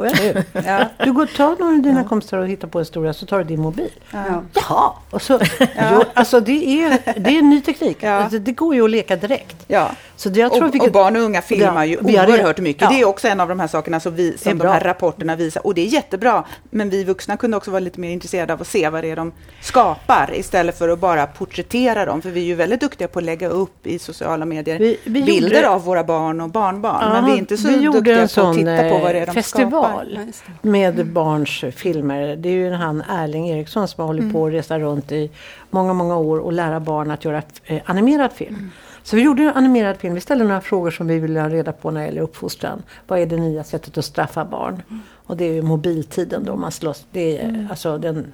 ja. 0.66 0.84
Du 1.04 1.12
går 1.12 1.26
ta 1.26 1.56
några 1.60 1.74
av 1.74 1.82
dina 1.82 2.00
ja. 2.00 2.08
kompisar 2.08 2.38
och 2.38 2.48
hittar 2.48 2.68
på 2.68 2.78
en 2.78 2.82
historia 2.82 3.12
så 3.12 3.26
tar 3.26 3.38
du 3.38 3.44
din 3.44 3.60
mobil. 3.60 3.90
Ja. 4.10 4.42
Jaha! 4.52 4.92
Och 5.10 5.22
så, 5.22 5.40
ja. 5.58 5.66
jo, 5.92 6.02
alltså 6.14 6.40
det 6.40 6.82
är, 6.82 7.20
det 7.20 7.38
är 7.38 7.42
ny 7.42 7.60
teknik. 7.60 7.98
Ja. 8.00 8.10
Alltså, 8.10 8.38
det 8.38 8.52
går 8.52 8.74
ju 8.74 8.84
att 8.84 8.90
leka 8.90 9.16
direkt. 9.16 9.56
Ja. 9.68 9.90
Så 10.22 10.30
jag 10.34 10.52
tror 10.52 10.68
och, 10.68 10.86
och 10.86 10.92
barn 10.92 11.16
och 11.16 11.22
unga 11.22 11.42
filmar 11.42 11.84
ju 11.84 11.96
oerhört 11.96 12.58
mycket. 12.58 12.82
Ja. 12.82 12.88
Det 12.88 13.00
är 13.00 13.04
också 13.04 13.28
en 13.28 13.40
av 13.40 13.48
de 13.48 13.60
här 13.60 13.66
sakerna 13.66 14.00
som, 14.00 14.14
vi, 14.14 14.38
som 14.38 14.58
de 14.58 14.68
här 14.68 14.80
rapporterna 14.80 15.36
visar. 15.36 15.66
Och 15.66 15.74
det 15.74 15.80
är 15.80 15.86
jättebra. 15.86 16.44
Men 16.70 16.90
vi 16.90 17.04
vuxna 17.04 17.36
kunde 17.36 17.56
också 17.56 17.70
vara 17.70 17.80
lite 17.80 18.00
mer 18.00 18.10
intresserade 18.10 18.52
av 18.52 18.60
att 18.60 18.66
se 18.66 18.88
vad 18.88 19.04
det 19.04 19.10
är 19.10 19.16
de 19.16 19.32
skapar 19.60 20.30
istället 20.34 20.78
för 20.78 20.88
att 20.88 20.98
bara 20.98 21.26
porträttera 21.26 22.04
dem. 22.04 22.22
För 22.22 22.30
vi 22.30 22.40
är 22.40 22.44
ju 22.44 22.54
väldigt 22.54 22.80
duktiga 22.80 23.08
på 23.08 23.18
att 23.18 23.24
lägga 23.24 23.48
upp 23.48 23.86
i 23.86 23.98
sociala 23.98 24.44
medier 24.44 24.78
vi, 24.78 24.96
vi 25.04 25.22
bilder 25.22 25.56
gjorde... 25.56 25.70
av 25.70 25.84
våra 25.84 26.04
barn 26.04 26.40
och 26.40 26.50
barnbarn. 26.50 26.98
Ja, 27.00 27.12
men 27.12 27.24
vi 27.24 27.32
är 27.32 27.36
inte 27.36 27.56
så 27.56 27.68
duktiga 27.68 28.28
på 28.34 28.40
att 28.40 28.56
titta 28.56 28.88
på 28.88 28.98
vad 28.98 29.14
det 29.14 29.18
är 29.18 29.26
de 29.26 29.32
festival 29.32 30.18
skapar. 30.32 30.68
med 30.70 31.06
barns 31.06 31.64
filmer. 31.76 32.36
Det 32.36 32.48
är 32.48 32.52
ju 32.52 32.70
han 32.70 33.02
Erling 33.10 33.48
Eriksson 33.48 33.88
som 33.88 34.00
har 34.00 34.06
hållit 34.06 34.22
mm. 34.22 34.32
på 34.32 34.46
att 34.46 34.52
resa 34.52 34.78
runt 34.78 35.12
i 35.12 35.30
många, 35.70 35.92
många 35.92 36.16
år 36.16 36.38
och 36.38 36.52
lära 36.52 36.80
barn 36.80 37.10
att 37.10 37.24
göra 37.24 37.42
eh, 37.64 37.80
animerad 37.84 38.32
film. 38.32 38.54
Mm. 38.54 38.70
Så 39.02 39.16
vi 39.16 39.22
gjorde 39.22 39.42
en 39.42 39.48
animerad 39.48 39.96
film. 39.96 40.14
Vi 40.14 40.20
ställde 40.20 40.44
några 40.44 40.60
frågor 40.60 40.90
som 40.90 41.06
vi 41.06 41.18
ville 41.18 41.40
ha 41.40 41.48
reda 41.48 41.72
på 41.72 41.90
när 41.90 42.00
det 42.00 42.06
gäller 42.06 42.22
uppfostran. 42.22 42.82
Vad 43.06 43.18
är 43.18 43.26
det 43.26 43.36
nya 43.36 43.64
sättet 43.64 43.98
att 43.98 44.04
straffa 44.04 44.44
barn? 44.44 44.82
Mm. 44.90 45.02
Och 45.26 45.36
det 45.36 45.44
är 45.44 45.52
ju 45.52 45.62
mobiltiden 45.62 46.44
då 46.44 46.56
man 46.56 46.72
slåss. 46.72 47.04
Det 47.10 47.38
är 47.38 47.48
mm. 47.48 47.68
alltså 47.70 47.98
den, 47.98 48.32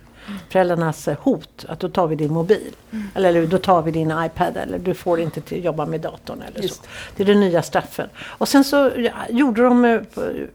föräldrarnas 0.48 1.08
hot. 1.20 1.64
Att 1.68 1.80
då 1.80 1.88
tar 1.88 2.06
vi 2.06 2.16
din 2.16 2.32
mobil. 2.32 2.74
Mm. 2.90 3.08
Eller 3.14 3.46
då 3.46 3.58
tar 3.58 3.82
vi 3.82 3.90
din 3.90 4.12
iPad. 4.24 4.56
Eller 4.56 4.78
du 4.78 4.94
får 4.94 5.20
inte 5.20 5.40
till, 5.40 5.64
jobba 5.64 5.86
med 5.86 6.00
datorn. 6.00 6.42
Eller 6.42 6.62
Just. 6.62 6.74
så. 6.74 6.82
Det 7.16 7.22
är 7.22 7.26
den 7.26 7.40
nya 7.40 7.62
straffen. 7.62 8.08
Och 8.18 8.48
sen 8.48 8.64
så 8.64 8.90
ja, 8.96 9.12
gjorde 9.28 9.62
de 9.62 9.84
eh, 9.84 10.00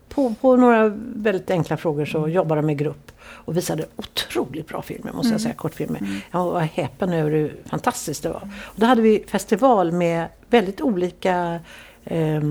på, 0.09 0.35
på, 0.41 0.55
några 0.55 0.91
väldigt 1.15 1.51
enkla 1.51 1.77
frågor 1.77 2.05
så 2.05 2.27
jobbade 2.27 2.61
de 2.61 2.69
i 2.69 2.75
grupp 2.75 3.11
och 3.45 3.57
visade 3.57 3.85
otroligt 3.95 4.67
bra 4.67 4.81
filmer, 4.81 5.11
måste 5.11 5.27
jag 5.27 5.31
mm. 5.31 5.39
säga, 5.39 5.53
kortfilmer. 5.53 5.99
Mm. 5.99 6.21
Jag 6.31 6.45
var 6.45 6.61
häpen 6.61 7.13
över 7.13 7.31
hur 7.31 7.55
fantastiskt 7.65 8.23
det 8.23 8.29
var. 8.29 8.49
Och 8.63 8.75
då 8.75 8.85
hade 8.85 9.01
vi 9.01 9.23
festival 9.27 9.91
med 9.91 10.27
väldigt 10.49 10.81
olika 10.81 11.59
eh, 12.03 12.41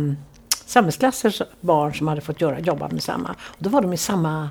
samhällsklassers 0.66 1.42
barn 1.60 1.94
som 1.94 2.08
hade 2.08 2.20
fått 2.20 2.40
göra, 2.40 2.60
jobba 2.60 2.88
med 2.88 3.02
samma. 3.02 3.30
Och 3.42 3.56
då 3.58 3.70
var 3.70 3.82
de 3.82 3.92
i 3.92 3.96
samma 3.96 4.50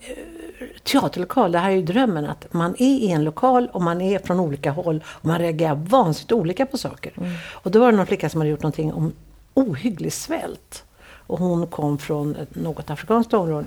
eh, 0.00 0.66
teaterlokal. 0.82 1.52
Det 1.52 1.58
här 1.58 1.70
är 1.70 1.74
ju 1.74 1.82
drömmen 1.82 2.26
att 2.26 2.52
man 2.52 2.74
är 2.78 2.96
i 2.98 3.10
en 3.10 3.24
lokal 3.24 3.68
och 3.72 3.82
man 3.82 4.00
är 4.00 4.18
från 4.18 4.40
olika 4.40 4.70
håll 4.70 5.04
och 5.06 5.24
man 5.24 5.38
reagerar 5.38 5.74
vansinnigt 5.74 6.32
olika 6.32 6.66
på 6.66 6.78
saker. 6.78 7.12
Mm. 7.16 7.32
Och 7.50 7.70
då 7.70 7.80
var 7.80 7.90
det 7.90 7.96
någon 7.96 8.06
flicka 8.06 8.28
som 8.30 8.40
hade 8.40 8.50
gjort 8.50 8.62
någonting 8.62 8.92
om 8.92 9.12
ohygglig 9.54 10.12
svält. 10.12 10.84
Och 11.26 11.38
hon 11.38 11.66
kom 11.66 11.98
från 11.98 12.36
något 12.50 12.90
afrikanskt 12.90 13.34
område. 13.34 13.66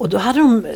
Och 0.00 0.08
då 0.08 0.18
hade 0.18 0.38
de, 0.38 0.66
eh, 0.66 0.72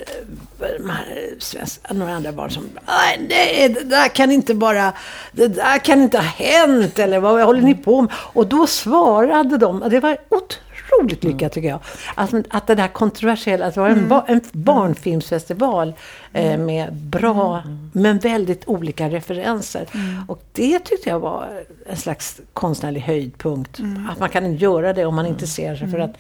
de 0.79 0.91
här 0.91 1.95
några 1.95 2.15
andra 2.15 2.33
barn 2.33 2.51
som, 2.51 2.69
nej, 2.87 3.69
det 3.69 3.91
där 3.91 4.09
kan 4.09 4.31
inte 4.31 4.55
bara, 4.55 4.93
det 5.33 5.49
där 5.49 5.79
kan 5.79 6.03
inte 6.03 6.19
ha 6.19 6.25
hänt, 6.25 6.99
eller 6.99 7.21
vad 7.21 7.43
håller 7.43 7.61
ni 7.61 7.75
på 7.75 8.03
med? 8.03 8.11
Och 8.15 8.47
då 8.47 8.67
svarade 8.67 9.59
de, 9.59 9.85
det 9.91 10.01
var 10.01 10.17
otroligt 10.29 11.25
lyckat 11.25 11.53
tycker 11.53 11.69
jag, 11.69 11.81
att, 12.15 12.35
att 12.51 12.67
det 12.67 12.75
där 12.75 12.89
kontroversiella, 12.89 13.67
att 13.67 13.75
det 13.75 13.81
var 13.81 13.89
en, 13.89 13.99
mm. 13.99 14.23
en 14.27 14.41
barnfilmsfestival 14.53 15.95
eh, 16.33 16.59
med 16.59 16.93
bra, 16.93 17.63
mm. 17.65 17.91
men 17.93 18.19
väldigt 18.19 18.69
olika 18.69 19.09
referenser. 19.09 19.87
Mm. 19.95 20.25
Och 20.29 20.43
det 20.53 20.79
tyckte 20.79 21.09
jag 21.09 21.21
var 21.21 21.49
en 21.87 21.97
slags 21.97 22.41
konstnärlig 22.53 23.01
höjdpunkt. 23.01 23.79
Mm. 23.79 24.09
Att 24.09 24.19
man 24.19 24.29
kan 24.29 24.57
göra 24.57 24.93
det 24.93 25.05
om 25.05 25.15
man 25.15 25.27
inte 25.27 25.47
ser 25.47 25.77
sig 25.77 25.91
för 25.91 25.99
att 25.99 26.17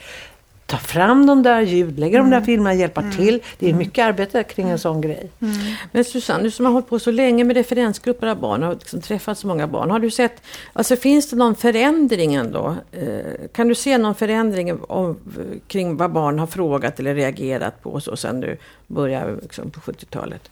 ta 0.66 0.76
fram 0.76 1.26
de 1.26 1.42
där 1.42 1.60
ljudlägga 1.60 2.18
mm. 2.18 2.30
de 2.30 2.30
där 2.30 2.36
mm. 2.36 2.46
filmerna, 2.46 2.74
hjälpa 2.74 3.00
mm. 3.00 3.12
till. 3.12 3.42
Det 3.58 3.66
är 3.66 3.70
mm. 3.70 3.78
mycket 3.78 4.04
arbete 4.04 4.42
kring 4.42 4.70
en 4.70 4.78
sån 4.78 5.00
grej. 5.00 5.30
Mm. 5.40 5.54
Men 5.92 6.04
Susanne, 6.04 6.42
du 6.42 6.50
som 6.50 6.64
har 6.64 6.72
hållit 6.72 6.88
på 6.88 6.98
så 6.98 7.10
länge 7.10 7.44
med 7.44 7.56
referensgrupper 7.56 8.26
av 8.26 8.40
barn 8.40 8.62
och 8.62 8.74
liksom 8.74 9.00
träffat 9.00 9.38
så 9.38 9.46
många 9.46 9.66
barn. 9.66 9.90
Har 9.90 9.98
du 9.98 10.10
sett, 10.10 10.42
alltså 10.72 10.96
finns 10.96 11.30
det 11.30 11.36
någon 11.36 11.54
förändring 11.54 12.34
ändå? 12.34 12.76
Eh, 12.92 13.48
kan 13.52 13.68
du 13.68 13.74
se 13.74 13.98
någon 13.98 14.14
förändring 14.14 14.82
om, 14.82 15.18
kring 15.66 15.96
vad 15.96 16.12
barn 16.12 16.38
har 16.38 16.46
frågat 16.46 17.00
eller 17.00 17.14
reagerat 17.14 17.82
på 17.82 18.00
så 18.00 18.16
sen 18.16 18.40
du 18.40 18.56
började 18.86 19.36
liksom, 19.42 19.70
på 19.70 19.80
70-talet? 19.80 20.50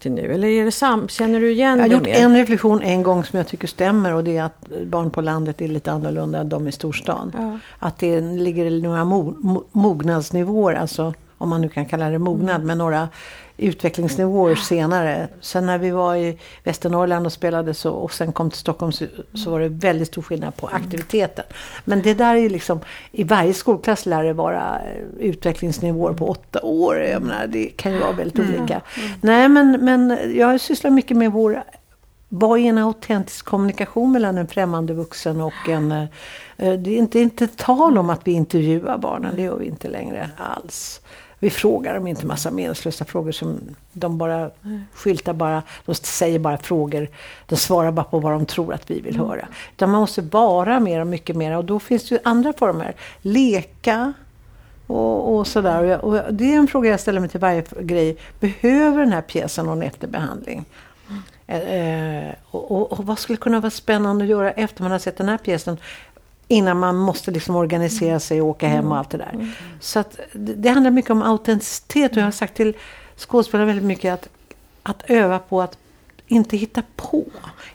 Till 0.00 0.12
nu? 0.12 0.32
Eller 0.32 0.48
är 0.48 0.64
det 0.64 0.72
sam 0.72 1.08
känner 1.08 1.40
du 1.40 1.50
igen 1.50 1.78
Jag 1.78 1.84
har 1.84 1.92
gjort 1.92 2.04
mer? 2.04 2.24
en 2.24 2.36
reflektion 2.36 2.82
en 2.82 3.02
gång 3.02 3.24
som 3.24 3.36
jag 3.36 3.46
tycker 3.48 3.68
stämmer 3.68 4.14
och 4.14 4.24
det 4.24 4.36
är 4.36 4.42
att 4.42 4.68
barn 4.86 5.10
på 5.10 5.20
landet 5.20 5.60
är 5.60 5.68
lite 5.68 5.92
annorlunda 5.92 6.38
än 6.38 6.48
de 6.48 6.68
i 6.68 6.72
storstan. 6.72 7.32
Ja. 7.38 7.58
Att 7.78 7.98
det 7.98 8.20
ligger 8.20 8.70
några 8.70 9.04
mo 9.04 9.34
mognadsnivåer, 9.72 10.74
alltså 10.74 11.14
om 11.38 11.48
man 11.48 11.60
nu 11.60 11.68
kan 11.68 11.86
kalla 11.86 12.10
det 12.10 12.18
mognad, 12.18 12.64
med 12.64 12.78
några 12.78 13.08
utvecklingsnivåer 13.60 14.54
senare. 14.54 15.28
Sen 15.40 15.66
när 15.66 15.78
vi 15.78 15.90
var 15.90 16.16
i 16.16 16.38
Västernorrland 16.64 17.26
och 17.26 17.32
spelade 17.32 17.74
så, 17.74 17.90
och 17.90 18.12
sen 18.12 18.32
kom 18.32 18.50
till 18.50 18.58
Stockholm 18.58 18.92
så, 18.92 19.04
så 19.34 19.50
var 19.50 19.60
det 19.60 19.68
väldigt 19.68 20.08
stor 20.08 20.22
skillnad 20.22 20.56
på 20.56 20.66
aktiviteten. 20.66 21.44
Men 21.84 22.02
det 22.02 22.14
där 22.14 22.34
är 22.34 22.40
ju 22.40 22.48
liksom, 22.48 22.80
i 23.12 23.24
varje 23.24 23.54
skolklass 23.54 24.06
lär 24.06 24.24
det 24.24 24.32
vara 24.32 24.80
eh, 24.80 25.26
utvecklingsnivåer 25.26 26.12
på 26.12 26.28
åtta 26.28 26.60
år. 26.62 26.98
Jag 26.98 27.22
menar, 27.22 27.46
det 27.46 27.66
kan 27.66 27.92
ju 27.92 27.98
vara 27.98 28.12
väldigt 28.12 28.38
mm. 28.38 28.50
olika. 28.50 28.80
Mm. 28.96 29.10
Nej 29.20 29.48
men, 29.48 29.84
men 29.84 30.18
jag 30.36 30.60
sysslar 30.60 30.90
mycket 30.90 31.16
med 31.16 31.32
vår 31.32 31.62
vad 32.32 32.58
är 32.58 32.64
en 32.64 32.78
autentisk 32.78 33.44
kommunikation 33.44 34.12
mellan 34.12 34.38
en 34.38 34.46
främmande 34.46 34.94
vuxen 34.94 35.40
och 35.40 35.68
en... 35.68 35.92
Eh, 35.92 36.08
det 36.56 36.90
är 36.90 36.96
inte, 36.96 37.20
inte 37.20 37.46
tal 37.46 37.98
om 37.98 38.10
att 38.10 38.20
vi 38.24 38.32
intervjuar 38.32 38.98
barnen, 38.98 39.36
det 39.36 39.42
gör 39.42 39.56
vi 39.56 39.66
inte 39.66 39.88
längre 39.88 40.30
alls. 40.36 41.00
Vi 41.42 41.50
frågar 41.50 41.94
dem 41.94 42.06
inte 42.06 42.26
massa 42.26 42.50
meningslösa 42.50 43.04
frågor 43.04 43.32
som 43.32 43.60
de 43.92 44.18
bara 44.18 44.50
skyltar 44.92 45.32
bara, 45.32 45.62
de 45.86 45.94
säger 45.94 46.38
bara 46.38 46.58
frågor, 46.58 47.08
de 47.46 47.56
svarar 47.56 47.92
bara 47.92 48.04
på 48.04 48.18
vad 48.18 48.32
de 48.32 48.46
tror 48.46 48.74
att 48.74 48.90
vi 48.90 49.00
vill 49.00 49.14
mm. 49.14 49.28
höra. 49.28 49.48
Utan 49.72 49.90
man 49.90 50.00
måste 50.00 50.22
vara 50.22 50.80
mer 50.80 51.00
och 51.00 51.06
mycket 51.06 51.36
mer 51.36 51.56
och 51.56 51.64
då 51.64 51.80
finns 51.80 52.08
det 52.08 52.14
ju 52.14 52.20
andra 52.24 52.52
former. 52.52 52.94
Leka, 53.22 54.12
och, 54.86 55.36
och 55.36 55.46
sådär. 55.46 56.04
Och, 56.04 56.14
och 56.14 56.34
det 56.34 56.54
är 56.54 56.56
en 56.56 56.66
fråga 56.68 56.90
jag 56.90 57.00
ställer 57.00 57.20
mig 57.20 57.28
till 57.28 57.40
varje 57.40 57.64
grej. 57.80 58.16
Behöver 58.40 58.98
den 59.00 59.12
här 59.12 59.22
pjäsen 59.22 59.66
någon 59.66 59.82
efterbehandling? 59.82 60.64
Eh, 61.46 62.34
och, 62.50 62.70
och, 62.70 62.92
och, 62.92 63.06
vad 63.06 63.18
skulle 63.18 63.36
kunna 63.36 63.60
vara 63.60 63.70
spännande 63.70 64.24
att 64.24 64.30
göra 64.30 64.50
efter 64.50 64.82
man 64.82 64.92
har 64.92 64.98
sett 64.98 65.16
den 65.16 65.28
här 65.28 65.38
pjäsen? 65.38 65.76
Innan 66.52 66.78
man 66.78 66.96
måste 66.96 67.30
liksom 67.30 67.56
organisera 67.56 68.20
sig 68.20 68.42
och 68.42 68.48
åka 68.48 68.68
hem 68.68 68.92
och 68.92 68.98
allt 68.98 69.10
det 69.10 69.18
där. 69.18 69.30
Mm. 69.32 69.50
Så 69.80 69.98
att, 69.98 70.18
det, 70.32 70.54
det 70.54 70.68
handlar 70.68 70.90
mycket 70.90 71.10
om 71.10 71.22
autenticitet 71.22 72.12
och 72.12 72.16
jag 72.16 72.24
har 72.24 72.30
sagt 72.30 72.54
till 72.54 72.76
skådespelare 73.16 73.66
väldigt 73.66 73.84
mycket 73.84 74.14
att, 74.14 74.28
att 74.82 75.10
öva 75.10 75.38
på 75.38 75.62
att 75.62 75.76
inte 76.30 76.56
hitta 76.56 76.82
på, 76.96 77.24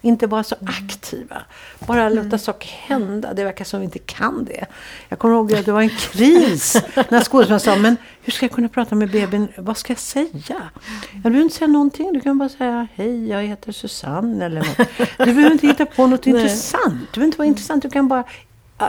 inte 0.02 0.28
vara 0.28 0.44
så 0.44 0.56
aktiva. 0.66 1.42
Bara 1.88 2.02
mm. 2.04 2.24
låta 2.24 2.38
saker 2.38 2.70
hända. 2.70 3.34
Det 3.34 3.44
verkar 3.44 3.66
som 3.66 3.80
vi 3.80 3.86
inte 3.86 4.00
kan 4.00 4.46
det. 4.46 4.66
Jag 5.10 5.20
kommer 5.20 5.36
ihåg 5.36 5.54
att 5.54 5.66
det 5.66 5.72
var 5.72 5.82
en 5.82 5.90
kris 5.90 6.74
när 7.10 7.24
skådespelaren 7.24 7.60
sa, 7.60 7.76
men 7.76 7.98
hur 8.22 8.32
ska 8.32 8.46
jag 8.46 8.52
kunna 8.52 8.70
prata 8.70 8.96
med 8.96 9.12
bebisen? 9.12 9.48
Vad 9.58 9.78
ska 9.78 9.94
jag 9.94 10.00
säga? 10.00 10.30
Jag 11.14 11.22
behöver 11.22 11.42
inte 11.42 11.56
säga 11.56 11.68
någonting. 11.68 12.14
Du 12.14 12.22
kan 12.22 12.38
bara 12.38 12.50
säga, 12.50 12.88
hej, 12.96 13.28
jag 13.28 13.44
heter 13.44 13.72
Susanne 13.72 14.46
eller 14.46 14.60
något. 14.60 14.78
Du 15.18 15.26
behöver 15.26 15.52
inte 15.52 15.68
hitta 15.68 15.86
på 15.86 16.08
något 16.08 16.28
intressant. 16.28 17.14
Du 17.14 17.20
behöver 17.20 17.26
inte 17.26 17.38
vara 17.38 17.48
intressant. 17.48 17.84
Du 17.84 17.90
kan 17.90 18.08
bara 18.08 18.24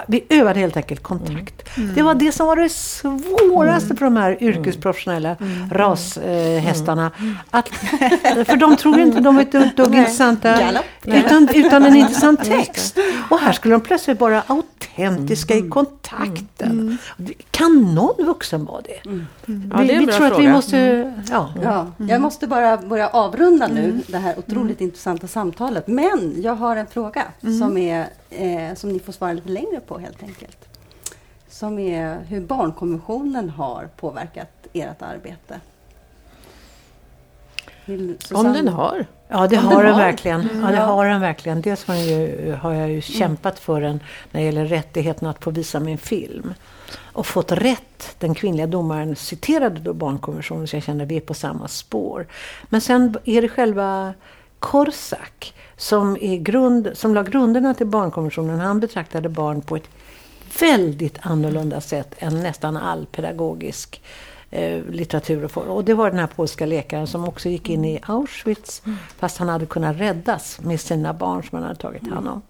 vi 0.06 0.24
övade 0.28 0.60
helt 0.60 0.76
enkelt 0.76 1.02
kontakt. 1.02 1.76
Mm. 1.76 1.94
Det 1.94 2.02
var 2.02 2.14
det 2.14 2.32
som 2.32 2.46
var 2.46 2.56
det 2.56 2.68
svåraste 2.68 3.86
mm. 3.86 3.96
för 3.96 4.04
de 4.04 4.16
här 4.16 4.42
yrkesprofessionella 4.42 5.36
mm. 5.40 5.70
rashästarna. 5.70 7.10
Att, 7.50 7.68
för 8.46 8.56
de 8.56 8.76
tror 8.76 9.00
inte 9.00 9.20
de 9.20 9.34
var 9.34 9.42
ett 9.42 9.76
dugg 9.76 9.94
intressanta 9.94 10.80
utan, 11.04 11.48
utan 11.54 11.84
en 11.84 11.96
intressant 11.96 12.44
text. 12.44 12.98
Och 13.30 13.38
här 13.38 13.52
skulle 13.52 13.74
de 13.74 13.80
plötsligt 13.80 14.20
vara 14.20 14.42
autentiska 14.46 15.54
i 15.54 15.68
kontakten. 15.68 16.98
Kan 17.50 17.94
någon 17.94 18.26
vuxen 18.26 18.64
vara 18.64 18.80
det? 18.80 19.00
Ja, 19.04 19.78
det 19.78 19.82
vi, 19.82 19.98
vi 19.98 20.06
tror 20.06 20.12
fråga. 20.12 20.34
att 20.34 20.40
vi 20.40 20.48
måste... 20.48 21.12
Ja. 21.30 21.54
ja. 21.62 21.86
Jag 21.98 22.20
måste 22.20 22.46
bara 22.46 22.76
börja 22.76 23.08
avrunda 23.08 23.66
nu 23.66 24.00
det 24.06 24.18
här 24.18 24.38
otroligt 24.38 24.80
intressanta 24.80 25.26
samtalet. 25.26 25.86
Men 25.86 26.34
jag 26.42 26.54
har 26.54 26.76
en 26.76 26.86
fråga 26.86 27.22
som 27.58 27.76
är 27.76 28.06
eh, 28.36 28.74
som 28.74 28.90
ni 28.90 28.98
får 28.98 29.12
svara 29.12 29.32
lite 29.32 29.48
längre 29.48 29.80
på 29.80 29.98
helt 29.98 30.22
enkelt. 30.22 30.68
Som 31.48 31.78
är 31.78 32.18
hur 32.28 32.40
barnkonventionen 32.40 33.50
har 33.50 33.88
påverkat 33.96 34.66
ert 34.72 35.02
arbete. 35.02 35.60
Om 38.32 38.52
den 38.52 38.68
har. 38.68 39.06
Ja, 39.28 39.46
det 39.46 39.56
har 39.56 39.82
den, 39.82 39.92
har. 39.92 40.00
verkligen. 40.00 40.48
Ja, 40.62 40.70
det 40.70 40.76
har 40.76 41.06
den 41.06 41.20
verkligen. 41.20 41.60
Dels 41.60 41.84
har, 41.84 41.94
ju, 41.94 42.52
har 42.52 42.72
jag 42.72 42.88
ju 42.88 42.92
mm. 42.92 43.02
kämpat 43.02 43.58
för 43.58 43.80
den 43.80 44.00
när 44.32 44.40
det 44.40 44.46
gäller 44.46 44.64
rättigheten 44.64 45.28
att 45.28 45.44
få 45.44 45.50
visa 45.50 45.80
min 45.80 45.98
film. 45.98 46.54
Och 46.98 47.26
fått 47.26 47.52
rätt. 47.52 48.16
Den 48.18 48.34
kvinnliga 48.34 48.66
domaren 48.66 49.16
citerade 49.16 49.80
då 49.80 49.92
barnkonventionen 49.92 50.66
så 50.66 50.76
jag 50.76 50.82
kände 50.82 51.04
att 51.04 51.10
vi 51.10 51.16
är 51.16 51.20
på 51.20 51.34
samma 51.34 51.68
spår. 51.68 52.26
Men 52.68 52.80
sen 52.80 53.16
är 53.24 53.42
det 53.42 53.48
själva 53.48 54.14
Korsak 54.58 55.54
som, 55.76 56.16
är 56.20 56.36
grund, 56.36 56.90
som 56.94 57.14
la 57.14 57.22
grunderna 57.22 57.74
till 57.74 57.86
barnkonventionen. 57.86 58.60
Han 58.60 58.80
betraktade 58.80 59.28
barn 59.28 59.62
på 59.62 59.76
ett 59.76 59.88
väldigt 60.60 61.18
annorlunda 61.20 61.80
sätt 61.80 62.14
än 62.18 62.42
nästan 62.42 62.76
all 62.76 63.06
pedagogisk 63.06 64.02
eh, 64.50 64.82
litteratur. 64.90 65.44
Och, 65.44 65.56
och 65.56 65.84
det 65.84 65.94
var 65.94 66.10
den 66.10 66.18
här 66.18 66.26
polska 66.26 66.66
läkaren 66.66 67.06
som 67.06 67.28
också 67.28 67.48
gick 67.48 67.68
in 67.68 67.84
i 67.84 68.00
Auschwitz 68.06 68.82
mm. 68.84 68.98
fast 69.18 69.38
han 69.38 69.48
hade 69.48 69.66
kunnat 69.66 69.96
räddas 69.96 70.60
med 70.60 70.80
sina 70.80 71.12
barn 71.12 71.42
som 71.42 71.56
han 71.56 71.62
hade 71.62 71.80
tagit 71.80 72.10
hand 72.10 72.28
om. 72.28 72.42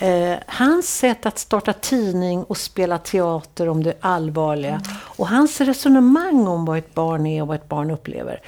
Eh, 0.00 0.38
hans 0.46 0.98
sätt 0.98 1.26
att 1.26 1.38
starta 1.38 1.72
tidning 1.72 2.44
och 2.44 2.56
spela 2.56 2.98
teater 2.98 3.68
om 3.68 3.84
det 3.84 3.94
allvarliga 4.00 4.74
mm. 4.74 4.82
och 4.94 5.28
hans 5.28 5.60
resonemang 5.60 6.46
om 6.46 6.64
vad 6.64 6.78
ett 6.78 6.94
barn 6.94 7.26
är 7.26 7.42
och 7.42 7.48
vad 7.48 7.54
ett 7.54 7.68
barn 7.68 7.90
upplever 7.90 8.40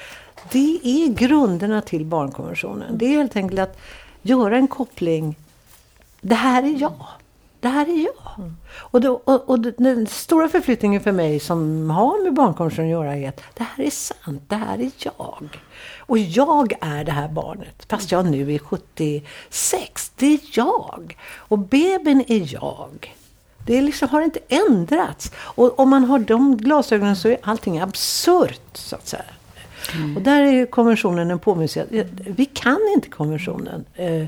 det 0.53 0.81
är 0.83 1.09
grunderna 1.09 1.83
till 1.83 2.05
barnkonventionen. 2.05 2.99
Det 2.99 3.07
är 3.07 3.11
helt 3.11 3.37
enkelt 3.37 3.61
att 3.61 3.79
göra 4.23 4.57
en 4.57 4.69
koppling. 4.69 5.37
Det 6.21 6.35
här 6.35 6.63
är 6.63 6.81
jag. 6.81 7.07
Det 7.61 7.69
här 7.69 7.89
är 7.89 8.05
jag. 8.05 8.39
Mm. 8.39 8.57
Och, 8.73 9.01
då, 9.01 9.21
och, 9.25 9.51
och, 9.51 9.61
den 9.61 10.07
stora 10.07 10.49
förflyttningen 10.49 11.01
för 11.01 11.13
mig 11.13 11.41
som 11.41 11.91
har 11.91 12.25
med 12.25 12.35
barnkonventionen 12.35 12.87
att 12.87 12.93
göra 12.93 13.17
är 13.17 13.29
att 13.29 13.41
det 13.55 13.65
här 13.65 13.85
är 13.85 13.91
sant. 13.91 14.43
Det 14.47 14.57
här 14.57 14.79
är 14.79 14.91
jag. 14.99 15.61
Och 15.99 16.19
jag 16.19 16.73
är 16.81 17.05
det 17.05 17.13
här 17.13 17.29
barnet. 17.29 17.87
Fast 17.89 18.13
jag 18.13 18.27
nu 18.27 18.55
är 18.55 18.59
76. 18.59 20.13
Det 20.17 20.27
är 20.27 20.41
jag. 20.53 21.17
Och 21.37 21.59
bebisen 21.59 22.25
är 22.27 22.55
jag. 22.55 23.17
Det 23.67 23.81
liksom 23.81 24.09
har 24.09 24.23
inte 24.23 24.41
ändrats. 24.49 25.33
Och 25.37 25.81
om 25.81 25.91
man 25.91 26.05
har 26.05 26.19
de 26.19 26.57
glasögonen 26.57 27.17
så 27.17 27.29
är 27.29 27.39
allting 27.43 27.79
absurt, 27.79 28.61
så 28.73 28.97
att 28.97 29.09
säga. 29.09 29.25
Mm. 29.95 30.17
Och 30.17 30.23
där 30.23 30.43
är 30.43 30.67
konventionen 30.67 31.31
en 31.31 31.39
påminnelse. 31.39 31.87
Vi 32.17 32.45
kan 32.45 32.79
inte 32.95 33.09
konventionen. 33.09 33.85
Eh, 33.95 34.23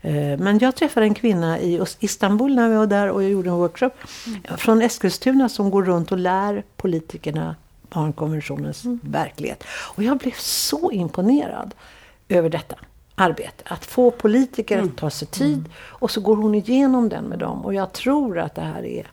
eh, 0.00 0.38
men 0.38 0.58
jag 0.58 0.76
träffade 0.76 1.06
en 1.06 1.14
kvinna 1.14 1.60
i 1.60 1.80
Istanbul 2.00 2.54
när 2.54 2.68
vi 2.68 2.76
var 2.76 2.86
där 2.86 3.08
och 3.08 3.22
jag 3.22 3.30
gjorde 3.30 3.50
en 3.50 3.56
workshop. 3.56 3.90
Mm. 4.26 4.58
Från 4.58 4.82
Eskilstuna 4.82 5.48
som 5.48 5.70
går 5.70 5.84
runt 5.84 6.12
och 6.12 6.18
lär 6.18 6.64
politikerna 6.76 7.56
barnkonventionens 7.88 8.84
mm. 8.84 9.00
verklighet. 9.02 9.64
Och 9.68 10.02
jag 10.02 10.18
blev 10.18 10.34
så 10.38 10.90
imponerad 10.92 11.74
över 12.28 12.48
detta 12.48 12.76
arbete. 13.14 13.64
Att 13.64 13.84
få 13.84 14.10
politiker 14.10 14.82
att 14.82 14.96
ta 14.96 15.10
sig 15.10 15.28
tid 15.28 15.58
mm. 15.58 15.70
och 15.76 16.10
så 16.10 16.20
går 16.20 16.36
hon 16.36 16.54
igenom 16.54 17.08
den 17.08 17.24
med 17.24 17.38
dem. 17.38 17.64
Och 17.64 17.74
jag 17.74 17.92
tror 17.92 18.38
att 18.38 18.54
det 18.54 18.62
här 18.62 18.84
är 18.84 19.06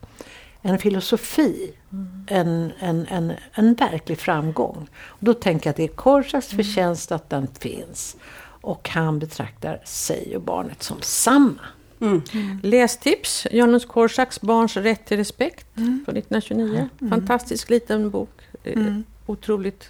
en 0.66 0.80
filosofi, 0.80 1.74
mm. 1.92 2.24
en, 2.28 2.72
en, 2.80 3.08
en, 3.10 3.34
en 3.54 3.74
verklig 3.74 4.20
framgång. 4.20 4.90
Och 5.06 5.26
då 5.26 5.34
tänker 5.34 5.68
jag 5.68 5.72
att 5.72 5.78
det 5.78 5.84
är 5.84 5.88
Korsaks 5.88 6.54
mm. 6.54 6.66
förtjänst 6.66 7.12
att 7.12 7.30
den 7.30 7.48
finns. 7.60 8.16
Och 8.62 8.90
han 8.90 9.20
betraktar 9.20 9.82
sig 9.86 10.36
och 10.36 10.42
barnet 10.42 10.84
som 10.84 11.02
samma. 11.02 11.60
Mm. 12.02 12.22
Mm. 12.34 12.60
Lästips, 12.64 13.48
Janus 13.52 13.86
Korsaks 13.86 14.42
Barns 14.42 14.78
rätt 14.78 15.06
till 15.06 15.18
respekt 15.18 15.78
mm. 15.78 16.04
från 16.06 16.18
1929. 16.18 16.90
Mm. 17.02 17.12
Fantastisk 17.12 17.70
liten 17.70 18.10
bok. 18.10 18.42
Mm. 18.64 19.04
Otroligt 19.26 19.90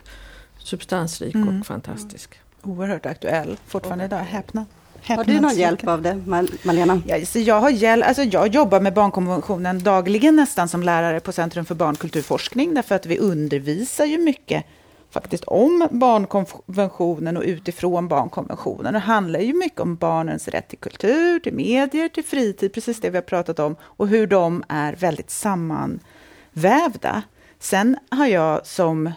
substansrik 0.58 1.36
och 1.36 1.66
fantastisk. 1.66 2.40
Oerhört 2.62 3.06
aktuell 3.06 3.58
fortfarande 3.68 4.06
idag. 4.06 4.20
Häpna. 4.20 4.66
Har 5.08 5.24
du 5.24 5.40
någon 5.40 5.56
hjälp 5.56 5.88
av 5.88 6.02
det, 6.02 6.22
Malena? 6.64 7.02
Ja, 7.08 7.26
så 7.26 7.40
jag, 7.40 7.62
har 7.62 7.70
hjälp, 7.70 8.08
alltså 8.08 8.24
jag 8.24 8.48
jobbar 8.48 8.80
med 8.80 8.94
barnkonventionen 8.94 9.84
dagligen 9.84 10.36
nästan 10.36 10.68
som 10.68 10.84
lärare 10.84 11.20
på 11.20 11.32
Centrum 11.32 11.66
för 11.66 11.76
barnkulturforskning, 11.76 12.74
därför 12.74 12.96
att 12.96 13.06
vi 13.06 13.18
undervisar 13.18 14.06
ju 14.06 14.18
mycket 14.18 14.66
faktiskt 15.12 15.44
om 15.44 15.88
barnkonventionen 15.92 17.38
och 17.38 17.44
utifrån 17.44 18.08
barnkonventionen. 18.08 18.94
Det 18.94 19.00
handlar 19.00 19.40
ju 19.40 19.54
mycket 19.54 19.80
om 19.80 19.96
barnens 19.96 20.48
rätt 20.48 20.68
till 20.68 20.80
kultur, 20.80 21.40
till 21.40 21.54
medier, 21.54 22.10
till 22.10 22.24
fritid, 22.24 22.74
precis 22.74 23.02
det 23.02 23.10
vi 23.10 23.18
har 23.18 23.22
pratat 23.22 23.60
om, 23.60 23.76
och 23.82 24.08
hur 24.08 24.28
de 24.28 24.64
är 24.70 24.96
väldigt 24.96 25.30
sammanvävda. 25.30 27.24
Sen 27.60 27.98
har 28.12 28.28
jag 28.28 28.68
som, 28.68 29.12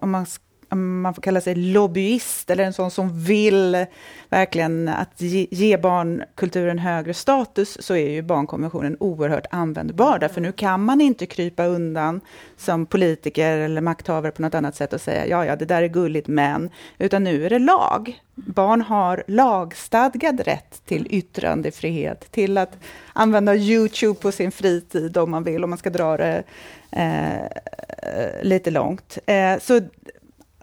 om 0.00 0.10
man 0.10 0.26
man 0.76 1.14
får 1.14 1.22
kalla 1.22 1.40
sig 1.40 1.54
lobbyist 1.54 2.50
eller 2.50 2.64
en 2.64 2.72
sån 2.72 2.90
som 2.90 3.24
vill 3.24 3.86
verkligen 4.28 4.88
att 4.88 5.20
ge, 5.20 5.46
ge 5.50 5.76
barnkulturen 5.76 6.78
högre 6.78 7.14
status 7.14 7.76
så 7.80 7.94
är 7.94 8.10
ju 8.10 8.22
barnkonventionen 8.22 8.96
oerhört 9.00 9.46
användbar. 9.50 10.18
Därför 10.18 10.40
nu 10.40 10.52
kan 10.52 10.84
man 10.84 11.00
inte 11.00 11.26
krypa 11.26 11.64
undan 11.64 12.20
som 12.56 12.86
politiker 12.86 13.58
eller 13.58 13.80
makthavare 13.80 14.32
på 14.32 14.42
något 14.42 14.54
annat 14.54 14.76
sätt 14.76 14.92
och 14.92 15.00
säga 15.00 15.26
ja, 15.26 15.44
ja, 15.46 15.56
det 15.56 15.64
där 15.64 15.82
är 15.82 15.88
gulligt, 15.88 16.28
men 16.28 16.70
utan 16.98 17.24
nu 17.24 17.46
är 17.46 17.50
det 17.50 17.58
lag. 17.58 18.20
Barn 18.34 18.80
har 18.80 19.24
lagstadgad 19.26 20.40
rätt 20.40 20.82
till 20.86 21.06
yttrandefrihet, 21.10 22.32
till 22.32 22.58
att 22.58 22.78
använda 23.12 23.54
Youtube 23.56 24.20
på 24.20 24.32
sin 24.32 24.52
fritid 24.52 25.16
om 25.16 25.30
man 25.30 25.44
vill, 25.44 25.64
om 25.64 25.70
man 25.70 25.78
ska 25.78 25.90
dra 25.90 26.16
det 26.16 26.42
eh, 26.92 28.42
lite 28.42 28.70
långt. 28.70 29.18
Eh, 29.26 29.58
så 29.60 29.80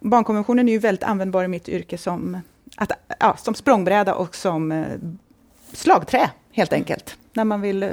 barnkonventionen 0.01 0.69
är 0.69 0.73
ju 0.73 0.79
väldigt 0.79 1.03
användbar 1.03 1.43
i 1.43 1.47
mitt 1.47 1.69
yrke 1.69 1.97
som, 1.97 2.41
att, 2.75 2.91
ja, 3.19 3.37
som 3.37 3.53
språngbräda 3.53 4.15
och 4.15 4.35
som 4.35 4.71
eh, 4.71 4.85
slagträ, 5.71 6.29
helt 6.51 6.73
enkelt, 6.73 7.17
när 7.33 7.43
man 7.43 7.61
vill 7.61 7.83
eh, 7.83 7.89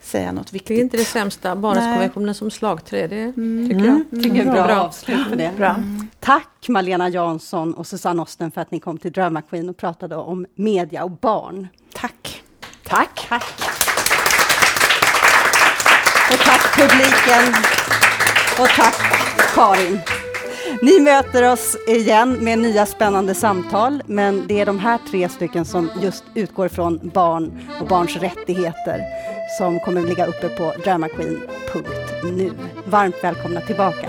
säga 0.00 0.32
något 0.32 0.52
viktigt. 0.52 0.68
Det 0.68 0.80
är 0.80 0.82
inte 0.82 0.96
det 0.96 1.04
sämsta, 1.04 1.56
barnkonventionen 1.56 2.34
som 2.34 2.50
slagträ, 2.50 3.06
det 3.06 3.22
mm. 3.22 3.68
tycker 3.68 3.84
jag. 3.84 4.04
Mm. 4.12 4.22
Tycker 4.22 4.44
bra, 4.44 4.66
bra 4.66 4.80
avslut 4.80 5.30
på 5.30 5.34
det. 5.34 5.52
Bra. 5.56 5.68
Mm. 5.68 6.08
Tack 6.20 6.68
Malena 6.68 7.08
Jansson 7.08 7.74
och 7.74 7.86
Susanne 7.86 8.22
Osten 8.22 8.50
för 8.50 8.60
att 8.60 8.70
ni 8.70 8.80
kom 8.80 8.98
till 8.98 9.12
Drama 9.12 9.42
Queen 9.42 9.68
och 9.68 9.76
pratade 9.76 10.16
om 10.16 10.46
media 10.54 11.04
och 11.04 11.10
barn. 11.10 11.68
Tack. 11.92 12.42
Tack. 12.84 13.26
tack. 13.28 13.44
Och 16.32 16.38
tack 16.38 16.76
publiken. 16.76 17.54
Och 18.58 18.68
tack 18.68 18.94
Karin. 19.54 20.00
Ni 20.82 21.00
möter 21.00 21.52
oss 21.52 21.76
igen 21.86 22.32
med 22.32 22.58
nya 22.58 22.86
spännande 22.86 23.34
samtal, 23.34 24.02
men 24.06 24.46
det 24.46 24.60
är 24.60 24.66
de 24.66 24.78
här 24.78 24.98
tre 25.10 25.28
stycken 25.28 25.64
som 25.64 25.90
just 26.02 26.24
utgår 26.34 26.68
från 26.68 27.10
barn 27.14 27.68
och 27.80 27.86
barns 27.86 28.16
rättigheter 28.16 29.00
som 29.58 29.80
kommer 29.80 30.00
att 30.00 30.08
ligga 30.08 30.26
uppe 30.26 30.48
på 30.48 30.72
dramaqueen.nu. 30.84 32.50
Varmt 32.84 33.16
välkomna 33.22 33.60
tillbaka. 33.60 34.06